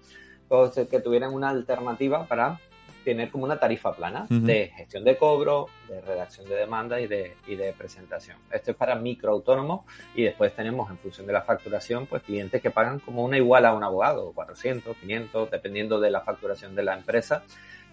o 0.49 0.71
que 0.71 0.99
tuvieran 0.99 1.33
una 1.33 1.49
alternativa 1.49 2.25
para 2.25 2.59
tener 3.03 3.29
como 3.31 3.45
una 3.45 3.59
tarifa 3.59 3.93
plana 3.93 4.25
de 4.29 4.71
gestión 4.75 5.03
de 5.03 5.17
cobro, 5.17 5.67
de 5.87 6.01
redacción 6.01 6.47
de 6.47 6.55
demanda 6.55 6.99
y 6.99 7.07
de, 7.07 7.35
y 7.47 7.55
de 7.55 7.73
presentación. 7.73 8.37
Esto 8.51 8.71
es 8.71 8.77
para 8.77 8.95
microautónomos 8.95 9.81
y 10.15 10.23
después 10.23 10.55
tenemos 10.55 10.89
en 10.89 10.97
función 10.97 11.25
de 11.27 11.33
la 11.33 11.41
facturación 11.41 12.05
pues 12.05 12.23
clientes 12.23 12.61
que 12.61 12.71
pagan 12.71 12.99
como 12.99 13.23
una 13.23 13.37
igual 13.37 13.65
a 13.65 13.73
un 13.73 13.83
abogado, 13.83 14.31
400, 14.33 14.97
500, 14.97 15.51
dependiendo 15.51 15.99
de 15.99 16.11
la 16.11 16.21
facturación 16.21 16.75
de 16.75 16.83
la 16.83 16.95
empresa, 16.95 17.43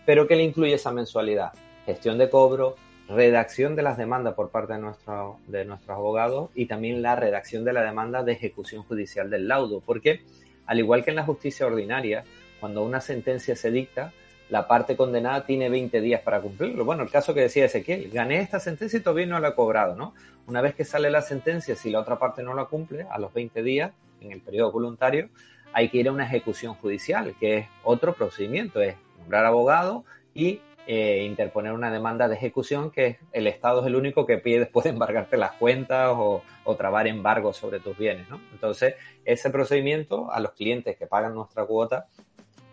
pero 0.05 0.27
que 0.27 0.37
le 0.37 0.45
incluye 0.45 0.75
esa 0.75 0.93
mensualidad, 0.93 1.53
gestión 1.85 2.19
de 2.19 2.29
cobro, 2.31 2.77
redacción 3.09 3.77
de 3.77 3.83
las 3.83 3.97
demandas 3.97 4.35
por 4.35 4.51
parte 4.51 4.75
de, 4.75 4.81
nuestro, 4.81 5.39
de 5.47 5.65
nuestros 5.65 5.97
abogados 5.97 6.51
y 6.55 6.67
también 6.67 7.03
la 7.03 7.15
redacción 7.17 7.65
de 7.65 7.73
la 7.73 7.83
demanda 7.83 8.23
de 8.23 8.33
ejecución 8.33 8.83
judicial 8.83 9.31
del 9.31 9.49
laudo, 9.49 9.81
porque 9.81 10.23
al 10.67 10.79
igual 10.79 11.05
que 11.05 11.11
en 11.11 11.17
la 11.17 11.25
justicia 11.25 11.67
ordinaria, 11.67 12.25
cuando 12.61 12.83
una 12.83 13.01
sentencia 13.01 13.55
se 13.55 13.71
dicta, 13.71 14.13
la 14.49 14.69
parte 14.69 14.97
condenada 14.97 15.45
tiene 15.45 15.69
20 15.69 16.01
días 16.01 16.21
para 16.21 16.41
cumplirlo. 16.41 16.85
Bueno, 16.85 17.03
el 17.03 17.11
caso 17.11 17.35
que 17.35 17.41
decía 17.41 17.65
Ezequiel, 17.65 18.11
gané 18.11 18.41
esta 18.41 18.61
sentencia 18.61 18.99
y 18.99 19.03
todavía 19.03 19.27
no 19.27 19.41
la 19.41 19.49
he 19.49 19.55
cobrado, 19.55 19.97
¿no? 19.97 20.15
Una 20.47 20.61
vez 20.61 20.75
que 20.75 20.85
sale 20.85 21.11
la 21.11 21.23
sentencia, 21.23 21.75
si 21.75 21.91
la 21.91 22.01
otra 22.01 22.19
parte 22.19 22.43
no 22.43 22.55
la 22.55 22.67
cumple, 22.67 23.07
a 23.11 23.19
los 23.19 23.33
20 23.33 23.63
días, 23.63 23.93
en 24.21 24.33
el 24.33 24.41
periodo 24.41 24.71
voluntario, 24.71 25.29
hay 25.73 25.89
que 25.89 25.99
ir 25.99 26.09
a 26.09 26.13
una 26.13 26.25
ejecución 26.25 26.75
judicial, 26.75 27.35
que 27.41 27.59
es 27.59 27.67
otro 27.83 28.15
procedimiento, 28.15 28.81
es 28.81 28.95
nombrar 29.19 29.45
abogado 29.47 30.05
y 30.33 30.61
eh, 30.87 31.25
interponer 31.25 31.73
una 31.73 31.91
demanda 31.91 32.29
de 32.29 32.37
ejecución, 32.37 32.93
que 32.93 33.19
el 33.33 33.49
Estado 33.49 33.81
es 33.81 33.87
el 33.89 33.97
único 33.97 34.25
que 34.25 34.39
pide 34.39 34.61
después 34.61 34.85
de 34.85 34.91
embargarte 34.91 35.37
las 35.37 35.53
cuentas 35.53 36.11
o, 36.15 36.43
o 36.63 36.77
trabar 36.77 37.09
embargos 37.09 37.57
sobre 37.57 37.81
tus 37.81 37.99
bienes, 37.99 38.29
¿no? 38.31 38.41
Entonces, 38.53 38.95
ese 39.25 39.51
procedimiento 39.51 40.31
a 40.31 40.39
los 40.39 40.53
clientes 40.53 40.97
que 40.97 41.09
pagan 41.09 41.35
nuestra 41.35 41.65
cuota 41.65 42.07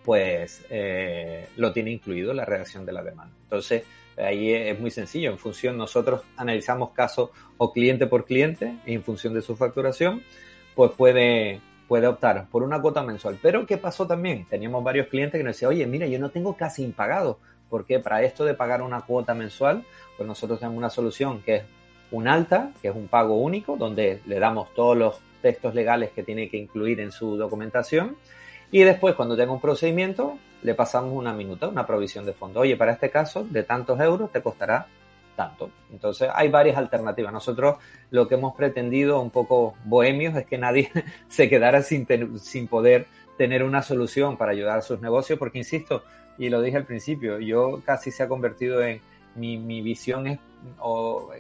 pues 0.04 0.66
eh, 0.70 1.48
lo 1.58 1.72
tiene 1.72 1.92
incluido 1.92 2.34
la 2.34 2.46
redacción 2.46 2.86
de 2.86 2.92
la 2.92 3.04
demanda. 3.04 3.34
Entonces, 3.44 3.84
ahí 4.18 4.52
es 4.52 4.80
muy 4.80 4.92
sencillo. 4.92 5.32
En 5.32 5.38
función, 5.38 5.78
nosotros 5.78 6.22
analizamos 6.38 6.92
caso 6.92 7.32
o 7.58 7.72
cliente 7.72 8.08
por 8.08 8.26
cliente, 8.26 8.76
en 8.86 9.04
función 9.04 9.34
de 9.34 9.42
su 9.42 9.56
facturación, 9.56 10.22
pues 10.76 10.92
puede, 10.92 11.62
puede 11.88 12.08
optar 12.08 12.48
por 12.50 12.64
una 12.64 12.82
cuota 12.82 13.02
mensual. 13.04 13.40
Pero, 13.42 13.66
¿qué 13.66 13.78
pasó 13.78 14.06
también? 14.06 14.46
Teníamos 14.50 14.84
varios 14.84 15.08
clientes 15.08 15.40
que 15.40 15.44
nos 15.44 15.56
decían, 15.56 15.72
oye, 15.72 15.88
mira, 15.88 16.08
yo 16.08 16.20
no 16.20 16.30
tengo 16.30 16.58
casi 16.58 16.84
impagado, 16.84 17.40
porque 17.70 18.00
para 18.00 18.24
esto 18.24 18.46
de 18.46 18.54
pagar 18.54 18.82
una 18.82 19.02
cuota 19.02 19.34
mensual, 19.34 19.84
pues 20.18 20.28
nosotros 20.28 20.60
tenemos 20.60 20.78
una 20.78 20.90
solución 20.90 21.42
que 21.42 21.56
es 21.56 21.64
un 22.12 22.28
alta, 22.28 22.72
que 22.82 22.90
es 22.90 22.96
un 22.96 23.08
pago 23.08 23.36
único, 23.36 23.78
donde 23.78 24.22
le 24.26 24.40
damos 24.40 24.74
todos 24.74 24.98
los 24.98 25.20
textos 25.42 25.74
legales 25.74 26.12
que 26.12 26.24
tiene 26.24 26.50
que 26.50 26.58
incluir 26.58 27.00
en 27.00 27.12
su 27.12 27.36
documentación 27.38 28.16
y 28.74 28.82
después, 28.82 29.14
cuando 29.14 29.38
tenga 29.38 29.52
un 29.52 29.62
procedimiento, 29.62 30.40
le 30.64 30.74
pasamos 30.74 31.14
una 31.14 31.32
minuta, 31.32 31.68
una 31.68 31.86
provisión 31.86 32.26
de 32.26 32.34
fondo. 32.34 32.62
Oye, 32.62 32.76
para 32.76 32.94
este 32.94 33.12
caso, 33.12 33.46
de 33.48 33.62
tantos 33.62 34.00
euros 34.00 34.32
te 34.32 34.42
costará 34.42 34.88
tanto. 35.36 35.70
Entonces, 35.92 36.28
hay 36.34 36.50
varias 36.50 36.76
alternativas. 36.76 37.32
Nosotros 37.32 37.78
lo 38.10 38.28
que 38.28 38.34
hemos 38.34 38.56
pretendido, 38.56 39.22
un 39.22 39.30
poco 39.30 39.76
bohemios, 39.86 40.36
es 40.36 40.48
que 40.48 40.58
nadie 40.58 40.90
se 41.28 41.48
quedara 41.50 41.84
sin, 41.84 42.08
sin 42.40 42.68
poder 42.68 43.06
tener 43.38 43.62
una 43.62 43.84
solución 43.84 44.38
para 44.38 44.54
ayudar 44.54 44.80
a 44.80 44.82
sus 44.82 45.00
negocios, 45.00 45.38
porque 45.38 45.60
insisto, 45.60 46.04
y 46.40 46.50
lo 46.50 46.60
dije 46.60 46.78
al 46.78 46.86
principio, 46.86 47.38
yo 47.38 47.80
casi 47.86 48.10
se 48.10 48.24
ha 48.24 48.28
convertido 48.28 48.82
en 48.82 49.02
mi, 49.36 49.60
mi 49.60 49.84
visión 49.84 50.26
es 50.26 50.40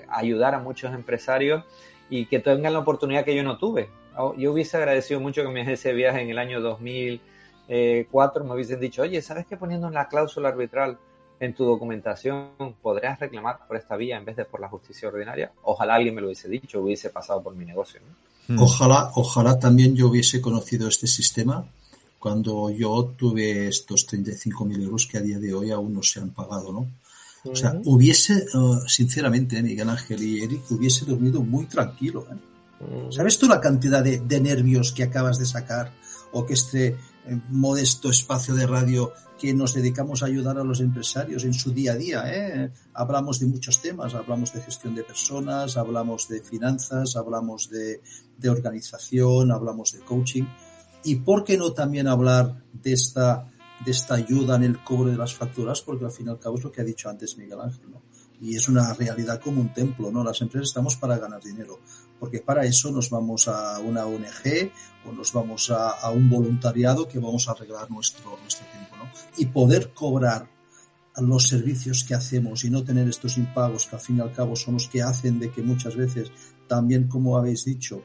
ayudar 0.07 0.53
a 0.53 0.59
muchos 0.59 0.93
empresarios 0.93 1.63
y 2.11 2.27
que 2.27 2.37
tengan 2.37 2.73
la 2.73 2.79
oportunidad 2.79 3.25
que 3.25 3.35
yo 3.35 3.41
no 3.41 3.57
tuve. 3.57 3.89
Oh, 4.17 4.35
yo 4.35 4.51
hubiese 4.51 4.77
agradecido 4.77 5.19
mucho 5.19 5.41
que 5.43 5.49
me 5.49 5.71
ese 5.71 5.93
viaje 5.93 6.21
en 6.21 6.29
el 6.29 6.37
año 6.37 6.61
2004 6.61 8.43
me 8.43 8.53
hubiesen 8.53 8.79
dicho, 8.79 9.01
oye, 9.01 9.21
¿sabes 9.21 9.45
que 9.45 9.57
poniendo 9.57 9.89
la 9.89 10.07
cláusula 10.07 10.49
arbitral 10.49 10.97
en 11.39 11.53
tu 11.53 11.65
documentación 11.65 12.49
podrías 12.81 13.19
reclamar 13.19 13.59
por 13.67 13.77
esta 13.77 13.95
vía 13.95 14.17
en 14.17 14.25
vez 14.25 14.35
de 14.35 14.45
por 14.45 14.59
la 14.59 14.69
justicia 14.69 15.07
ordinaria? 15.07 15.51
Ojalá 15.63 15.95
alguien 15.95 16.15
me 16.15 16.21
lo 16.21 16.27
hubiese 16.27 16.47
dicho, 16.49 16.81
hubiese 16.81 17.09
pasado 17.09 17.41
por 17.41 17.55
mi 17.55 17.65
negocio. 17.65 18.01
Hmm. 18.47 18.59
Ojalá, 18.59 19.11
ojalá 19.15 19.57
también 19.57 19.95
yo 19.95 20.07
hubiese 20.09 20.41
conocido 20.41 20.87
este 20.87 21.07
sistema 21.07 21.65
cuando 22.19 22.69
yo 22.69 23.13
tuve 23.17 23.67
estos 23.67 24.07
35.000 24.07 24.83
euros 24.83 25.07
que 25.07 25.17
a 25.17 25.21
día 25.21 25.39
de 25.39 25.53
hoy 25.53 25.71
aún 25.71 25.93
no 25.93 26.03
se 26.03 26.19
han 26.19 26.29
pagado, 26.29 26.71
¿no? 26.71 26.87
O 27.45 27.55
sea, 27.55 27.77
hubiese, 27.83 28.35
eh, 28.35 28.79
sinceramente, 28.87 29.61
Miguel 29.61 29.89
Ángel 29.89 30.23
y 30.23 30.41
Eric, 30.41 30.61
hubiese 30.71 31.03
dormido 31.03 31.41
muy 31.41 31.65
tranquilo. 31.65 32.25
¿eh? 32.31 32.35
¿Sabes 33.09 33.37
tú 33.37 33.47
la 33.47 33.61
cantidad 33.61 34.03
de, 34.03 34.39
nervios 34.39 34.91
que 34.91 35.03
acabas 35.03 35.37
de 35.37 35.45
sacar 35.45 35.93
o 36.31 36.45
que 36.45 36.53
este 36.53 36.87
eh, 36.87 36.97
modesto 37.49 38.09
espacio 38.09 38.55
de 38.55 38.65
radio 38.67 39.13
que 39.39 39.53
nos 39.53 39.73
dedicamos 39.73 40.23
a 40.23 40.27
ayudar 40.27 40.57
a 40.57 40.63
los 40.63 40.79
empresarios 40.79 41.43
en 41.43 41.53
su 41.53 41.71
día 41.71 41.93
a 41.93 41.95
día. 41.95 42.23
¿eh? 42.25 42.71
Hablamos 42.93 43.39
de 43.39 43.47
muchos 43.47 43.81
temas, 43.81 44.13
hablamos 44.13 44.53
de 44.53 44.61
gestión 44.61 44.95
de 44.95 45.03
personas, 45.03 45.77
hablamos 45.77 46.27
de 46.27 46.41
finanzas, 46.41 47.15
hablamos 47.15 47.69
de, 47.69 48.01
de 48.37 48.49
organización, 48.49 49.51
hablamos 49.51 49.91
de 49.93 49.99
coaching. 49.99 50.45
¿Y 51.03 51.17
por 51.17 51.43
qué 51.43 51.57
no 51.57 51.73
también 51.73 52.07
hablar 52.07 52.63
de 52.71 52.93
esta, 52.93 53.51
de 53.85 53.91
esta 53.91 54.15
ayuda 54.15 54.55
en 54.55 54.63
el 54.63 54.83
cobro 54.83 55.11
de 55.11 55.17
las 55.17 55.33
facturas? 55.33 55.81
Porque 55.81 56.05
al 56.05 56.11
fin 56.11 56.27
y 56.27 56.29
al 56.29 56.39
cabo 56.39 56.57
es 56.57 56.63
lo 56.63 56.71
que 56.71 56.81
ha 56.81 56.85
dicho 56.85 57.09
antes 57.09 57.37
Miguel 57.37 57.59
Ángel. 57.59 57.91
¿no? 57.91 58.01
y 58.43 58.57
es 58.57 58.67
una 58.67 58.93
realidad 58.93 59.39
como 59.41 59.61
un 59.61 59.73
templo, 59.73 60.11
¿no? 60.11 60.21
Las 60.21 60.41
empresas 60.41 60.67
estamos 60.67 60.97
para 60.97 61.17
ganar 61.17 61.41
dinero, 61.41 61.79
porque 62.23 62.39
para 62.39 62.63
eso 62.63 62.89
nos 62.89 63.09
vamos 63.09 63.49
a 63.49 63.79
una 63.79 64.05
ONG 64.05 64.71
o 65.05 65.11
nos 65.11 65.33
vamos 65.33 65.69
a, 65.69 65.89
a 65.89 66.09
un 66.09 66.29
voluntariado 66.29 67.05
que 67.05 67.19
vamos 67.19 67.49
a 67.49 67.51
arreglar 67.51 67.91
nuestro, 67.91 68.39
nuestro 68.39 68.65
tiempo, 68.67 68.95
¿no? 68.95 69.09
Y 69.35 69.47
poder 69.47 69.91
cobrar 69.91 70.47
los 71.17 71.49
servicios 71.49 72.05
que 72.05 72.15
hacemos 72.15 72.63
y 72.63 72.69
no 72.69 72.81
tener 72.81 73.09
estos 73.09 73.37
impagos 73.37 73.87
que 73.87 73.97
al 73.97 74.01
fin 74.01 74.19
y 74.19 74.21
al 74.21 74.31
cabo 74.31 74.55
son 74.55 74.75
los 74.75 74.87
que 74.87 75.01
hacen 75.01 75.37
de 75.37 75.51
que 75.51 75.61
muchas 75.63 75.97
veces 75.97 76.31
también, 76.65 77.09
como 77.09 77.35
habéis 77.35 77.65
dicho, 77.65 78.03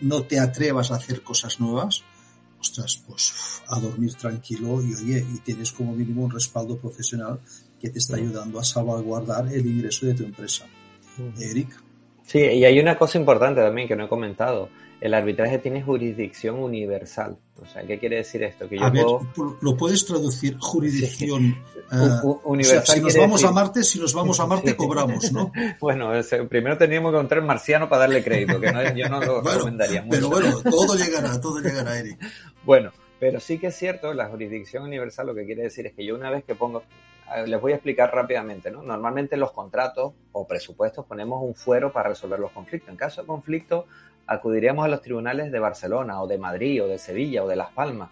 no 0.00 0.22
te 0.22 0.38
atrevas 0.38 0.92
a 0.92 0.94
hacer 0.94 1.24
cosas 1.24 1.58
nuevas, 1.58 2.04
ostras, 2.60 3.02
pues 3.04 3.34
a 3.66 3.80
dormir 3.80 4.14
tranquilo 4.14 4.80
y 4.80 4.94
oye, 4.94 5.26
y 5.28 5.38
tienes 5.38 5.72
como 5.72 5.92
mínimo 5.92 6.22
un 6.22 6.30
respaldo 6.30 6.78
profesional 6.78 7.40
que 7.80 7.90
te 7.90 7.98
está 7.98 8.14
ayudando 8.14 8.60
a 8.60 8.64
salvaguardar 8.64 9.52
el 9.52 9.66
ingreso 9.66 10.06
de 10.06 10.14
tu 10.14 10.22
empresa. 10.22 10.66
Eric. 11.40 11.85
Sí, 12.26 12.40
y 12.40 12.64
hay 12.64 12.78
una 12.80 12.98
cosa 12.98 13.18
importante 13.18 13.60
también 13.60 13.86
que 13.86 13.96
no 13.96 14.04
he 14.04 14.08
comentado. 14.08 14.68
El 15.00 15.14
arbitraje 15.14 15.58
tiene 15.58 15.82
jurisdicción 15.82 16.58
universal. 16.58 17.36
O 17.62 17.66
sea, 17.66 17.86
¿qué 17.86 17.98
quiere 17.98 18.16
decir 18.16 18.42
esto? 18.42 18.68
Que 18.68 18.78
yo 18.78 18.84
a 18.84 18.90
ver, 18.90 19.04
¿lo 19.60 19.76
puedes 19.76 20.04
traducir 20.04 20.56
jurisdicción? 20.58 21.54
Sí. 21.72 21.96
Uh, 22.24 22.40
universal 22.44 22.82
o 22.82 22.84
sea, 22.84 22.94
si 22.96 23.00
nos 23.00 23.16
vamos 23.16 23.40
decir... 23.40 23.48
a 23.48 23.52
Marte, 23.52 23.84
si 23.84 24.00
nos 24.00 24.12
vamos 24.12 24.40
a 24.40 24.46
Marte, 24.48 24.76
cobramos, 24.76 25.30
¿no? 25.32 25.52
bueno, 25.80 26.10
primero 26.48 26.76
tendríamos 26.76 27.12
que 27.12 27.16
encontrar 27.16 27.42
marciano 27.42 27.88
para 27.88 28.00
darle 28.00 28.24
crédito, 28.24 28.60
que 28.60 28.72
no, 28.72 28.94
yo 28.94 29.08
no 29.08 29.20
lo 29.20 29.42
bueno, 29.42 29.58
recomendaría 29.58 30.02
mucho. 30.02 30.16
Pero 30.16 30.28
bueno, 30.28 30.62
todo 30.62 30.96
llegará, 30.96 31.40
todo 31.40 31.60
llegará, 31.60 31.98
Eric. 31.98 32.18
bueno, 32.64 32.90
pero 33.20 33.38
sí 33.38 33.58
que 33.58 33.68
es 33.68 33.76
cierto, 33.76 34.12
la 34.12 34.26
jurisdicción 34.26 34.82
universal 34.82 35.28
lo 35.28 35.34
que 35.34 35.46
quiere 35.46 35.62
decir 35.62 35.86
es 35.86 35.94
que 35.94 36.04
yo 36.04 36.16
una 36.16 36.30
vez 36.30 36.44
que 36.44 36.56
pongo, 36.56 36.82
les 37.46 37.60
voy 37.60 37.72
a 37.72 37.76
explicar 37.76 38.14
rápidamente, 38.14 38.70
¿no? 38.70 38.82
Normalmente 38.82 39.34
en 39.34 39.40
los 39.40 39.52
contratos 39.52 40.14
o 40.32 40.46
presupuestos 40.46 41.04
ponemos 41.06 41.42
un 41.42 41.54
fuero 41.54 41.92
para 41.92 42.10
resolver 42.10 42.38
los 42.38 42.52
conflictos. 42.52 42.90
En 42.90 42.96
caso 42.96 43.22
de 43.22 43.26
conflicto, 43.26 43.86
acudiríamos 44.26 44.84
a 44.84 44.88
los 44.88 45.02
tribunales 45.02 45.50
de 45.50 45.58
Barcelona 45.58 46.22
o 46.22 46.26
de 46.26 46.38
Madrid 46.38 46.82
o 46.84 46.88
de 46.88 46.98
Sevilla 46.98 47.44
o 47.44 47.48
de 47.48 47.56
Las 47.56 47.70
Palmas. 47.72 48.10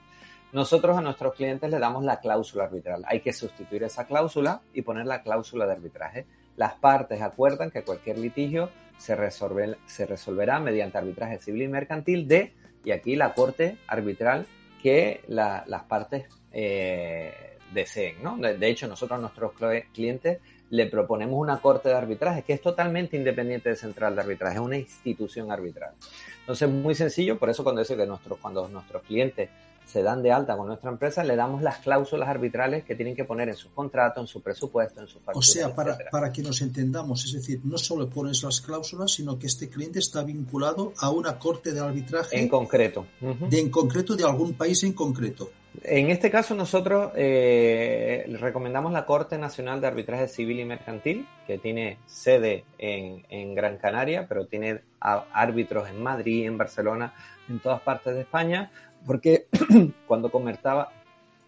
Nosotros 0.53 0.97
a 0.97 1.01
nuestros 1.01 1.35
clientes 1.35 1.69
le 1.69 1.79
damos 1.79 2.05
la 2.05 2.21
cláusula 2.21 2.65
arbitral. 2.65 3.05
Hay 3.09 3.21
que 3.21 3.33
sustituir 3.33 3.83
esa 3.83 4.07
cláusula 4.07 4.63
y 4.73 4.83
poner 4.83 5.07
la 5.07 5.23
cláusula 5.23 5.67
de 5.67 5.73
arbitraje. 5.73 6.27
Las 6.57 6.75
partes 6.75 7.21
acuerdan 7.23 7.73
que 7.73 7.83
cualquier 7.83 8.19
litigio 8.19 8.71
se, 8.97 9.17
resolve, 9.17 9.77
se 9.87 10.07
resolverá 10.07 10.61
mediante 10.61 10.99
arbitraje 10.99 11.39
civil 11.39 11.63
y 11.63 11.69
mercantil 11.69 12.29
de, 12.29 12.55
y 12.85 12.93
aquí 12.93 13.17
la 13.17 13.35
corte 13.35 13.79
arbitral 13.89 14.47
que 14.81 15.23
la, 15.27 15.65
las 15.67 15.85
partes 15.85 16.29
eh, 16.53 17.54
deseen. 17.73 18.23
¿no? 18.23 18.37
De, 18.37 18.57
de, 18.57 18.69
hecho, 18.69 18.87
nosotros 18.87 19.19
a 19.19 19.21
nuestros 19.21 19.53
clientes 19.93 20.39
le 20.71 20.87
proponemos 20.87 21.39
una 21.39 21.61
corte 21.61 21.89
de 21.89 21.95
arbitraje 21.95 22.43
que 22.43 22.55
es 22.55 22.61
totalmente 22.61 23.17
independiente 23.17 23.69
de 23.69 23.77
central 23.77 24.15
de 24.15 24.23
arbitraje, 24.23 24.57
es 24.57 24.61
una 24.61 24.77
institución 24.77 25.53
arbitral. 25.53 25.93
Entonces, 26.41 26.69
muy 26.69 26.95
sencillo, 26.95 27.39
por 27.39 27.51
eso 27.51 27.63
cuando 27.63 27.81
dice 27.81 27.97
que 27.97 28.07
nuestros, 28.07 28.39
cuando 28.39 28.69
nuestros 28.69 29.03
clientes 29.03 29.49
se 29.87 30.03
dan 30.03 30.23
de 30.23 30.33
alta 30.33 30.57
con 30.57 30.67
nuestra 30.67 30.91
empresa, 30.91 31.23
le 31.23 31.37
damos 31.37 31.63
las 31.63 31.79
cláusulas 31.79 32.29
arbitrales 32.29 32.85
que 32.85 32.95
tienen 32.95 33.15
que 33.15 33.25
poner 33.25 33.49
en 33.49 33.55
sus 33.55 33.71
contratos, 33.73 34.23
en 34.23 34.27
su 34.27 34.43
presupuesto, 34.43 35.01
en 35.01 35.07
su 35.07 35.21
factura. 35.21 35.39
O 35.39 35.43
sea, 35.43 35.75
para, 35.75 35.97
para, 36.11 36.33
que 36.33 36.43
nos 36.43 36.63
entendamos, 36.63 37.25
es 37.25 37.35
decir, 37.35 37.61
no 37.65 37.79
solo 37.79 38.09
pones 38.09 38.43
las 38.43 38.61
cláusulas, 38.61 39.13
sino 39.13 39.39
que 39.39 39.47
este 39.47 39.69
cliente 39.69 39.99
está 39.99 40.23
vinculado 40.23 40.95
a 40.99 41.11
una 41.11 41.39
corte 41.39 41.73
de 41.73 41.81
arbitraje. 41.81 42.39
En 42.39 42.49
concreto. 42.49 43.07
Uh 43.21 43.27
-huh. 43.29 43.49
De 43.49 43.61
en 43.61 43.71
concreto 43.71 44.17
de 44.17 44.25
algún 44.25 44.55
país 44.55 44.83
en 44.85 44.95
concreto. 44.95 45.51
En 45.83 46.11
este 46.11 46.31
caso 46.31 46.55
nosotros 46.55 47.13
eh, 47.17 48.25
recomendamos 48.41 48.93
la 48.93 49.05
Corte 49.05 49.39
Nacional 49.39 49.81
de 49.81 49.89
Arbitraje 49.89 50.29
Civil 50.29 50.61
y 50.61 50.65
Mercantil, 50.65 51.27
que 51.47 51.59
tiene 51.59 51.99
sede 52.07 52.65
en, 52.79 53.55
Gran 53.55 53.79
Canaria, 53.79 54.27
pero 54.29 54.47
tiene 54.47 54.83
árbitros 55.01 55.89
en 55.89 56.03
Madrid, 56.03 56.47
en 56.47 56.57
Barcelona, 56.57 57.13
en 57.49 57.59
todas 57.59 57.81
partes 57.81 58.15
de 58.15 58.21
España, 58.21 58.71
porque 59.05 59.47
cuando 60.07 60.31
comentaba, 60.31 60.93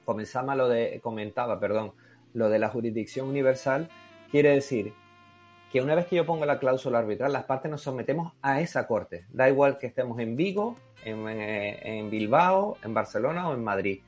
comenzaba 0.04 0.56
lo 0.56 0.68
de, 0.68 1.00
comentaba, 1.02 1.60
perdón, 1.60 1.92
lo 2.34 2.48
de 2.48 2.58
la 2.58 2.68
jurisdicción 2.68 3.28
universal, 3.28 3.88
quiere 4.30 4.50
decir 4.50 4.92
que 5.72 5.80
una 5.80 5.94
vez 5.94 6.06
que 6.06 6.16
yo 6.16 6.26
pongo 6.26 6.44
la 6.46 6.58
cláusula 6.58 6.98
arbitral, 6.98 7.32
las 7.32 7.44
partes 7.44 7.70
nos 7.70 7.82
sometemos 7.82 8.32
a 8.42 8.60
esa 8.60 8.86
corte. 8.86 9.24
Da 9.32 9.48
igual 9.48 9.78
que 9.78 9.86
estemos 9.86 10.18
en 10.18 10.36
Vigo, 10.36 10.76
en, 11.04 11.28
en 11.28 12.10
Bilbao, 12.10 12.76
en 12.82 12.92
Barcelona 12.92 13.48
o 13.48 13.54
en 13.54 13.62
Madrid. 13.62 14.00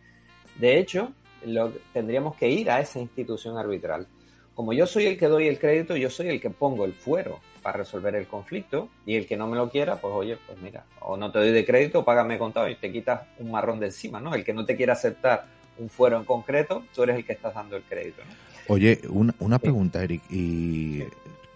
De 0.59 0.79
hecho, 0.79 1.13
lo, 1.45 1.73
tendríamos 1.93 2.37
que 2.37 2.49
ir 2.49 2.71
a 2.71 2.81
esa 2.81 2.99
institución 2.99 3.57
arbitral. 3.57 4.07
Como 4.55 4.73
yo 4.73 4.87
soy 4.87 5.07
el 5.07 5.17
que 5.17 5.29
doy 5.29 5.47
el 5.47 5.59
crédito, 5.59 5.97
yo 5.97 6.11
soy 6.11 6.29
el 6.29 6.41
que 6.41 6.51
pongo 6.51 6.85
el 6.85 6.93
fuero 6.93 7.39
para 7.63 7.79
resolver 7.79 8.17
el 8.17 8.27
conflicto 8.27 8.89
y 9.07 9.15
el 9.15 9.27
que 9.27 9.37
no 9.37 9.47
me 9.47 9.57
lo 9.57 9.71
quiera, 9.71 10.01
pues 10.01 10.13
oye, 10.13 10.37
pues 10.47 10.59
mira, 10.61 10.85
o 11.01 11.17
no 11.17 11.31
te 11.31 11.39
doy 11.39 11.53
de 11.53 11.65
crédito, 11.65 12.05
págame 12.05 12.39
contado 12.39 12.69
y 12.69 12.75
te 12.75 12.91
quitas 12.91 13.21
un 13.39 13.53
marrón 13.53 13.79
de 13.79 13.87
encima, 13.87 14.21
¿no? 14.21 14.35
El 14.35 14.45
que 14.45 14.53
no 14.53 14.65
te 14.65 14.75
quiera 14.75 14.95
aceptar 14.95 15.47
un 15.79 15.89
fuero 15.89 16.17
en 16.17 16.25
concreto, 16.25 16.85
tú 16.93 17.05
eres 17.05 17.17
el 17.17 17.25
que 17.25 17.35
estás 17.35 17.55
dando 17.55 17.77
el 17.77 17.85
crédito, 17.85 18.23
¿no? 18.29 18.35
Oye, 18.75 19.01
una, 19.09 19.35
una 19.39 19.59
pregunta, 19.61 20.03
Eric, 20.03 20.23
y 20.29 20.99
sí. 20.99 21.05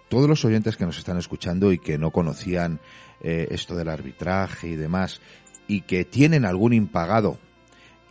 todos 0.08 0.28
los 0.28 0.44
oyentes 0.44 0.76
que 0.76 0.86
nos 0.86 0.96
están 0.96 1.18
escuchando 1.18 1.72
y 1.72 1.78
que 1.78 1.98
no 1.98 2.10
conocían 2.10 2.80
eh, 3.20 3.48
esto 3.50 3.74
del 3.74 3.88
arbitraje 3.88 4.68
y 4.68 4.76
demás, 4.76 5.20
y 5.66 5.82
que 5.82 6.04
tienen 6.04 6.44
algún 6.44 6.72
impagado 6.72 7.36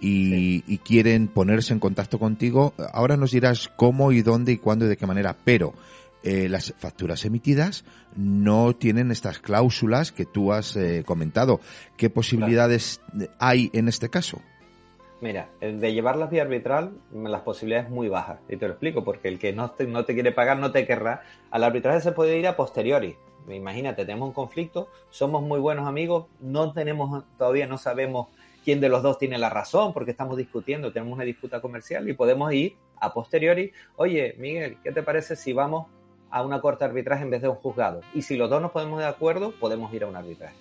y, 0.01 0.29
sí. 0.29 0.63
y, 0.67 0.77
quieren 0.79 1.27
ponerse 1.27 1.73
en 1.73 1.79
contacto 1.79 2.19
contigo, 2.19 2.73
ahora 2.91 3.15
nos 3.15 3.31
dirás 3.31 3.69
cómo 3.77 4.11
y 4.11 4.21
dónde 4.21 4.51
y 4.51 4.57
cuándo 4.57 4.85
y 4.85 4.89
de 4.89 4.97
qué 4.97 5.05
manera, 5.05 5.37
pero 5.45 5.73
eh, 6.23 6.49
las 6.49 6.73
facturas 6.77 7.25
emitidas 7.25 7.83
no 8.15 8.75
tienen 8.75 9.09
estas 9.09 9.39
cláusulas 9.39 10.11
que 10.11 10.25
tú 10.25 10.53
has 10.53 10.75
eh, 10.75 11.03
comentado. 11.05 11.59
¿Qué 11.97 12.09
posibilidades 12.09 13.01
claro. 13.11 13.31
hay 13.39 13.71
en 13.73 13.87
este 13.87 14.09
caso? 14.09 14.39
Mira, 15.19 15.49
de 15.59 15.93
llevarlas 15.93 16.31
vía 16.31 16.41
arbitral, 16.41 16.93
las 17.13 17.41
posibilidades 17.41 17.89
muy 17.89 18.07
bajas. 18.07 18.39
Y 18.49 18.57
te 18.57 18.67
lo 18.67 18.73
explico, 18.73 19.03
porque 19.03 19.27
el 19.27 19.39
que 19.39 19.53
no 19.53 19.71
te, 19.71 19.85
no 19.85 20.03
te 20.03 20.13
quiere 20.13 20.31
pagar 20.31 20.57
no 20.57 20.71
te 20.71 20.85
querrá. 20.85 21.21
Al 21.51 21.63
arbitraje 21.63 22.01
se 22.01 22.11
puede 22.11 22.37
ir 22.37 22.47
a 22.47 22.55
posteriori. 22.55 23.15
Imagínate, 23.47 24.05
tenemos 24.05 24.29
un 24.29 24.33
conflicto, 24.33 24.89
somos 25.09 25.41
muy 25.41 25.59
buenos 25.59 25.87
amigos, 25.87 26.27
no 26.39 26.73
tenemos, 26.73 27.23
todavía 27.37 27.65
no 27.65 27.77
sabemos 27.79 28.27
quién 28.63 28.79
de 28.79 28.89
los 28.89 29.03
dos 29.03 29.17
tiene 29.17 29.37
la 29.37 29.49
razón, 29.49 29.93
porque 29.93 30.11
estamos 30.11 30.37
discutiendo, 30.37 30.91
tenemos 30.91 31.13
una 31.13 31.23
disputa 31.23 31.61
comercial 31.61 32.07
y 32.09 32.13
podemos 32.13 32.53
ir 32.53 32.75
a 32.99 33.13
posteriori, 33.13 33.71
oye, 33.95 34.35
Miguel, 34.37 34.77
¿qué 34.83 34.91
te 34.91 35.03
parece 35.03 35.35
si 35.35 35.53
vamos 35.53 35.87
a 36.29 36.43
una 36.43 36.61
corte 36.61 36.85
de 36.85 36.89
arbitraje 36.89 37.23
en 37.23 37.31
vez 37.31 37.41
de 37.41 37.49
un 37.49 37.55
juzgado? 37.55 38.01
Y 38.13 38.21
si 38.21 38.37
los 38.37 38.49
dos 38.49 38.61
nos 38.61 38.71
ponemos 38.71 38.99
de 38.99 39.05
acuerdo, 39.05 39.51
podemos 39.59 39.93
ir 39.93 40.03
a 40.03 40.07
un 40.07 40.15
arbitraje. 40.15 40.55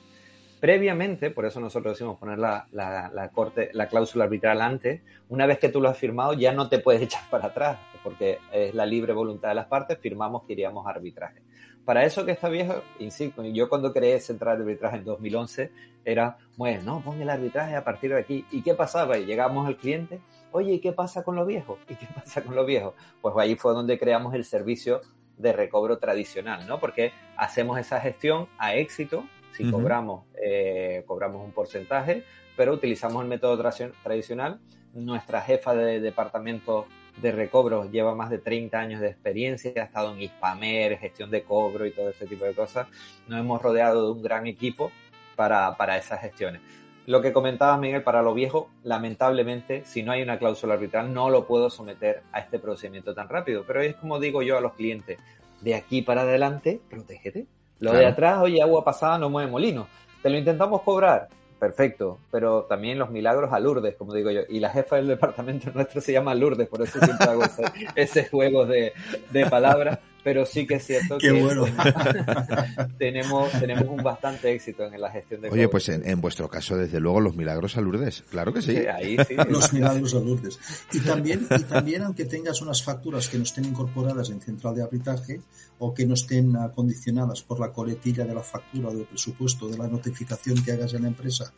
Previamente, 0.61 1.31
por 1.31 1.47
eso 1.47 1.59
nosotros 1.59 1.95
decimos 1.95 2.19
poner 2.19 2.39
la, 2.39 2.67
la, 2.73 3.31
corte, 3.33 3.71
la 3.73 3.89
cláusula 3.89 4.25
arbitral 4.25 4.61
antes, 4.61 5.01
una 5.31 5.47
vez 5.47 5.59
que 5.59 5.71
tú 5.71 5.81
lo 5.81 5.89
has 5.89 5.97
firmado 5.97 6.35
ya 6.35 6.53
no 6.53 6.69
te 6.69 6.79
puedes 6.79 7.01
echar 7.03 7.23
para 7.31 7.47
atrás, 7.47 7.79
porque 8.03 8.39
es 8.53 8.75
la 8.75 8.85
libre 8.85 9.13
voluntad 9.13 9.49
de 9.49 9.55
las 9.55 9.67
partes, 9.67 9.99
firmamos 9.99 10.45
que 10.45 10.53
iríamos 10.53 10.87
a 10.87 10.91
arbitraje. 10.91 11.41
Para 11.85 12.05
eso 12.05 12.25
que 12.25 12.33
está 12.33 12.49
viejo, 12.49 12.83
insisto, 12.99 13.43
yo 13.45 13.69
cuando 13.69 13.93
creé 13.93 14.21
Central 14.21 14.59
de 14.59 14.65
Arbitraje 14.65 14.99
en 14.99 15.05
2011, 15.05 15.73
era, 16.05 16.39
bueno, 16.57 16.83
no, 16.85 17.01
pon 17.01 17.21
el 17.21 17.29
arbitraje 17.29 17.75
a 17.75 17.85
partir 17.85 18.11
de 18.11 18.21
aquí. 18.21 18.45
¿Y 18.51 18.63
qué 18.63 18.75
pasaba? 18.75 19.19
Y 19.19 19.25
llegamos 19.25 19.67
al 19.67 19.77
cliente, 19.77 20.21
oye, 20.53 20.75
¿y 20.75 20.81
qué 20.81 20.93
pasa 20.93 21.23
con 21.23 21.37
lo 21.37 21.45
viejo? 21.47 21.79
¿Y 21.89 21.95
qué 21.95 22.07
pasa 22.15 22.43
con 22.43 22.55
lo 22.55 22.65
viejo? 22.65 22.95
Pues 23.21 23.35
ahí 23.39 23.57
fue 23.57 23.73
donde 23.73 23.99
creamos 23.99 24.35
el 24.35 24.45
servicio 24.45 25.01
de 25.37 25.53
recobro 25.53 25.99
tradicional, 25.99 26.67
¿no? 26.67 26.79
Porque 26.79 27.13
hacemos 27.37 27.79
esa 27.79 28.01
gestión 28.01 28.47
a 28.59 28.75
éxito, 28.75 29.25
si 29.53 29.65
uh 29.65 29.69
-huh. 29.69 29.73
cobramos, 29.73 30.27
eh, 30.43 31.03
cobramos 31.07 31.43
un 31.43 31.53
porcentaje, 31.53 32.25
pero 32.57 32.75
utilizamos 32.75 33.23
el 33.23 33.29
método 33.29 33.59
tra 33.59 33.73
tradicional. 34.03 34.61
Nuestra 34.93 35.41
jefa 35.41 35.75
de 35.75 36.01
departamento 36.01 36.87
de 37.21 37.33
recobro 37.33 37.91
lleva 37.91 38.15
más 38.15 38.31
de 38.31 38.39
30 38.39 38.79
años 38.79 39.01
de 39.01 39.09
experiencia, 39.09 39.73
ha 39.77 39.85
estado 39.85 40.13
en 40.13 40.21
Hispamer, 40.21 40.99
gestión 40.99 41.31
de 41.31 41.43
cobro 41.43 41.87
y 41.87 41.93
todo 41.93 42.11
ese 42.11 42.27
tipo 42.27 42.45
de 42.45 42.55
cosas. 42.55 42.87
Nos 43.29 43.41
hemos 43.41 43.61
rodeado 43.61 44.07
de 44.07 44.13
un 44.13 44.23
gran 44.23 44.47
equipo 44.47 44.91
para, 45.37 45.77
para 45.77 45.97
esas 45.97 46.21
gestiones. 46.21 46.61
Lo 47.07 47.23
que 47.23 47.33
comentaba 47.33 47.77
Miguel, 47.77 48.03
para 48.03 48.23
lo 48.23 48.35
viejo, 48.35 48.71
lamentablemente, 48.85 49.85
si 49.85 50.03
no 50.03 50.13
hay 50.13 50.23
una 50.23 50.39
cláusula 50.39 50.75
arbitral, 50.75 51.13
no 51.13 51.31
lo 51.31 51.47
puedo 51.47 51.71
someter 51.71 52.23
a 52.31 52.41
este 52.41 52.59
procedimiento 52.59 53.15
tan 53.15 53.29
rápido. 53.29 53.65
Pero 53.67 53.81
es 53.81 53.97
como 53.97 54.21
digo 54.21 54.43
yo 54.43 54.57
a 54.59 54.61
los 54.61 54.75
clientes, 54.75 55.19
de 55.61 55.75
aquí 55.75 56.03
para 56.03 56.23
adelante, 56.23 56.81
protégete. 56.89 57.47
Lo 57.79 57.91
claro. 57.91 57.99
de 57.99 58.13
atrás, 58.13 58.39
oye, 58.43 58.63
agua 58.63 58.85
pasada 58.85 59.19
no 59.19 59.31
mueve 59.31 59.51
molino. 59.51 59.89
Te 60.23 60.31
lo 60.31 60.37
intentamos 60.37 60.83
cobrar, 60.83 61.29
perfecto, 61.61 62.19
pero 62.31 62.65
también 62.65 62.99
los 62.99 63.11
milagros 63.11 63.53
a 63.53 63.61
Lourdes, 63.61 63.95
como 63.95 64.15
digo 64.15 64.31
yo. 64.31 64.41
Y 64.49 64.59
la 64.59 64.71
jefa 64.71 64.97
del 64.97 65.07
departamento 65.07 65.71
nuestro 65.75 66.01
se 66.01 66.13
llama 66.13 66.35
Lourdes, 66.35 66.67
por 66.67 66.83
eso 66.83 66.99
siempre 66.99 67.27
hago 67.27 67.43
ese, 67.95 68.25
juego 68.29 68.67
de, 68.67 68.93
de 69.31 69.47
palabras 69.47 70.01
pero 70.23 70.45
sí 70.47 70.67
que 70.67 70.75
es 70.75 70.87
cierto 70.87 71.19
que 71.19 71.29
tenemos, 72.99 73.51
tenemos 73.53 73.89
un 73.89 74.03
bastante 74.03 74.53
éxito 74.53 74.85
en 74.85 75.01
la 75.01 75.11
gestión 75.11 75.41
de 75.41 75.49
Oye, 75.49 75.69
pues 75.69 75.89
en, 75.89 76.21
vuestro 76.21 76.49
caso, 76.49 76.77
desde 76.77 77.01
luego, 77.01 77.21
los 77.21 77.37
milagros 77.37 77.77
a 77.77 77.81
Lourdes, 77.81 78.25
claro 78.31 78.53
que 78.53 78.63
sí. 78.63 78.77
ahí 78.77 79.17
sí. 79.27 79.35
los 79.49 79.73
milagros 79.73 80.15
a 80.15 80.19
Lourdes. 80.19 80.59
Y 80.93 81.01
también, 81.01 81.47
y 81.51 81.63
también, 81.63 82.03
aunque 82.03 82.25
tengas 82.25 82.61
unas 82.61 82.83
facturas 82.83 83.29
que 83.29 83.39
no 83.39 83.45
estén 83.45 83.65
incorporadas 83.65 84.31
en 84.31 84.41
central 84.41 84.75
de 84.75 84.83
arbitraje 84.83 85.41
o 85.81 85.95
que 85.95 86.07
no 86.07 86.15
estén 86.15 86.57
acondicionadas 86.57 87.43
por 87.43 87.59
la 87.59 87.73
coletilla 87.73 88.25
de 88.25 88.35
la 88.35 88.43
factura 88.43 88.89
o 88.89 88.95
del 88.95 89.07
presupuesto 89.07 89.67
de 89.69 89.79
la 89.79 89.89
notificación 89.89 90.63
que 90.63 90.73
hagas 90.73 90.93
en 90.93 91.03
la 91.03 91.09
empresa 91.09 91.53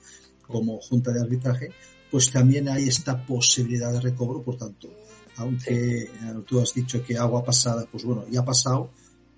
como 0.46 0.78
junta 0.78 1.12
de 1.12 1.20
arbitraje, 1.20 1.72
pues 2.10 2.30
también 2.30 2.68
hay 2.68 2.88
esta 2.88 3.26
posibilidad 3.26 3.92
de 3.92 4.00
recobro, 4.00 4.40
por 4.42 4.56
tanto, 4.56 4.88
aunque 5.36 6.02
eh, 6.02 6.08
tú 6.46 6.60
has 6.60 6.72
dicho 6.72 7.02
que 7.02 7.18
agua 7.18 7.42
pasada, 7.42 7.84
pues 7.90 8.04
bueno, 8.04 8.24
ya 8.30 8.40
ha 8.40 8.44
pasado, 8.44 8.90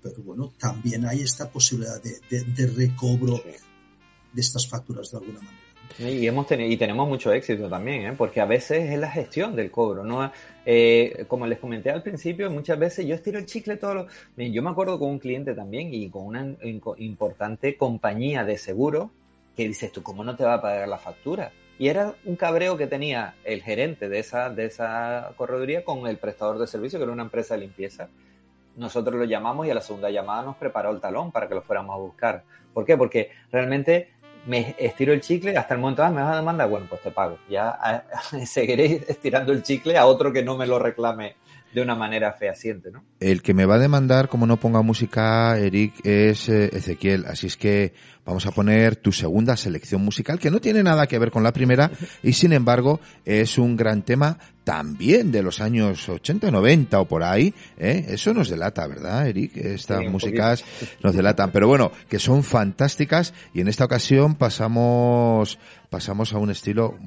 pero 0.03 0.21
bueno, 0.21 0.53
también 0.59 1.05
hay 1.05 1.21
esta 1.21 1.49
posibilidad 1.49 1.99
de, 2.01 2.67
recobro 2.67 3.41
de 4.33 4.41
estas 4.41 4.67
facturas 4.67 5.09
de 5.09 5.17
alguna 5.17 5.39
manera. 5.39 5.74
Y, 5.99 6.27
hemos 6.27 6.47
tenido, 6.47 6.69
y 6.69 6.77
tenemos 6.77 7.07
mucho 7.07 7.31
éxito 7.31 7.69
también, 7.69 8.05
¿eh? 8.05 8.13
porque 8.17 8.41
a 8.41 8.45
veces 8.45 8.89
es 8.89 8.99
la 8.99 9.09
gestión 9.09 9.55
del 9.55 9.71
cobro. 9.71 10.03
¿no? 10.03 10.31
Eh, 10.65 11.25
como 11.27 11.47
les 11.47 11.59
comenté 11.59 11.89
al 11.89 12.03
principio, 12.03 12.49
muchas 12.51 12.77
veces 12.77 13.05
yo 13.05 13.15
estiro 13.15 13.39
el 13.39 13.45
chicle 13.45 13.77
todo 13.77 13.93
lo... 13.93 14.07
Yo 14.37 14.61
me 14.61 14.69
acuerdo 14.69 14.99
con 14.99 15.09
un 15.09 15.19
cliente 15.19 15.53
también 15.53 15.93
y 15.93 16.09
con 16.09 16.25
una 16.25 16.55
importante 16.97 17.77
compañía 17.77 18.43
de 18.43 18.57
seguro 18.57 19.11
que 19.55 19.67
dices 19.67 19.91
tú, 19.91 20.03
¿cómo 20.03 20.23
no 20.23 20.35
te 20.35 20.43
va 20.43 20.55
a 20.55 20.61
pagar 20.61 20.87
la 20.87 20.97
factura? 20.97 21.51
Y 21.77 21.87
era 21.87 22.15
un 22.25 22.35
cabreo 22.35 22.77
que 22.77 22.87
tenía 22.87 23.35
el 23.43 23.61
gerente 23.61 24.07
de 24.07 24.19
esa, 24.19 24.49
de 24.49 24.65
esa 24.65 25.33
correduría 25.35 25.83
con 25.83 26.07
el 26.07 26.17
prestador 26.17 26.57
de 26.57 26.67
servicio, 26.67 26.99
que 26.99 27.03
era 27.03 27.11
una 27.11 27.23
empresa 27.23 27.55
de 27.55 27.61
limpieza. 27.61 28.09
Nosotros 28.77 29.15
lo 29.15 29.25
llamamos 29.25 29.67
y 29.67 29.71
a 29.71 29.75
la 29.75 29.81
segunda 29.81 30.09
llamada 30.09 30.43
nos 30.43 30.57
preparó 30.57 30.91
el 30.91 30.99
talón 30.99 31.31
para 31.31 31.47
que 31.47 31.55
lo 31.55 31.61
fuéramos 31.61 31.95
a 31.95 31.99
buscar. 31.99 32.43
¿Por 32.73 32.85
qué? 32.85 32.97
Porque 32.97 33.31
realmente 33.51 34.09
me 34.45 34.75
estiro 34.77 35.13
el 35.13 35.21
chicle 35.21 35.57
hasta 35.57 35.73
el 35.73 35.79
momento, 35.79 36.03
ah, 36.03 36.09
me 36.09 36.21
vas 36.21 36.33
a 36.33 36.37
demandar, 36.37 36.69
bueno, 36.69 36.87
pues 36.89 37.01
te 37.01 37.11
pago. 37.11 37.37
Ya 37.49 38.05
seguiré 38.45 39.05
estirando 39.07 39.51
el 39.51 39.63
chicle 39.63 39.97
a 39.97 40.05
otro 40.05 40.31
que 40.31 40.43
no 40.43 40.57
me 40.57 40.67
lo 40.67 40.79
reclame 40.79 41.35
de 41.73 41.81
una 41.81 41.95
manera 41.95 42.31
fehaciente, 42.31 42.89
¿no? 42.89 43.03
El 43.19 43.41
que 43.41 43.53
me 43.53 43.65
va 43.65 43.75
a 43.75 43.79
demandar, 43.79 44.29
como 44.29 44.47
no 44.47 44.57
ponga 44.57 44.81
música, 44.81 45.57
Eric, 45.59 46.05
es 46.05 46.47
eh, 46.47 46.69
Ezequiel. 46.71 47.25
Así 47.25 47.47
es 47.47 47.57
que 47.57 47.93
vamos 48.25 48.45
a 48.45 48.51
poner 48.51 48.95
tu 48.95 49.11
segunda 49.11 49.55
selección 49.55 50.03
musical, 50.03 50.39
que 50.39 50.51
no 50.51 50.59
tiene 50.59 50.83
nada 50.83 51.07
que 51.07 51.19
ver 51.19 51.31
con 51.31 51.43
la 51.43 51.53
primera, 51.53 51.91
y 52.23 52.33
sin 52.33 52.53
embargo 52.53 52.99
es 53.23 53.57
un 53.57 53.75
gran 53.75 54.01
tema 54.01 54.37
también 54.63 55.31
de 55.31 55.43
los 55.43 55.61
años 55.61 56.09
80, 56.09 56.49
90 56.49 56.99
o 56.99 57.05
por 57.05 57.23
ahí, 57.23 57.53
¿eh? 57.77 58.05
eso 58.09 58.33
nos 58.33 58.49
delata, 58.49 58.87
¿verdad, 58.87 59.27
Eric? 59.27 59.55
Estas 59.57 60.03
músicas 60.09 60.65
nos 61.03 61.15
delatan, 61.15 61.51
pero 61.51 61.67
bueno, 61.67 61.91
que 62.09 62.17
son 62.17 62.43
fantásticas 62.43 63.33
y 63.53 63.61
en 63.61 63.67
esta 63.67 63.85
ocasión 63.85 64.35
pasamos 64.35 65.59
pasamos 65.95 66.33
a 66.33 66.39
un 66.39 66.49
estilo 66.49 66.97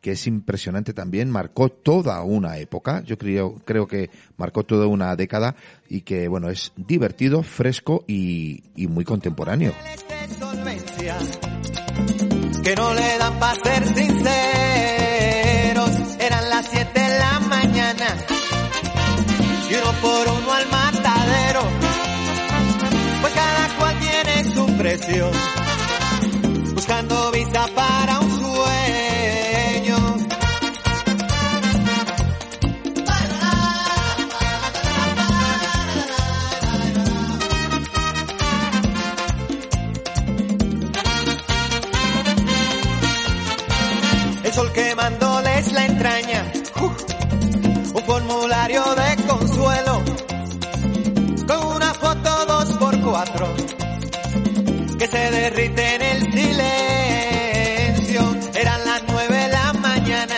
que 0.00 0.12
es 0.12 0.26
impresionante 0.28 0.92
también, 0.92 1.30
marcó 1.30 1.70
toda 1.70 2.22
una 2.22 2.58
época, 2.58 3.02
yo 3.02 3.18
creo, 3.18 3.56
creo 3.64 3.88
que 3.88 4.10
marcó 4.36 4.64
toda 4.64 4.86
una 4.86 5.16
década 5.16 5.56
y 5.88 6.02
que 6.02 6.28
bueno, 6.28 6.50
es 6.50 6.72
divertido, 6.76 7.42
fresco 7.42 8.04
y, 8.06 8.62
y 8.76 8.86
muy 8.86 9.04
contemporáneo 9.04 9.72
que 12.68 12.76
no 12.76 12.92
le 12.92 13.18
dan 13.18 13.38
para 13.38 13.54
ser 13.54 13.86
sinceros. 13.86 14.20
Eran 16.18 16.50
las 16.50 16.66
7 16.70 17.00
de 17.00 17.18
la 17.18 17.40
mañana 17.40 18.06
y 19.70 19.74
uno 19.74 19.92
por 20.02 20.28
uno 20.28 20.52
al 20.52 20.68
matadero. 20.68 21.62
Pues 23.22 23.32
cada 23.32 23.68
cual 23.78 23.98
tiene 24.00 24.54
su 24.54 24.66
precio, 24.76 25.30
buscando 26.74 27.30
visa 27.32 27.66
para 27.74 28.20
un 28.20 28.27
la 45.98 46.18
entraña. 46.18 46.52
un 47.94 48.02
formulario 48.04 48.84
de 48.94 49.16
consuelo 49.26 50.02
con 51.46 51.66
una 51.76 51.94
foto 51.94 52.46
dos 52.46 52.68
por 52.78 53.00
cuatro 53.00 53.46
que 54.98 55.06
se 55.06 55.30
derrite 55.30 55.94
en 55.94 56.02
el 56.02 56.20
silencio. 56.32 57.80
Eran 58.54 58.84
las 58.84 59.02
nueve 59.08 59.36
de 59.36 59.48
la 59.48 59.72
mañana, 59.74 60.34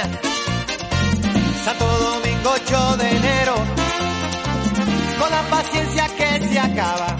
Santo 1.64 1.86
Domingo 1.86 2.50
8 2.54 2.96
de 2.98 3.10
enero, 3.10 3.54
con 5.18 5.30
la 5.30 5.42
paciencia 5.50 6.06
que 6.16 6.48
se 6.48 6.58
acaba, 6.58 7.16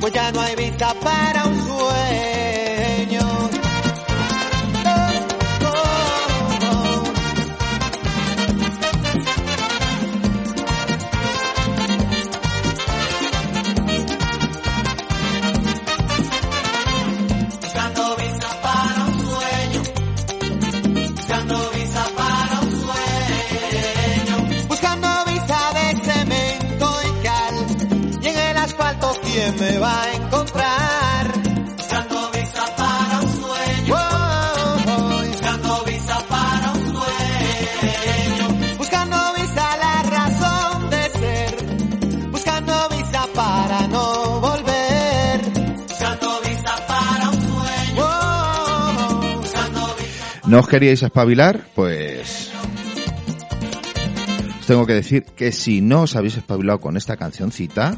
pues 0.00 0.12
ya 0.12 0.30
no 0.32 0.40
hay 0.40 0.54
vista 0.56 0.94
para 0.94 1.46
un 1.46 1.66
sueño. 1.66 2.59
¿No 50.50 50.58
os 50.58 50.66
queríais 50.66 51.00
espabilar? 51.00 51.64
Pues 51.76 52.50
tengo 54.66 54.84
que 54.84 54.94
decir 54.94 55.22
que 55.22 55.52
si 55.52 55.80
no 55.80 56.02
os 56.02 56.16
habéis 56.16 56.38
espabilado 56.38 56.80
con 56.80 56.96
esta 56.96 57.16
cancioncita, 57.16 57.96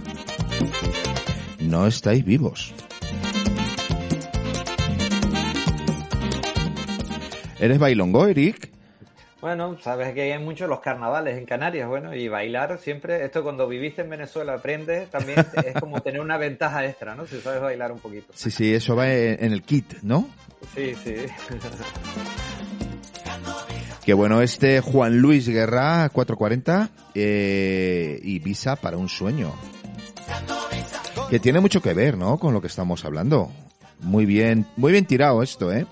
no 1.61 1.87
estáis 1.87 2.27
vivos. 2.27 2.75
¿Eres 7.59 7.79
bailongo, 7.79 8.27
Eric? 8.27 8.71
Bueno, 9.43 9.77
sabes 9.81 10.15
que 10.15 10.33
hay 10.33 10.39
muchos 10.39 10.69
los 10.69 10.79
carnavales 10.79 11.37
en 11.37 11.47
Canarias, 11.47 11.89
bueno, 11.89 12.15
y 12.15 12.29
bailar 12.29 12.79
siempre, 12.79 13.25
esto 13.25 13.43
cuando 13.43 13.67
viviste 13.67 14.03
en 14.03 14.09
Venezuela 14.09 14.55
aprendes, 14.55 15.11
también 15.11 15.45
es 15.67 15.75
como 15.81 16.01
tener 16.01 16.21
una 16.21 16.39
ventaja 16.39 16.87
extra, 16.87 17.17
¿no? 17.17 17.27
Si 17.27 17.41
sabes 17.41 17.61
bailar 17.61 17.91
un 17.91 17.99
poquito. 17.99 18.33
Sí, 18.35 18.53
sí, 18.53 18.73
eso 18.73 18.95
va 18.95 19.11
en 19.13 19.53
el 19.53 19.65
kit, 19.65 19.95
¿no? 20.03 20.29
Sí, 20.75 20.95
sí. 20.95 21.17
Que 24.05 24.15
bueno, 24.15 24.43
este 24.43 24.81
Juan 24.81 25.19
Luis 25.19 25.49
Guerra, 25.49 26.09
440, 26.09 26.91
eh, 27.15 28.19
y 28.21 28.41
Visa 28.41 28.75
para 28.75 28.97
un 28.97 29.09
sueño. 29.09 29.53
Que 31.31 31.39
tiene 31.39 31.61
mucho 31.61 31.81
que 31.81 31.95
ver, 31.95 32.19
¿no? 32.19 32.37
Con 32.39 32.53
lo 32.53 32.61
que 32.61 32.67
estamos 32.67 33.05
hablando. 33.05 33.53
Muy 34.01 34.27
bien, 34.27 34.67
muy 34.77 34.91
bien 34.91 35.07
tirado 35.07 35.41
esto, 35.41 35.73
¿eh? 35.73 35.87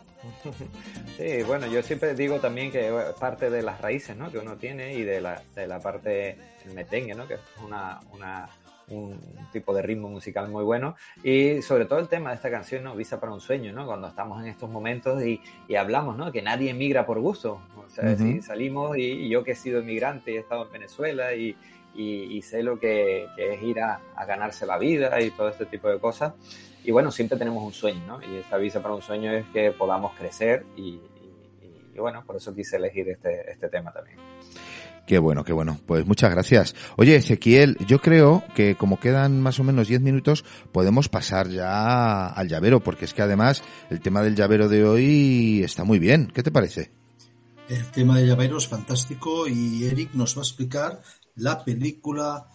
Sí, 1.20 1.42
bueno, 1.42 1.66
yo 1.66 1.82
siempre 1.82 2.14
digo 2.14 2.40
también 2.40 2.72
que 2.72 2.90
parte 3.18 3.50
de 3.50 3.60
las 3.60 3.78
raíces, 3.78 4.16
¿no? 4.16 4.30
Que 4.30 4.38
uno 4.38 4.56
tiene 4.56 4.94
y 4.94 5.02
de 5.02 5.20
la, 5.20 5.42
de 5.54 5.66
la 5.66 5.78
parte 5.78 6.38
el 6.64 6.72
metengue, 6.72 7.14
¿no? 7.14 7.28
Que 7.28 7.34
es 7.34 7.40
una, 7.62 8.00
una 8.14 8.48
un 8.88 9.20
tipo 9.52 9.74
de 9.74 9.82
ritmo 9.82 10.08
musical 10.08 10.48
muy 10.48 10.64
bueno 10.64 10.96
y 11.22 11.60
sobre 11.60 11.84
todo 11.84 11.98
el 11.98 12.08
tema 12.08 12.30
de 12.30 12.36
esta 12.36 12.50
canción, 12.50 12.84
¿no? 12.84 12.96
Visa 12.96 13.20
para 13.20 13.32
un 13.32 13.40
sueño, 13.42 13.70
¿no? 13.70 13.84
Cuando 13.84 14.08
estamos 14.08 14.42
en 14.42 14.48
estos 14.48 14.70
momentos 14.70 15.22
y, 15.22 15.42
y 15.68 15.74
hablamos, 15.74 16.16
¿no? 16.16 16.32
Que 16.32 16.40
nadie 16.40 16.70
emigra 16.70 17.04
por 17.04 17.20
gusto, 17.20 17.60
o 17.76 17.88
sea, 17.90 18.16
si 18.16 18.40
salimos 18.40 18.96
y, 18.96 19.28
yo 19.28 19.44
que 19.44 19.50
he 19.50 19.56
sido 19.56 19.80
inmigrante 19.80 20.32
y 20.32 20.36
he 20.36 20.40
estado 20.40 20.64
en 20.64 20.72
Venezuela 20.72 21.34
y, 21.34 21.54
y 21.94 22.40
sé 22.40 22.62
lo 22.62 22.80
que, 22.80 23.26
que 23.36 23.54
es 23.54 23.62
ir 23.62 23.80
a, 23.80 24.00
a, 24.16 24.24
ganarse 24.24 24.64
la 24.64 24.78
vida 24.78 25.20
y 25.20 25.30
todo 25.32 25.50
este 25.50 25.66
tipo 25.66 25.90
de 25.90 25.98
cosas. 25.98 26.32
Y 26.82 26.92
bueno, 26.92 27.10
siempre 27.10 27.36
tenemos 27.36 27.62
un 27.62 27.74
sueño, 27.74 28.00
¿no? 28.06 28.20
Y 28.22 28.36
esta 28.36 28.56
visa 28.56 28.80
para 28.80 28.94
un 28.94 29.02
sueño 29.02 29.30
es 29.32 29.44
que 29.52 29.70
podamos 29.70 30.14
crecer 30.14 30.64
y, 30.78 30.98
y 31.94 31.98
bueno, 31.98 32.24
por 32.24 32.36
eso 32.36 32.54
quise 32.54 32.76
elegir 32.76 33.08
este, 33.08 33.50
este 33.50 33.68
tema 33.68 33.92
también. 33.92 34.18
Qué 35.06 35.18
bueno, 35.18 35.42
qué 35.42 35.52
bueno. 35.52 35.80
Pues 35.86 36.06
muchas 36.06 36.30
gracias. 36.30 36.76
Oye, 36.96 37.16
Ezequiel, 37.16 37.76
yo 37.86 38.00
creo 38.00 38.44
que 38.54 38.76
como 38.76 39.00
quedan 39.00 39.40
más 39.40 39.58
o 39.58 39.64
menos 39.64 39.88
10 39.88 40.02
minutos, 40.02 40.44
podemos 40.70 41.08
pasar 41.08 41.48
ya 41.48 42.28
al 42.28 42.48
llavero, 42.48 42.80
porque 42.80 43.06
es 43.06 43.14
que 43.14 43.22
además 43.22 43.64
el 43.90 44.00
tema 44.00 44.22
del 44.22 44.36
llavero 44.36 44.68
de 44.68 44.84
hoy 44.84 45.62
está 45.64 45.82
muy 45.82 45.98
bien. 45.98 46.30
¿Qué 46.32 46.42
te 46.42 46.52
parece? 46.52 46.92
El 47.68 47.90
tema 47.90 48.18
del 48.18 48.28
llavero 48.28 48.58
es 48.58 48.68
fantástico 48.68 49.48
y 49.48 49.84
Eric 49.84 50.14
nos 50.14 50.36
va 50.36 50.42
a 50.42 50.44
explicar 50.44 51.02
la 51.34 51.64
película 51.64 52.48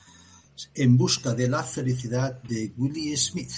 En 0.73 0.95
busca 0.95 1.33
de 1.33 1.49
la 1.49 1.63
felicidad 1.63 2.41
de 2.43 2.73
Willie 2.77 3.17
Smith. 3.17 3.51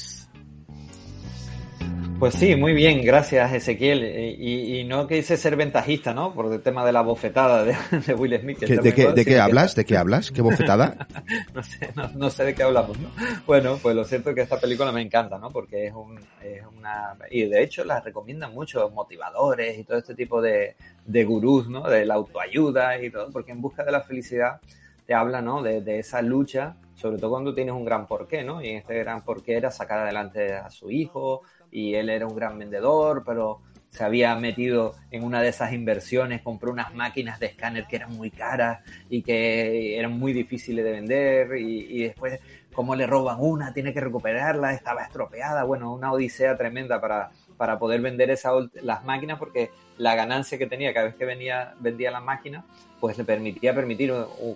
Pues 2.20 2.34
sí, 2.34 2.56
muy 2.56 2.74
bien, 2.74 3.04
gracias 3.04 3.54
Ezequiel. 3.54 4.04
Eh, 4.04 4.36
y, 4.40 4.80
y, 4.80 4.84
no 4.86 5.06
quise 5.06 5.38
ser 5.38 5.56
ventajista, 5.56 6.16
¿no? 6.16 6.34
Por 6.34 6.52
el 6.52 6.62
tema 6.62 6.84
de 6.84 6.92
la 6.92 7.02
bofetada 7.02 7.64
de, 7.64 7.76
de 8.08 8.14
Will 8.16 8.40
Smith. 8.42 8.60
¿De, 8.60 8.78
de, 8.78 8.92
qué, 8.92 9.12
de 9.12 9.24
qué 9.24 9.40
hablas? 9.40 9.76
¿De 9.76 9.86
qué 9.86 9.98
hablas? 9.98 10.32
¿Qué 10.32 10.42
bofetada? 10.42 11.08
no, 11.54 11.62
sé, 11.62 11.92
no, 11.96 12.10
no, 12.16 12.30
sé 12.32 12.46
de 12.46 12.56
qué 12.56 12.64
hablamos, 12.64 12.98
¿no? 12.98 13.12
Bueno, 13.46 13.78
pues 13.80 13.96
lo 13.96 14.04
cierto 14.04 14.32
es 14.32 14.36
que 14.36 14.42
esta 14.42 14.60
película 14.60 14.92
me 14.92 15.02
encanta, 15.02 15.38
¿no? 15.38 15.52
Porque 15.52 15.86
es, 15.86 15.94
un, 15.94 16.18
es 16.42 16.64
una... 16.76 17.16
Y 17.30 17.46
de 17.46 17.62
hecho 17.62 17.84
la 17.84 18.00
recomiendan 18.00 18.52
muchos 18.52 18.92
motivadores 18.92 19.78
y 19.78 19.84
todo 19.84 20.00
este 20.00 20.16
tipo 20.16 20.42
de, 20.42 20.76
de 21.06 21.24
gurús, 21.24 21.70
¿no? 21.70 21.88
De 21.88 22.04
la 22.04 22.16
autoayuda 22.16 23.00
y 23.00 23.12
todo, 23.12 23.30
porque 23.30 23.52
en 23.52 23.62
busca 23.62 23.84
de 23.84 23.92
la 23.92 24.02
felicidad 24.02 24.60
te 25.06 25.14
habla, 25.14 25.40
¿no? 25.44 25.62
De, 25.62 25.82
de 25.82 26.00
esa 26.00 26.24
lucha, 26.24 26.78
sobre 26.96 27.20
todo 27.20 27.30
cuando 27.30 27.54
tienes 27.54 27.76
un 27.76 27.86
gran 27.86 28.08
porqué, 28.08 28.44
¿no? 28.44 28.60
Y 28.60 28.70
este 28.70 28.98
gran 28.98 29.24
porqué 29.24 29.56
era 29.58 29.70
sacar 29.70 30.00
adelante 30.00 30.56
a 30.56 30.72
su 30.72 30.90
hijo, 30.90 31.44
y 31.72 31.96
él 31.96 32.10
era 32.10 32.28
un 32.28 32.36
gran 32.36 32.58
vendedor, 32.58 33.24
pero 33.26 33.62
se 33.90 34.04
había 34.04 34.36
metido 34.36 34.96
en 35.12 35.24
una 35.24 35.42
de 35.42 35.50
esas 35.50 35.74
inversiones, 35.74 36.42
compró 36.42 36.72
unas 36.72 36.94
máquinas 36.94 37.40
de 37.40 37.48
escáner 37.48 37.88
que 37.88 37.96
eran 37.96 38.16
muy 38.16 38.30
caras 38.30 38.80
y 39.10 39.24
que 39.24 39.98
eran 39.98 40.20
muy 40.20 40.34
difíciles 40.34 40.84
de 40.84 40.92
vender 40.92 41.58
y, 41.58 41.88
y 41.90 42.04
después 42.04 42.40
cómo 42.78 42.96
le 42.96 43.08
roban 43.08 43.38
una, 43.40 43.74
tiene 43.74 43.92
que 43.92 44.02
recuperarla, 44.02 44.72
estaba 44.72 45.02
estropeada, 45.02 45.64
bueno, 45.64 45.92
una 45.92 46.12
odisea 46.12 46.56
tremenda 46.58 47.02
para, 47.02 47.32
para 47.58 47.80
poder 47.80 48.02
vender 48.02 48.30
esa, 48.30 48.52
las 48.84 49.04
máquinas 49.04 49.40
porque 49.40 49.72
la 49.98 50.14
ganancia 50.14 50.60
que 50.60 50.68
tenía 50.68 50.94
cada 50.94 51.08
vez 51.08 51.16
que 51.16 51.26
venía, 51.26 51.74
vendía 51.80 52.12
la 52.12 52.22
máquina, 52.22 52.64
pues 53.00 53.18
le 53.18 53.24
permitía 53.24 53.74
permitir 53.74 54.14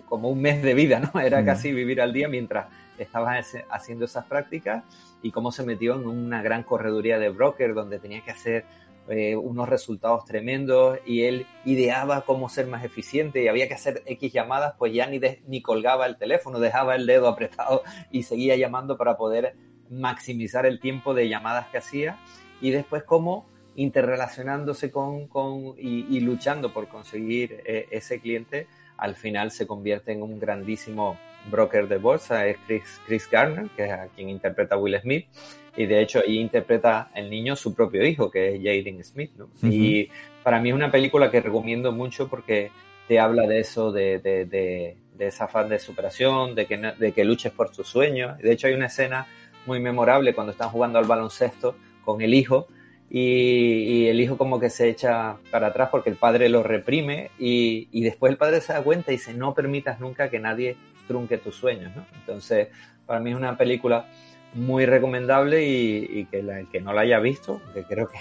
como 0.08 0.28
un 0.28 0.40
mes 0.40 0.62
de 0.62 0.72
vida, 0.72 1.00
¿no? 1.00 1.20
Era 1.20 1.44
casi 1.44 1.72
vivir 1.72 2.00
al 2.00 2.12
día 2.12 2.28
mientras 2.28 2.66
estaba 3.02 3.34
haciendo 3.70 4.04
esas 4.04 4.24
prácticas 4.26 4.84
y 5.22 5.30
cómo 5.30 5.52
se 5.52 5.64
metió 5.64 5.94
en 5.94 6.06
una 6.06 6.42
gran 6.42 6.62
correduría 6.62 7.18
de 7.18 7.28
broker 7.30 7.74
donde 7.74 7.98
tenía 7.98 8.22
que 8.24 8.30
hacer 8.30 8.64
eh, 9.08 9.34
unos 9.34 9.68
resultados 9.68 10.24
tremendos 10.24 10.98
y 11.04 11.24
él 11.24 11.46
ideaba 11.64 12.20
cómo 12.20 12.48
ser 12.48 12.68
más 12.68 12.84
eficiente 12.84 13.42
y 13.42 13.48
había 13.48 13.66
que 13.66 13.74
hacer 13.74 14.04
X 14.06 14.32
llamadas, 14.32 14.74
pues 14.78 14.94
ya 14.94 15.08
ni, 15.08 15.18
de, 15.18 15.42
ni 15.48 15.60
colgaba 15.60 16.06
el 16.06 16.16
teléfono, 16.16 16.60
dejaba 16.60 16.94
el 16.94 17.04
dedo 17.04 17.26
apretado 17.26 17.82
y 18.12 18.22
seguía 18.22 18.54
llamando 18.56 18.96
para 18.96 19.16
poder 19.16 19.56
maximizar 19.90 20.66
el 20.66 20.78
tiempo 20.78 21.14
de 21.14 21.28
llamadas 21.28 21.66
que 21.68 21.78
hacía. 21.78 22.18
Y 22.60 22.70
después 22.70 23.02
cómo 23.02 23.48
interrelacionándose 23.74 24.92
con, 24.92 25.26
con 25.26 25.74
y, 25.76 26.06
y, 26.08 26.20
luchando 26.20 26.72
por 26.72 26.88
conseguir 26.88 27.62
eh, 27.66 27.88
ese 27.90 28.20
cliente, 28.20 28.68
al 28.96 29.16
final 29.16 29.50
se 29.50 29.66
convierte 29.66 30.12
en 30.12 30.22
un 30.22 30.38
grandísimo 30.38 31.18
broker 31.50 31.88
de 31.88 31.98
bolsa 31.98 32.46
es 32.46 32.56
Chris, 32.66 33.00
Chris 33.06 33.28
Garner, 33.30 33.68
que 33.76 33.84
es 33.84 33.92
a 33.92 34.08
quien 34.08 34.28
interpreta 34.28 34.76
Will 34.76 34.98
Smith, 35.00 35.26
y 35.76 35.86
de 35.86 36.02
hecho 36.02 36.20
ahí 36.20 36.38
interpreta 36.38 37.10
el 37.14 37.30
niño 37.30 37.56
su 37.56 37.74
propio 37.74 38.06
hijo, 38.06 38.30
que 38.30 38.54
es 38.54 38.60
Jaden 38.62 39.02
Smith, 39.04 39.32
¿no? 39.36 39.44
Uh 39.44 39.48
-huh. 39.62 39.72
Y 39.72 40.10
para 40.42 40.60
mí 40.60 40.68
es 40.70 40.74
una 40.74 40.90
película 40.90 41.30
que 41.30 41.40
recomiendo 41.40 41.92
mucho 41.92 42.28
porque 42.28 42.70
te 43.08 43.18
habla 43.18 43.46
de 43.46 43.60
eso, 43.60 43.90
de, 43.92 44.18
de, 44.18 44.44
de, 44.44 44.96
de 45.16 45.26
esa 45.26 45.44
afán 45.44 45.68
de 45.68 45.78
superación, 45.78 46.54
de 46.54 46.66
que, 46.66 46.76
de 46.76 47.12
que 47.12 47.24
luches 47.24 47.52
por 47.52 47.70
tus 47.70 47.88
sueños. 47.88 48.38
De 48.38 48.52
hecho 48.52 48.66
hay 48.66 48.74
una 48.74 48.86
escena 48.86 49.26
muy 49.66 49.80
memorable 49.80 50.34
cuando 50.34 50.52
están 50.52 50.68
jugando 50.68 50.98
al 50.98 51.06
baloncesto 51.06 51.76
con 52.04 52.20
el 52.20 52.34
hijo, 52.34 52.66
y, 53.14 53.20
y, 53.20 54.08
el 54.08 54.20
hijo 54.22 54.38
como 54.38 54.58
que 54.58 54.70
se 54.70 54.88
echa 54.88 55.36
para 55.50 55.66
atrás 55.66 55.90
porque 55.90 56.08
el 56.08 56.16
padre 56.16 56.48
lo 56.48 56.62
reprime 56.62 57.30
y, 57.38 57.88
y, 57.92 58.02
después 58.02 58.32
el 58.32 58.38
padre 58.38 58.62
se 58.62 58.72
da 58.72 58.82
cuenta 58.82 59.12
y 59.12 59.16
dice 59.16 59.34
no 59.34 59.52
permitas 59.52 60.00
nunca 60.00 60.30
que 60.30 60.38
nadie 60.38 60.78
trunque 61.06 61.38
tus 61.38 61.56
sueños, 61.56 61.94
¿no? 61.94 62.06
Entonces, 62.14 62.68
para 63.06 63.20
mí 63.20 63.30
es 63.30 63.36
una 63.36 63.56
película 63.56 64.06
muy 64.54 64.86
recomendable 64.86 65.66
y, 65.66 66.26
que 66.26 66.42
la, 66.42 66.60
el 66.60 66.68
que 66.68 66.80
no 66.80 66.92
la 66.92 67.02
haya 67.02 67.18
visto, 67.18 67.60
que 67.72 67.84
creo 67.84 68.08
que 68.08 68.18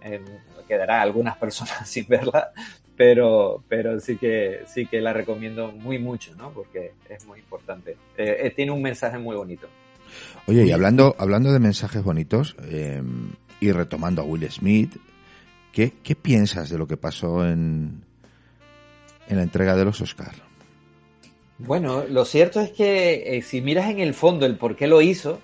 eh, 0.02 0.24
quedará 0.66 1.02
algunas 1.02 1.36
personas 1.36 1.88
sin 1.88 2.06
verla, 2.06 2.52
pero, 2.96 3.62
pero 3.68 3.98
sí 4.00 4.16
que 4.16 4.62
sí 4.66 4.86
que 4.86 5.00
la 5.00 5.12
recomiendo 5.12 5.72
muy 5.72 5.98
mucho, 5.98 6.34
¿no? 6.36 6.50
Porque 6.50 6.92
es 7.08 7.26
muy 7.26 7.40
importante. 7.40 7.96
Eh, 8.16 8.52
tiene 8.54 8.72
un 8.72 8.82
mensaje 8.82 9.18
muy 9.18 9.36
bonito. 9.36 9.68
Oye, 10.46 10.64
y 10.64 10.72
hablando, 10.72 11.16
hablando 11.18 11.52
de 11.52 11.58
mensajes 11.58 12.02
bonitos, 12.02 12.54
eh, 12.62 13.02
y 13.60 13.72
retomando 13.72 14.22
a 14.22 14.24
Will 14.24 14.48
Smith, 14.50 14.96
¿qué, 15.72 15.94
qué 16.02 16.14
piensas 16.14 16.68
de 16.68 16.78
lo 16.78 16.86
que 16.86 16.96
pasó 16.96 17.46
en, 17.46 18.04
en 19.26 19.36
la 19.36 19.42
entrega 19.42 19.74
de 19.74 19.84
los 19.86 20.00
Oscars? 20.00 20.40
Bueno, 21.66 22.04
lo 22.06 22.26
cierto 22.26 22.60
es 22.60 22.70
que 22.72 23.36
eh, 23.36 23.42
si 23.42 23.62
miras 23.62 23.88
en 23.88 23.98
el 23.98 24.12
fondo 24.12 24.44
el 24.44 24.56
por 24.56 24.76
qué 24.76 24.86
lo 24.86 25.00
hizo, 25.00 25.40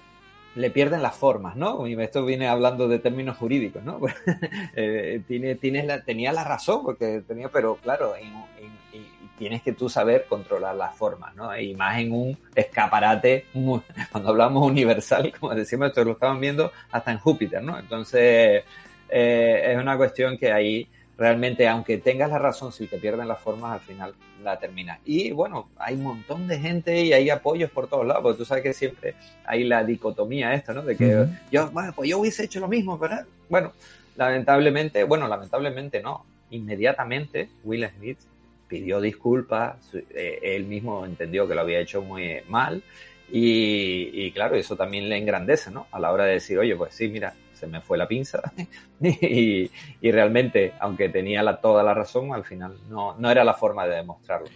le 0.55 0.71
pierden 0.71 1.03
las 1.03 1.17
formas, 1.17 1.57
¿no? 1.57 1.87
Y 1.87 1.99
esto 2.01 2.27
viene 2.27 2.47
hablando 2.47 2.89
de 2.89 2.99
términos 2.99 3.39
jurídicos, 3.39 3.83
¿no? 3.83 4.01
eh, 4.77 5.23
tiene, 5.27 5.55
tienes 5.55 5.87
la, 5.87 6.03
tenía 6.03 6.33
la 6.33 6.45
razón, 6.45 6.83
porque 6.83 7.23
tenía, 7.27 7.49
pero 7.49 7.77
claro, 7.77 8.15
en, 8.17 8.27
en, 8.27 8.71
en, 8.93 9.07
tienes 9.39 9.63
que 9.63 9.73
tú 9.73 9.89
saber 9.89 10.27
controlar 10.29 10.77
las 10.77 10.95
formas, 10.95 11.35
¿no? 11.35 11.59
Y 11.59 11.75
más 11.75 11.99
en 11.99 12.13
un 12.13 12.39
escaparate, 12.55 13.47
cuando 14.13 14.29
hablamos 14.29 14.67
universal, 14.67 15.33
como 15.41 15.55
decimos, 15.55 15.89
esto 15.89 16.05
lo 16.05 16.13
estaban 16.13 16.39
viendo 16.39 16.71
hasta 16.91 17.13
en 17.13 17.19
Júpiter, 17.19 17.63
¿no? 17.63 17.79
Entonces, 17.79 18.63
eh, 19.09 19.73
es 19.73 19.79
una 19.79 19.97
cuestión 19.97 20.37
que 20.37 20.53
ahí 20.53 20.87
realmente, 21.21 21.69
aunque 21.69 21.99
tengas 21.99 22.31
la 22.31 22.39
razón, 22.39 22.73
si 22.73 22.87
te 22.87 22.97
pierden 22.97 23.29
las 23.29 23.39
formas, 23.39 23.75
al 23.75 23.81
final 23.81 24.15
la 24.43 24.59
terminas. 24.59 25.01
Y 25.05 25.33
bueno, 25.33 25.69
hay 25.77 25.97
un 25.97 26.05
montón 26.05 26.49
de 26.49 26.59
gente 26.59 26.99
y 27.05 27.13
hay 27.13 27.29
apoyos 27.29 27.71
por 27.71 27.89
todos 27.89 28.07
lados, 28.07 28.23
porque 28.23 28.39
tú 28.39 28.45
sabes 28.47 28.63
que 28.63 28.73
siempre 28.73 29.15
hay 29.45 29.65
la 29.65 29.85
dicotomía 29.85 30.55
esta, 30.55 30.73
¿no? 30.73 30.81
De 30.81 30.97
que 30.97 31.05
uh 31.05 31.19
-huh. 31.25 31.39
yo, 31.53 31.71
bueno, 31.73 31.93
pues 31.95 32.09
yo 32.09 32.19
hubiese 32.19 32.45
hecho 32.45 32.59
lo 32.59 32.69
mismo, 32.69 32.97
¿verdad? 32.97 33.27
Bueno, 33.51 33.75
lamentablemente, 34.17 35.05
bueno, 35.05 35.29
lamentablemente 35.29 36.01
no. 36.01 36.25
Inmediatamente 36.53 37.51
Will 37.65 37.87
Smith 37.99 38.19
pidió 38.67 38.99
disculpas, 38.99 39.77
eh, 39.93 40.39
él 40.43 40.65
mismo 40.65 41.05
entendió 41.05 41.47
que 41.47 41.55
lo 41.55 41.61
había 41.61 41.81
hecho 41.81 42.01
muy 42.01 42.39
mal 42.49 42.83
y, 43.31 44.09
y, 44.15 44.33
claro, 44.33 44.57
eso 44.57 44.75
también 44.75 45.07
le 45.11 45.19
engrandece, 45.19 45.71
¿no? 45.71 45.87
A 45.93 46.01
la 46.01 46.13
hora 46.13 46.25
de 46.25 46.33
decir, 46.33 46.59
oye, 46.59 46.75
pues 46.77 46.95
sí, 46.95 47.09
mira, 47.09 47.35
se 47.61 47.67
me 47.67 47.81
fue 47.81 47.99
la 47.99 48.09
pinza 48.09 48.41
y, 49.01 49.71
y, 50.01 50.11
realmente, 50.11 50.73
aunque 50.81 51.11
tenía 51.11 51.43
la, 51.43 51.61
toda 51.61 51.83
la 51.83 51.93
razón, 51.93 52.33
al 52.33 52.45
final 52.45 52.75
no, 52.89 53.15
no 53.19 53.31
era 53.31 53.45
la 53.45 53.55
forma 53.55 53.87
de 53.87 53.97
demostrarlo. 53.97 54.49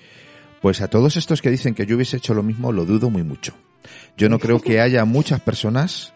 Pues 0.63 0.81
a 0.81 0.89
todos 0.89 1.17
estos 1.17 1.43
que 1.43 1.51
dicen 1.51 1.75
que 1.75 1.85
yo 1.85 1.97
hubiese 1.97 2.17
hecho 2.17 2.33
lo 2.33 2.43
mismo, 2.43 2.73
lo 2.73 2.87
dudo 2.87 3.11
muy 3.11 3.23
mucho. 3.23 3.53
Yo 4.17 4.31
no 4.31 4.39
creo 4.39 4.61
que 4.61 4.81
haya 4.81 5.05
muchas 5.05 5.41
personas, 5.41 6.15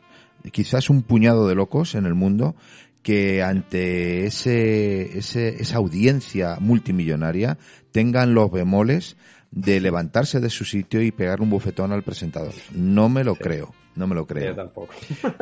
quizás 0.53 0.89
un 0.89 1.03
puñado 1.03 1.47
de 1.47 1.55
locos 1.55 1.95
en 1.95 2.07
el 2.07 2.15
mundo, 2.15 2.55
que 3.03 3.43
ante 3.43 4.25
ese, 4.25 5.19
ese, 5.19 5.63
esa 5.63 5.77
audiencia 5.77 6.57
multimillonaria 6.61 7.59
tengan 7.93 8.35
los 8.35 8.51
bemoles 8.51 9.17
de 9.51 9.81
levantarse 9.81 10.41
de 10.41 10.51
su 10.51 10.65
sitio 10.65 11.03
y 11.03 11.13
pegar 11.13 11.41
un 11.41 11.51
bufetón 11.51 11.93
al 11.93 12.03
presentador. 12.03 12.55
No 12.73 13.09
me 13.09 13.25
lo 13.25 13.35
sí. 13.35 13.41
creo. 13.43 13.75
No 13.99 14.07
me 14.07 14.15
lo 14.15 14.27
creo. 14.27 14.51
Yo 14.51 14.55
tampoco. 14.55 14.95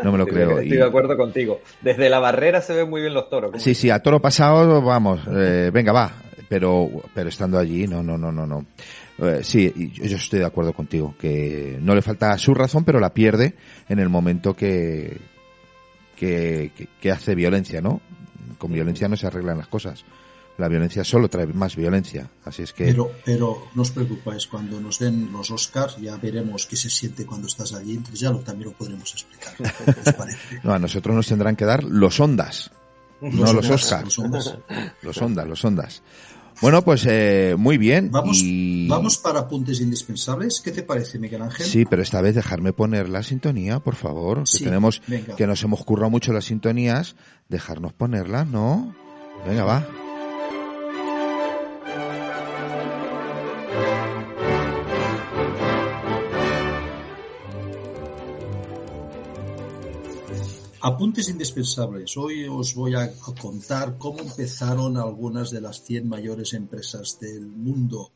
No 0.02 0.12
me 0.12 0.18
lo 0.18 0.26
creo. 0.26 0.58
Estoy 0.58 0.78
de 0.78 0.82
acuerdo 0.82 1.16
contigo. 1.18 1.60
Desde 1.82 2.08
la 2.08 2.18
barrera 2.18 2.62
se 2.62 2.74
ven 2.74 2.88
muy 2.88 3.02
bien 3.02 3.12
los 3.12 3.28
toros. 3.28 3.62
Sí, 3.62 3.74
sí, 3.74 3.90
a 3.90 4.00
toro 4.00 4.20
pasado, 4.20 4.80
vamos, 4.80 5.20
eh, 5.30 5.70
venga, 5.72 5.92
va. 5.92 6.10
Pero, 6.48 6.88
pero 7.14 7.28
estando 7.28 7.58
allí, 7.58 7.86
no, 7.86 8.02
no, 8.02 8.16
no, 8.16 8.32
no, 8.32 8.46
no. 8.46 8.64
Eh, 9.18 9.40
sí, 9.42 9.92
yo 9.92 10.16
estoy 10.16 10.38
de 10.38 10.46
acuerdo 10.46 10.72
contigo, 10.72 11.14
que 11.18 11.76
no 11.80 11.94
le 11.94 12.00
falta 12.00 12.36
su 12.38 12.54
razón, 12.54 12.84
pero 12.84 12.98
la 12.98 13.12
pierde 13.12 13.54
en 13.88 13.98
el 13.98 14.08
momento 14.08 14.54
que, 14.54 15.18
que, 16.16 16.72
que, 16.74 16.88
que 17.00 17.10
hace 17.10 17.34
violencia, 17.34 17.82
¿no? 17.82 18.00
Con 18.58 18.72
violencia 18.72 19.08
no 19.08 19.16
se 19.16 19.26
arreglan 19.26 19.58
las 19.58 19.68
cosas. 19.68 20.04
La 20.58 20.68
violencia 20.68 21.04
solo 21.04 21.28
trae 21.28 21.46
más 21.46 21.76
violencia. 21.76 22.30
Así 22.44 22.62
es 22.62 22.72
que. 22.72 22.84
Pero, 22.86 23.10
pero 23.24 23.68
no 23.74 23.82
os 23.82 23.90
preocupáis, 23.90 24.46
cuando 24.46 24.80
nos 24.80 24.98
den 24.98 25.30
los 25.30 25.50
Oscars 25.50 25.96
ya 25.98 26.16
veremos 26.16 26.66
qué 26.66 26.76
se 26.76 26.88
siente 26.88 27.26
cuando 27.26 27.46
estás 27.46 27.74
allí, 27.74 27.92
entonces 27.94 28.20
ya 28.20 28.30
lo, 28.30 28.38
también 28.40 28.70
lo 28.70 28.76
podremos 28.76 29.12
explicar. 29.12 29.54
¿Qué 29.84 30.00
os 30.10 30.14
parece? 30.16 30.60
No, 30.62 30.72
a 30.72 30.78
nosotros 30.78 31.14
nos 31.14 31.26
tendrán 31.26 31.56
que 31.56 31.66
dar 31.66 31.84
los 31.84 32.18
ondas, 32.20 32.70
no 33.20 33.52
los 33.52 33.68
Oscars. 33.68 34.04
Los 34.04 34.18
Ondas. 34.18 34.56
Los 35.02 35.18
ondas, 35.22 35.46
los 35.46 35.64
ondas. 35.64 36.02
Bueno, 36.62 36.80
pues 36.82 37.04
eh, 37.06 37.54
muy 37.58 37.76
bien. 37.76 38.10
Vamos, 38.10 38.38
y- 38.42 38.88
vamos 38.88 39.18
para 39.18 39.40
apuntes 39.40 39.78
indispensables. 39.82 40.62
¿Qué 40.62 40.72
te 40.72 40.82
parece, 40.82 41.18
Miguel 41.18 41.42
Ángel? 41.42 41.66
Sí, 41.66 41.84
pero 41.84 42.00
esta 42.00 42.22
vez 42.22 42.34
dejarme 42.34 42.72
poner 42.72 43.10
la 43.10 43.22
sintonía, 43.22 43.80
por 43.80 43.94
favor. 43.94 44.38
Que 44.44 44.46
Sí, 44.46 44.64
tenemos, 44.64 45.02
venga. 45.06 45.36
que 45.36 45.46
nos 45.46 45.62
hemos 45.64 45.84
currado 45.84 46.08
mucho 46.08 46.32
las 46.32 46.46
sintonías. 46.46 47.14
Dejarnos 47.50 47.92
ponerlas, 47.92 48.46
¿no? 48.46 48.94
Venga, 49.46 49.64
va. 49.64 49.86
Apuntes 60.88 61.28
indispensables. 61.28 62.16
Hoy 62.16 62.46
os 62.46 62.72
voy 62.76 62.94
a 62.94 63.10
contar 63.42 63.98
cómo 63.98 64.20
empezaron 64.20 64.96
algunas 64.96 65.50
de 65.50 65.60
las 65.60 65.82
100 65.82 66.08
mayores 66.08 66.52
empresas 66.52 67.18
del 67.18 67.44
mundo. 67.44 68.12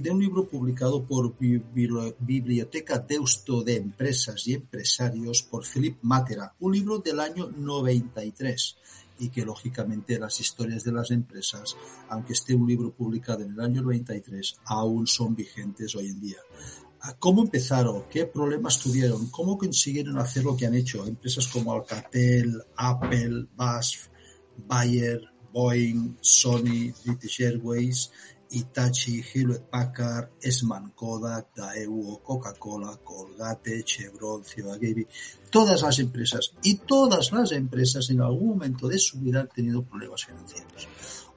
De 0.00 0.10
un 0.10 0.18
libro 0.20 0.48
publicado 0.48 1.04
por 1.04 1.36
Bi- 1.38 1.60
Bibli- 1.74 2.14
Biblioteca 2.20 3.00
Deusto 3.00 3.62
de 3.62 3.76
Empresas 3.76 4.46
y 4.46 4.54
Empresarios 4.54 5.42
por 5.42 5.66
Philip 5.66 5.98
Matera, 6.02 6.54
un 6.60 6.72
libro 6.72 7.00
del 7.00 7.20
año 7.20 7.50
93 7.54 8.76
y 9.18 9.28
que 9.28 9.44
lógicamente 9.44 10.18
las 10.18 10.40
historias 10.40 10.84
de 10.84 10.92
las 10.92 11.10
empresas, 11.10 11.76
aunque 12.08 12.32
esté 12.32 12.54
un 12.54 12.66
libro 12.66 12.92
publicado 12.92 13.42
en 13.42 13.50
el 13.52 13.60
año 13.60 13.82
93, 13.82 14.60
aún 14.64 15.06
son 15.06 15.34
vigentes 15.34 15.94
hoy 15.96 16.06
en 16.06 16.20
día. 16.20 16.38
¿A 17.00 17.14
¿Cómo 17.14 17.42
empezaron? 17.42 18.04
¿Qué 18.10 18.26
problemas 18.26 18.80
tuvieron? 18.80 19.28
¿Cómo 19.30 19.56
consiguieron 19.56 20.18
hacer 20.18 20.44
lo 20.44 20.56
que 20.56 20.66
han 20.66 20.74
hecho? 20.74 21.06
Empresas 21.06 21.46
como 21.46 21.72
Alcatel, 21.72 22.62
Apple, 22.76 23.46
BASF, 23.56 24.08
Bayer, 24.66 25.20
Boeing, 25.52 26.16
Sony, 26.20 26.92
British 27.04 27.40
Airways, 27.40 28.10
Hitachi, 28.50 29.22
Hewlett 29.22 29.70
Packard, 29.70 30.30
Esman 30.42 30.90
Kodak, 30.94 31.54
Daewoo, 31.54 32.20
Coca-Cola, 32.22 32.98
Colgate, 33.04 33.84
Chevron, 33.84 34.42
Ciba-Geigy, 34.42 35.06
todas 35.50 35.82
las 35.82 35.98
empresas 35.98 36.52
y 36.62 36.76
todas 36.78 37.30
las 37.30 37.52
empresas 37.52 38.10
en 38.10 38.20
algún 38.22 38.50
momento 38.50 38.88
de 38.88 38.98
su 38.98 39.20
vida 39.20 39.40
han 39.40 39.48
tenido 39.48 39.82
problemas 39.82 40.24
financieros 40.24 40.88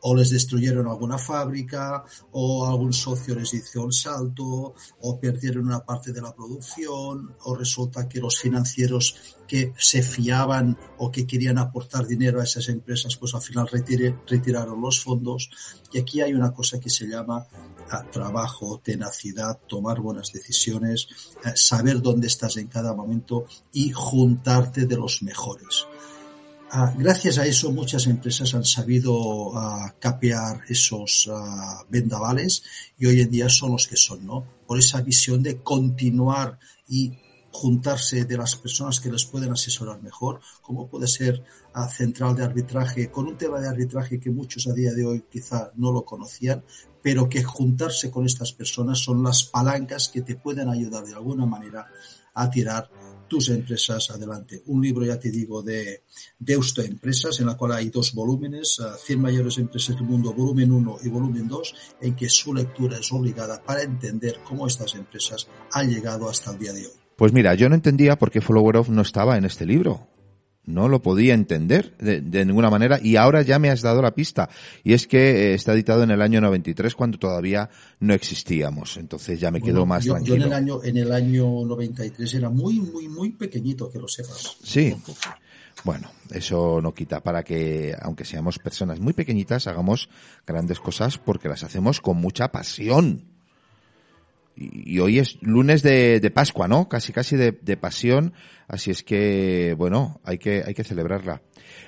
o 0.01 0.15
les 0.15 0.29
destruyeron 0.29 0.87
alguna 0.87 1.17
fábrica, 1.17 2.03
o 2.31 2.67
algún 2.67 2.93
socio 2.93 3.35
les 3.35 3.53
hizo 3.53 3.83
un 3.83 3.93
salto, 3.93 4.73
o 5.01 5.19
perdieron 5.19 5.65
una 5.67 5.83
parte 5.85 6.11
de 6.11 6.21
la 6.21 6.33
producción, 6.33 7.35
o 7.43 7.55
resulta 7.55 8.07
que 8.07 8.19
los 8.19 8.39
financieros 8.39 9.37
que 9.47 9.73
se 9.77 10.01
fiaban 10.01 10.77
o 10.97 11.11
que 11.11 11.27
querían 11.27 11.57
aportar 11.57 12.07
dinero 12.07 12.39
a 12.39 12.43
esas 12.45 12.69
empresas, 12.69 13.17
pues 13.17 13.35
al 13.35 13.41
final 13.41 13.67
retiraron 13.67 14.81
los 14.81 15.03
fondos. 15.03 15.49
Y 15.91 15.99
aquí 15.99 16.21
hay 16.21 16.33
una 16.33 16.53
cosa 16.53 16.79
que 16.79 16.89
se 16.89 17.05
llama 17.05 17.45
ah, 17.89 18.05
trabajo, 18.09 18.79
tenacidad, 18.83 19.59
tomar 19.67 19.99
buenas 19.99 20.31
decisiones, 20.31 21.07
eh, 21.43 21.51
saber 21.55 22.01
dónde 22.01 22.27
estás 22.27 22.57
en 22.57 22.67
cada 22.67 22.93
momento 22.93 23.45
y 23.73 23.91
juntarte 23.91 24.85
de 24.85 24.95
los 24.95 25.21
mejores. 25.21 25.85
Ah, 26.73 26.93
gracias 26.97 27.37
a 27.37 27.45
eso 27.45 27.69
muchas 27.73 28.07
empresas 28.07 28.53
han 28.53 28.63
sabido 28.63 29.51
ah, 29.57 29.93
capear 29.99 30.61
esos 30.69 31.29
ah, 31.29 31.83
vendavales 31.89 32.63
y 32.97 33.07
hoy 33.07 33.19
en 33.19 33.29
día 33.29 33.49
son 33.49 33.73
los 33.73 33.89
que 33.89 33.97
son, 33.97 34.25
¿no? 34.25 34.45
Por 34.65 34.79
esa 34.79 35.01
visión 35.01 35.43
de 35.43 35.61
continuar 35.61 36.57
y 36.87 37.11
juntarse 37.51 38.23
de 38.23 38.37
las 38.37 38.55
personas 38.55 39.01
que 39.01 39.11
les 39.11 39.25
pueden 39.25 39.51
asesorar 39.51 40.01
mejor, 40.01 40.39
como 40.61 40.87
puede 40.87 41.07
ser 41.07 41.43
a 41.73 41.89
central 41.89 42.37
de 42.37 42.45
arbitraje, 42.45 43.11
con 43.11 43.27
un 43.27 43.37
tema 43.37 43.59
de 43.59 43.67
arbitraje 43.67 44.17
que 44.17 44.31
muchos 44.31 44.65
a 44.67 44.73
día 44.73 44.93
de 44.93 45.05
hoy 45.05 45.25
quizá 45.29 45.73
no 45.75 45.91
lo 45.91 46.05
conocían, 46.05 46.63
pero 47.03 47.27
que 47.27 47.43
juntarse 47.43 48.09
con 48.09 48.25
estas 48.25 48.53
personas 48.53 48.97
son 48.97 49.21
las 49.21 49.43
palancas 49.43 50.07
que 50.07 50.21
te 50.21 50.37
pueden 50.37 50.69
ayudar 50.69 51.03
de 51.03 51.15
alguna 51.15 51.45
manera 51.45 51.85
a 52.33 52.49
tirar 52.49 52.89
tus 53.31 53.47
empresas 53.47 54.09
adelante. 54.09 54.61
Un 54.65 54.81
libro, 54.81 55.05
ya 55.05 55.17
te 55.17 55.31
digo, 55.31 55.63
de 55.63 56.03
Deusto 56.37 56.81
Empresas, 56.81 57.39
en 57.39 57.45
la 57.45 57.55
cual 57.55 57.71
hay 57.71 57.89
dos 57.89 58.13
volúmenes, 58.13 58.81
ah, 58.81 58.97
100 59.01 59.21
mayores 59.21 59.57
empresas 59.57 59.95
del 59.95 60.03
mundo, 60.03 60.33
volumen 60.33 60.69
1 60.69 60.97
y 61.01 61.07
volumen 61.07 61.47
2, 61.47 61.75
en 62.01 62.13
que 62.13 62.27
su 62.27 62.53
lectura 62.53 62.97
es 62.97 63.09
obligada 63.13 63.63
para 63.63 63.83
entender 63.83 64.39
cómo 64.43 64.67
estas 64.67 64.95
empresas 64.95 65.47
han 65.71 65.89
llegado 65.89 66.27
hasta 66.27 66.51
el 66.51 66.59
día 66.59 66.73
de 66.73 66.87
hoy. 66.87 66.93
Pues 67.15 67.31
mira, 67.31 67.55
yo 67.55 67.69
no 67.69 67.75
entendía 67.75 68.17
por 68.17 68.31
qué 68.31 68.41
Follower 68.41 68.75
Off 68.75 68.89
no 68.89 69.01
estaba 69.01 69.37
en 69.37 69.45
este 69.45 69.65
libro. 69.65 70.09
No 70.65 70.87
lo 70.87 71.01
podía 71.01 71.33
entender 71.33 71.95
de, 71.97 72.21
de 72.21 72.45
ninguna 72.45 72.69
manera 72.69 72.99
y 73.01 73.15
ahora 73.15 73.41
ya 73.41 73.57
me 73.57 73.69
has 73.69 73.81
dado 73.81 74.01
la 74.01 74.13
pista. 74.13 74.49
Y 74.83 74.93
es 74.93 75.07
que 75.07 75.51
eh, 75.51 75.53
está 75.55 75.73
editado 75.73 76.03
en 76.03 76.11
el 76.11 76.21
año 76.21 76.39
93 76.39 76.93
cuando 76.93 77.17
todavía 77.17 77.69
no 77.99 78.13
existíamos. 78.13 78.97
Entonces 78.97 79.39
ya 79.39 79.49
me 79.49 79.61
quedo 79.61 79.85
más 79.85 80.03
yo, 80.03 80.13
yo 80.19 80.23
tranquilo. 80.23 80.35
en 80.35 80.41
el 80.43 80.53
año 80.53 80.83
en 80.83 80.97
el 80.97 81.11
año 81.11 81.65
93 81.65 82.33
era 82.35 82.49
muy 82.49 82.79
muy 82.79 83.07
muy 83.07 83.31
pequeñito, 83.31 83.89
que 83.89 83.99
lo 83.99 84.07
sepas. 84.07 84.57
Sí. 84.63 84.95
Bueno, 85.83 86.11
eso 86.31 86.79
no 86.81 86.93
quita 86.93 87.21
para 87.21 87.43
que, 87.43 87.95
aunque 87.99 88.25
seamos 88.25 88.59
personas 88.59 88.99
muy 88.99 89.13
pequeñitas, 89.13 89.65
hagamos 89.65 90.09
grandes 90.45 90.79
cosas 90.79 91.17
porque 91.17 91.49
las 91.49 91.63
hacemos 91.63 92.01
con 92.01 92.17
mucha 92.17 92.51
pasión. 92.51 93.30
Y, 94.55 94.95
y 94.95 94.99
hoy 94.99 95.19
es 95.19 95.37
lunes 95.41 95.83
de, 95.83 96.19
de 96.19 96.31
Pascua, 96.31 96.67
¿no? 96.67 96.87
Casi, 96.89 97.13
casi 97.13 97.35
de, 97.35 97.51
de 97.51 97.77
pasión. 97.77 98.33
Así 98.67 98.89
es 98.91 99.03
que, 99.03 99.75
bueno, 99.77 100.21
hay 100.23 100.37
que, 100.37 100.63
hay 100.65 100.73
que 100.73 100.83
celebrarla. 100.83 101.41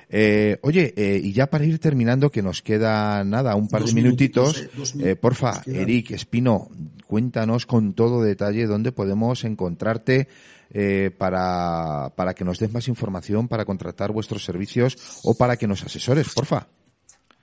Eh, 0.09 0.57
oye, 0.61 0.93
eh, 0.97 1.19
y 1.23 1.31
ya 1.33 1.47
para 1.47 1.65
ir 1.65 1.79
terminando, 1.79 2.29
que 2.29 2.41
nos 2.41 2.61
queda 2.61 3.23
nada, 3.23 3.55
un 3.55 3.67
par 3.67 3.81
Dos 3.81 3.95
de 3.95 4.01
minutitos, 4.01 4.57
minutitos, 4.57 4.95
eh, 4.95 5.11
eh, 5.11 5.15
porfa. 5.15 5.61
Eric, 5.65 6.11
Espino, 6.11 6.69
cuéntanos 7.07 7.65
con 7.65 7.93
todo 7.93 8.21
detalle 8.21 8.67
dónde 8.67 8.91
podemos 8.91 9.43
encontrarte 9.43 10.27
eh, 10.71 11.09
para, 11.17 12.13
para 12.15 12.33
que 12.33 12.43
nos 12.43 12.59
des 12.59 12.71
más 12.71 12.87
información, 12.87 13.47
para 13.47 13.65
contratar 13.65 14.11
vuestros 14.11 14.43
servicios 14.43 14.97
o 15.23 15.35
para 15.35 15.57
que 15.57 15.67
nos 15.67 15.83
asesores, 15.83 16.29
porfa. 16.33 16.67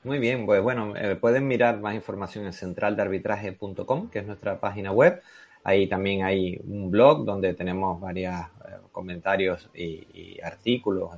Muy 0.03 0.19
bien, 0.19 0.47
pues 0.47 0.63
bueno, 0.63 0.97
eh, 0.97 1.15
pueden 1.17 1.47
mirar 1.47 1.79
más 1.79 1.95
información 1.95 2.47
en 2.47 2.55
centraldearbitraje.com, 2.55 4.09
que 4.09 4.21
es 4.21 4.27
nuestra 4.27 4.59
página 4.59 4.93
web. 4.93 5.21
Ahí 5.63 5.87
también 5.89 6.25
hay 6.25 6.59
un 6.65 6.91
blog 6.91 7.27
donde 7.27 7.53
tenemos 7.53 8.01
varios 8.01 8.35
eh, 8.35 8.79
comentarios 8.93 9.69
y, 9.75 10.41
artículos 10.43 11.11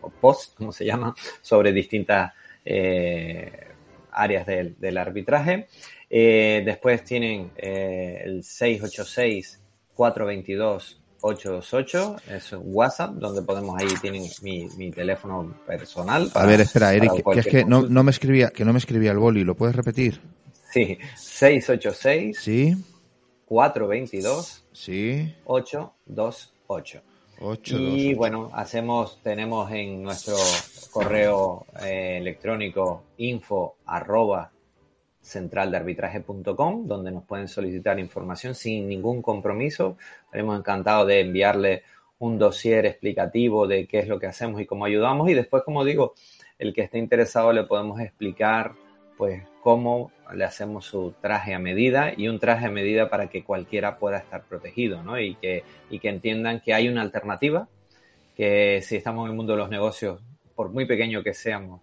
o, 0.00 0.08
posts, 0.08 0.54
como 0.56 0.72
se 0.72 0.86
llama, 0.86 1.14
sobre 1.42 1.72
distintas 1.72 2.32
eh, 2.64 3.68
áreas 4.12 4.46
del, 4.46 4.74
del 4.80 4.96
arbitraje. 4.96 5.68
después 6.08 7.04
tienen 7.04 7.50
el 7.56 8.42
686 8.42 9.60
422 9.94 11.03
828, 11.26 12.16
es 12.28 12.54
WhatsApp 12.58 13.14
donde 13.14 13.40
podemos 13.40 13.80
ahí 13.80 13.88
tienen 14.02 14.24
mi, 14.42 14.68
mi 14.76 14.90
teléfono 14.90 15.54
personal. 15.66 16.30
A 16.34 16.44
ver, 16.44 16.60
espera, 16.60 16.92
Eric, 16.92 17.24
que 17.32 17.40
es 17.40 17.46
que 17.46 17.64
no, 17.64 17.80
no, 17.80 18.02
me 18.02 18.10
escribía, 18.10 18.50
que 18.50 18.62
no 18.62 18.74
me 18.74 18.78
escribía 18.78 19.12
el 19.12 19.18
boli, 19.18 19.42
¿lo 19.42 19.54
puedes 19.54 19.74
repetir? 19.74 20.20
Sí, 20.70 20.98
686 21.16 22.38
sí 22.38 22.76
422 23.46 24.64
sí 24.72 25.34
828. 25.44 27.02
8, 27.40 27.76
y 27.78 28.14
bueno, 28.14 28.50
hacemos, 28.52 29.20
tenemos 29.22 29.70
en 29.72 30.02
nuestro 30.02 30.36
correo 30.90 31.66
eh, 31.82 32.18
electrónico 32.20 33.04
info 33.16 33.76
arroba 33.86 34.52
centraldearbitraje.com, 35.24 36.86
donde 36.86 37.10
nos 37.10 37.24
pueden 37.24 37.48
solicitar 37.48 37.98
información 37.98 38.54
sin 38.54 38.88
ningún 38.88 39.22
compromiso. 39.22 39.96
Estaremos 40.26 40.58
encantados 40.58 41.08
de 41.08 41.20
enviarle 41.20 41.82
un 42.18 42.38
dossier 42.38 42.86
explicativo 42.86 43.66
de 43.66 43.86
qué 43.86 44.00
es 44.00 44.08
lo 44.08 44.18
que 44.18 44.26
hacemos 44.26 44.60
y 44.60 44.66
cómo 44.66 44.84
ayudamos. 44.84 45.28
Y 45.28 45.34
después, 45.34 45.62
como 45.64 45.84
digo, 45.84 46.14
el 46.58 46.72
que 46.72 46.82
esté 46.82 46.98
interesado 46.98 47.52
le 47.52 47.64
podemos 47.64 48.00
explicar 48.00 48.72
pues 49.16 49.42
cómo 49.62 50.10
le 50.34 50.44
hacemos 50.44 50.86
su 50.86 51.14
traje 51.20 51.54
a 51.54 51.58
medida 51.58 52.12
y 52.16 52.28
un 52.28 52.38
traje 52.38 52.66
a 52.66 52.70
medida 52.70 53.08
para 53.08 53.28
que 53.28 53.44
cualquiera 53.44 53.98
pueda 53.98 54.18
estar 54.18 54.44
protegido, 54.44 55.02
¿no? 55.02 55.18
Y 55.18 55.36
que, 55.36 55.62
y 55.88 56.00
que 56.00 56.08
entiendan 56.08 56.60
que 56.60 56.74
hay 56.74 56.88
una 56.88 57.02
alternativa, 57.02 57.68
que 58.34 58.80
si 58.82 58.96
estamos 58.96 59.24
en 59.24 59.30
el 59.30 59.36
mundo 59.36 59.52
de 59.52 59.58
los 59.58 59.70
negocios, 59.70 60.20
por 60.54 60.70
muy 60.70 60.86
pequeño 60.86 61.22
que 61.22 61.34
seamos 61.34 61.80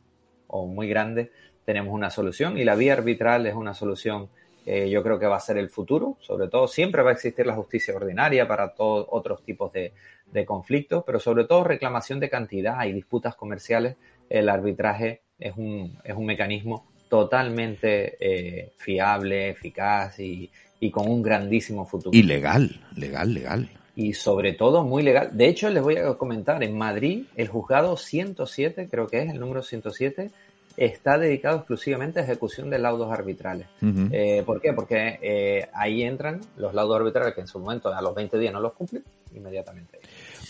o 0.47 0.67
muy 0.67 0.87
grande, 0.87 1.31
tenemos 1.65 1.93
una 1.93 2.09
solución 2.09 2.57
y 2.57 2.63
la 2.63 2.75
vía 2.75 2.93
arbitral 2.93 3.45
es 3.47 3.55
una 3.55 3.73
solución 3.73 4.29
que 4.63 4.89
yo 4.89 5.01
creo 5.01 5.17
que 5.17 5.25
va 5.25 5.37
a 5.37 5.41
ser 5.41 5.57
el 5.57 5.69
futuro, 5.69 6.17
sobre 6.21 6.47
todo 6.47 6.67
siempre 6.67 7.01
va 7.01 7.09
a 7.09 7.13
existir 7.13 7.45
la 7.45 7.55
justicia 7.55 7.95
ordinaria 7.95 8.47
para 8.47 8.73
todos 8.73 9.07
otros 9.09 9.43
tipos 9.43 9.71
de, 9.73 9.93
de 10.31 10.45
conflictos, 10.45 11.03
pero 11.05 11.19
sobre 11.19 11.45
todo 11.45 11.63
reclamación 11.63 12.19
de 12.19 12.29
cantidad 12.29 12.83
y 12.85 12.93
disputas 12.93 13.35
comerciales, 13.35 13.95
el 14.29 14.49
arbitraje 14.49 15.21
es 15.39 15.55
un, 15.57 15.97
es 16.03 16.15
un 16.15 16.25
mecanismo 16.25 16.85
totalmente 17.09 18.15
eh, 18.19 18.71
fiable, 18.77 19.49
eficaz 19.49 20.19
y, 20.19 20.49
y 20.79 20.89
con 20.91 21.09
un 21.09 21.21
grandísimo 21.21 21.85
futuro. 21.85 22.17
Y 22.17 22.23
legal, 22.23 22.81
legal, 22.95 23.33
legal. 23.33 23.69
Y 23.95 24.13
sobre 24.13 24.53
todo 24.53 24.83
muy 24.85 25.03
legal. 25.03 25.29
De 25.33 25.47
hecho, 25.47 25.69
les 25.69 25.83
voy 25.83 25.97
a 25.97 26.13
comentar, 26.13 26.63
en 26.63 26.77
Madrid, 26.77 27.25
el 27.35 27.49
juzgado 27.49 27.97
107, 27.97 28.87
creo 28.89 29.07
que 29.07 29.23
es 29.23 29.29
el 29.29 29.39
número 29.39 29.61
107, 29.61 30.31
está 30.77 31.17
dedicado 31.17 31.57
exclusivamente 31.57 32.19
a 32.19 32.23
ejecución 32.23 32.69
de 32.69 32.79
laudos 32.79 33.11
arbitrales. 33.11 33.67
Eh, 34.11 34.43
¿Por 34.45 34.61
qué? 34.61 34.73
Porque 34.73 35.19
eh, 35.21 35.69
ahí 35.73 36.03
entran 36.03 36.41
los 36.57 36.73
laudos 36.73 36.97
arbitrales 36.97 37.33
que 37.33 37.41
en 37.41 37.47
su 37.47 37.59
momento 37.59 37.93
a 37.93 38.01
los 38.01 38.15
20 38.15 38.37
días 38.37 38.53
no 38.53 38.59
los 38.59 38.73
cumplen, 38.73 39.03
inmediatamente. 39.33 39.99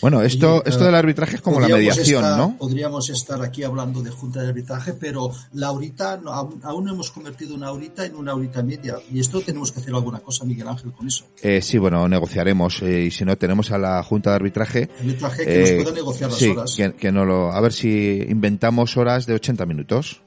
Bueno, 0.02 0.20
esto, 0.20 0.62
esto 0.66 0.84
del 0.84 0.94
arbitraje 0.96 1.36
es 1.36 1.42
como 1.42 1.60
la 1.60 1.68
mediación, 1.68 2.24
estar- 2.24 2.36
¿no? 2.36 2.56
Podríamos 2.58 3.08
estar 3.08 3.40
aquí 3.40 3.62
hablando 3.62 4.02
de 4.02 4.10
junta 4.10 4.42
de 4.42 4.48
arbitraje, 4.48 4.92
pero 4.94 5.30
la 5.52 5.70
horita, 5.70 6.16
no, 6.16 6.32
aún, 6.32 6.60
aún 6.64 6.84
no 6.84 6.92
hemos 6.92 7.10
convertido 7.12 7.54
una 7.54 7.70
horita 7.72 8.04
en 8.04 8.16
una 8.16 8.34
horita 8.34 8.62
media. 8.64 8.96
Y 9.10 9.20
esto 9.20 9.40
tenemos 9.40 9.70
que 9.72 9.78
hacer 9.80 9.94
alguna 9.94 10.18
cosa, 10.18 10.44
Miguel 10.44 10.66
Ángel, 10.68 10.92
con 10.92 11.06
eso. 11.06 11.24
Eh, 11.40 11.62
sí, 11.62 11.78
bueno, 11.78 12.08
negociaremos. 12.08 12.82
eh, 12.82 13.04
y 13.04 13.10
si 13.12 13.24
no, 13.24 13.38
tenemos 13.38 13.70
a 13.70 13.78
la 13.78 14.02
Junta 14.02 14.30
de 14.30 14.36
Arbitraje. 14.36 14.90
Arbitraje 14.98 15.44
que 15.46 15.54
eh, 15.62 15.74
nos 15.76 15.84
pueda 15.84 15.96
negociar 15.96 16.30
las 16.30 16.38
sí, 16.38 16.48
horas. 16.48 16.74
Que, 16.76 16.92
que 16.94 17.12
no 17.12 17.24
lo, 17.24 17.52
a 17.52 17.60
ver 17.60 17.72
si 17.72 18.24
inventamos 18.28 18.96
horas 18.96 19.24
de 19.26 19.34
80 19.34 19.64
minutos. 19.66 20.20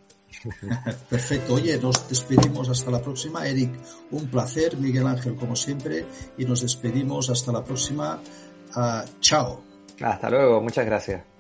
Perfecto. 1.09 1.55
Oye, 1.55 1.78
nos 1.80 2.07
despedimos 2.07 2.69
hasta 2.69 2.91
la 2.91 3.01
próxima. 3.01 3.45
Eric, 3.47 3.71
un 4.11 4.28
placer. 4.28 4.78
Miguel 4.78 5.05
Ángel, 5.07 5.36
como 5.36 5.55
siempre. 5.55 6.05
Y 6.38 6.45
nos 6.45 6.61
despedimos 6.61 7.30
hasta 7.30 7.51
la 7.51 7.63
próxima. 7.63 8.21
Ah, 8.76 9.03
chao. 9.21 9.63
Hasta 10.02 10.30
luego, 10.30 10.62
muchas 10.62 10.86
gracias. 10.86 11.34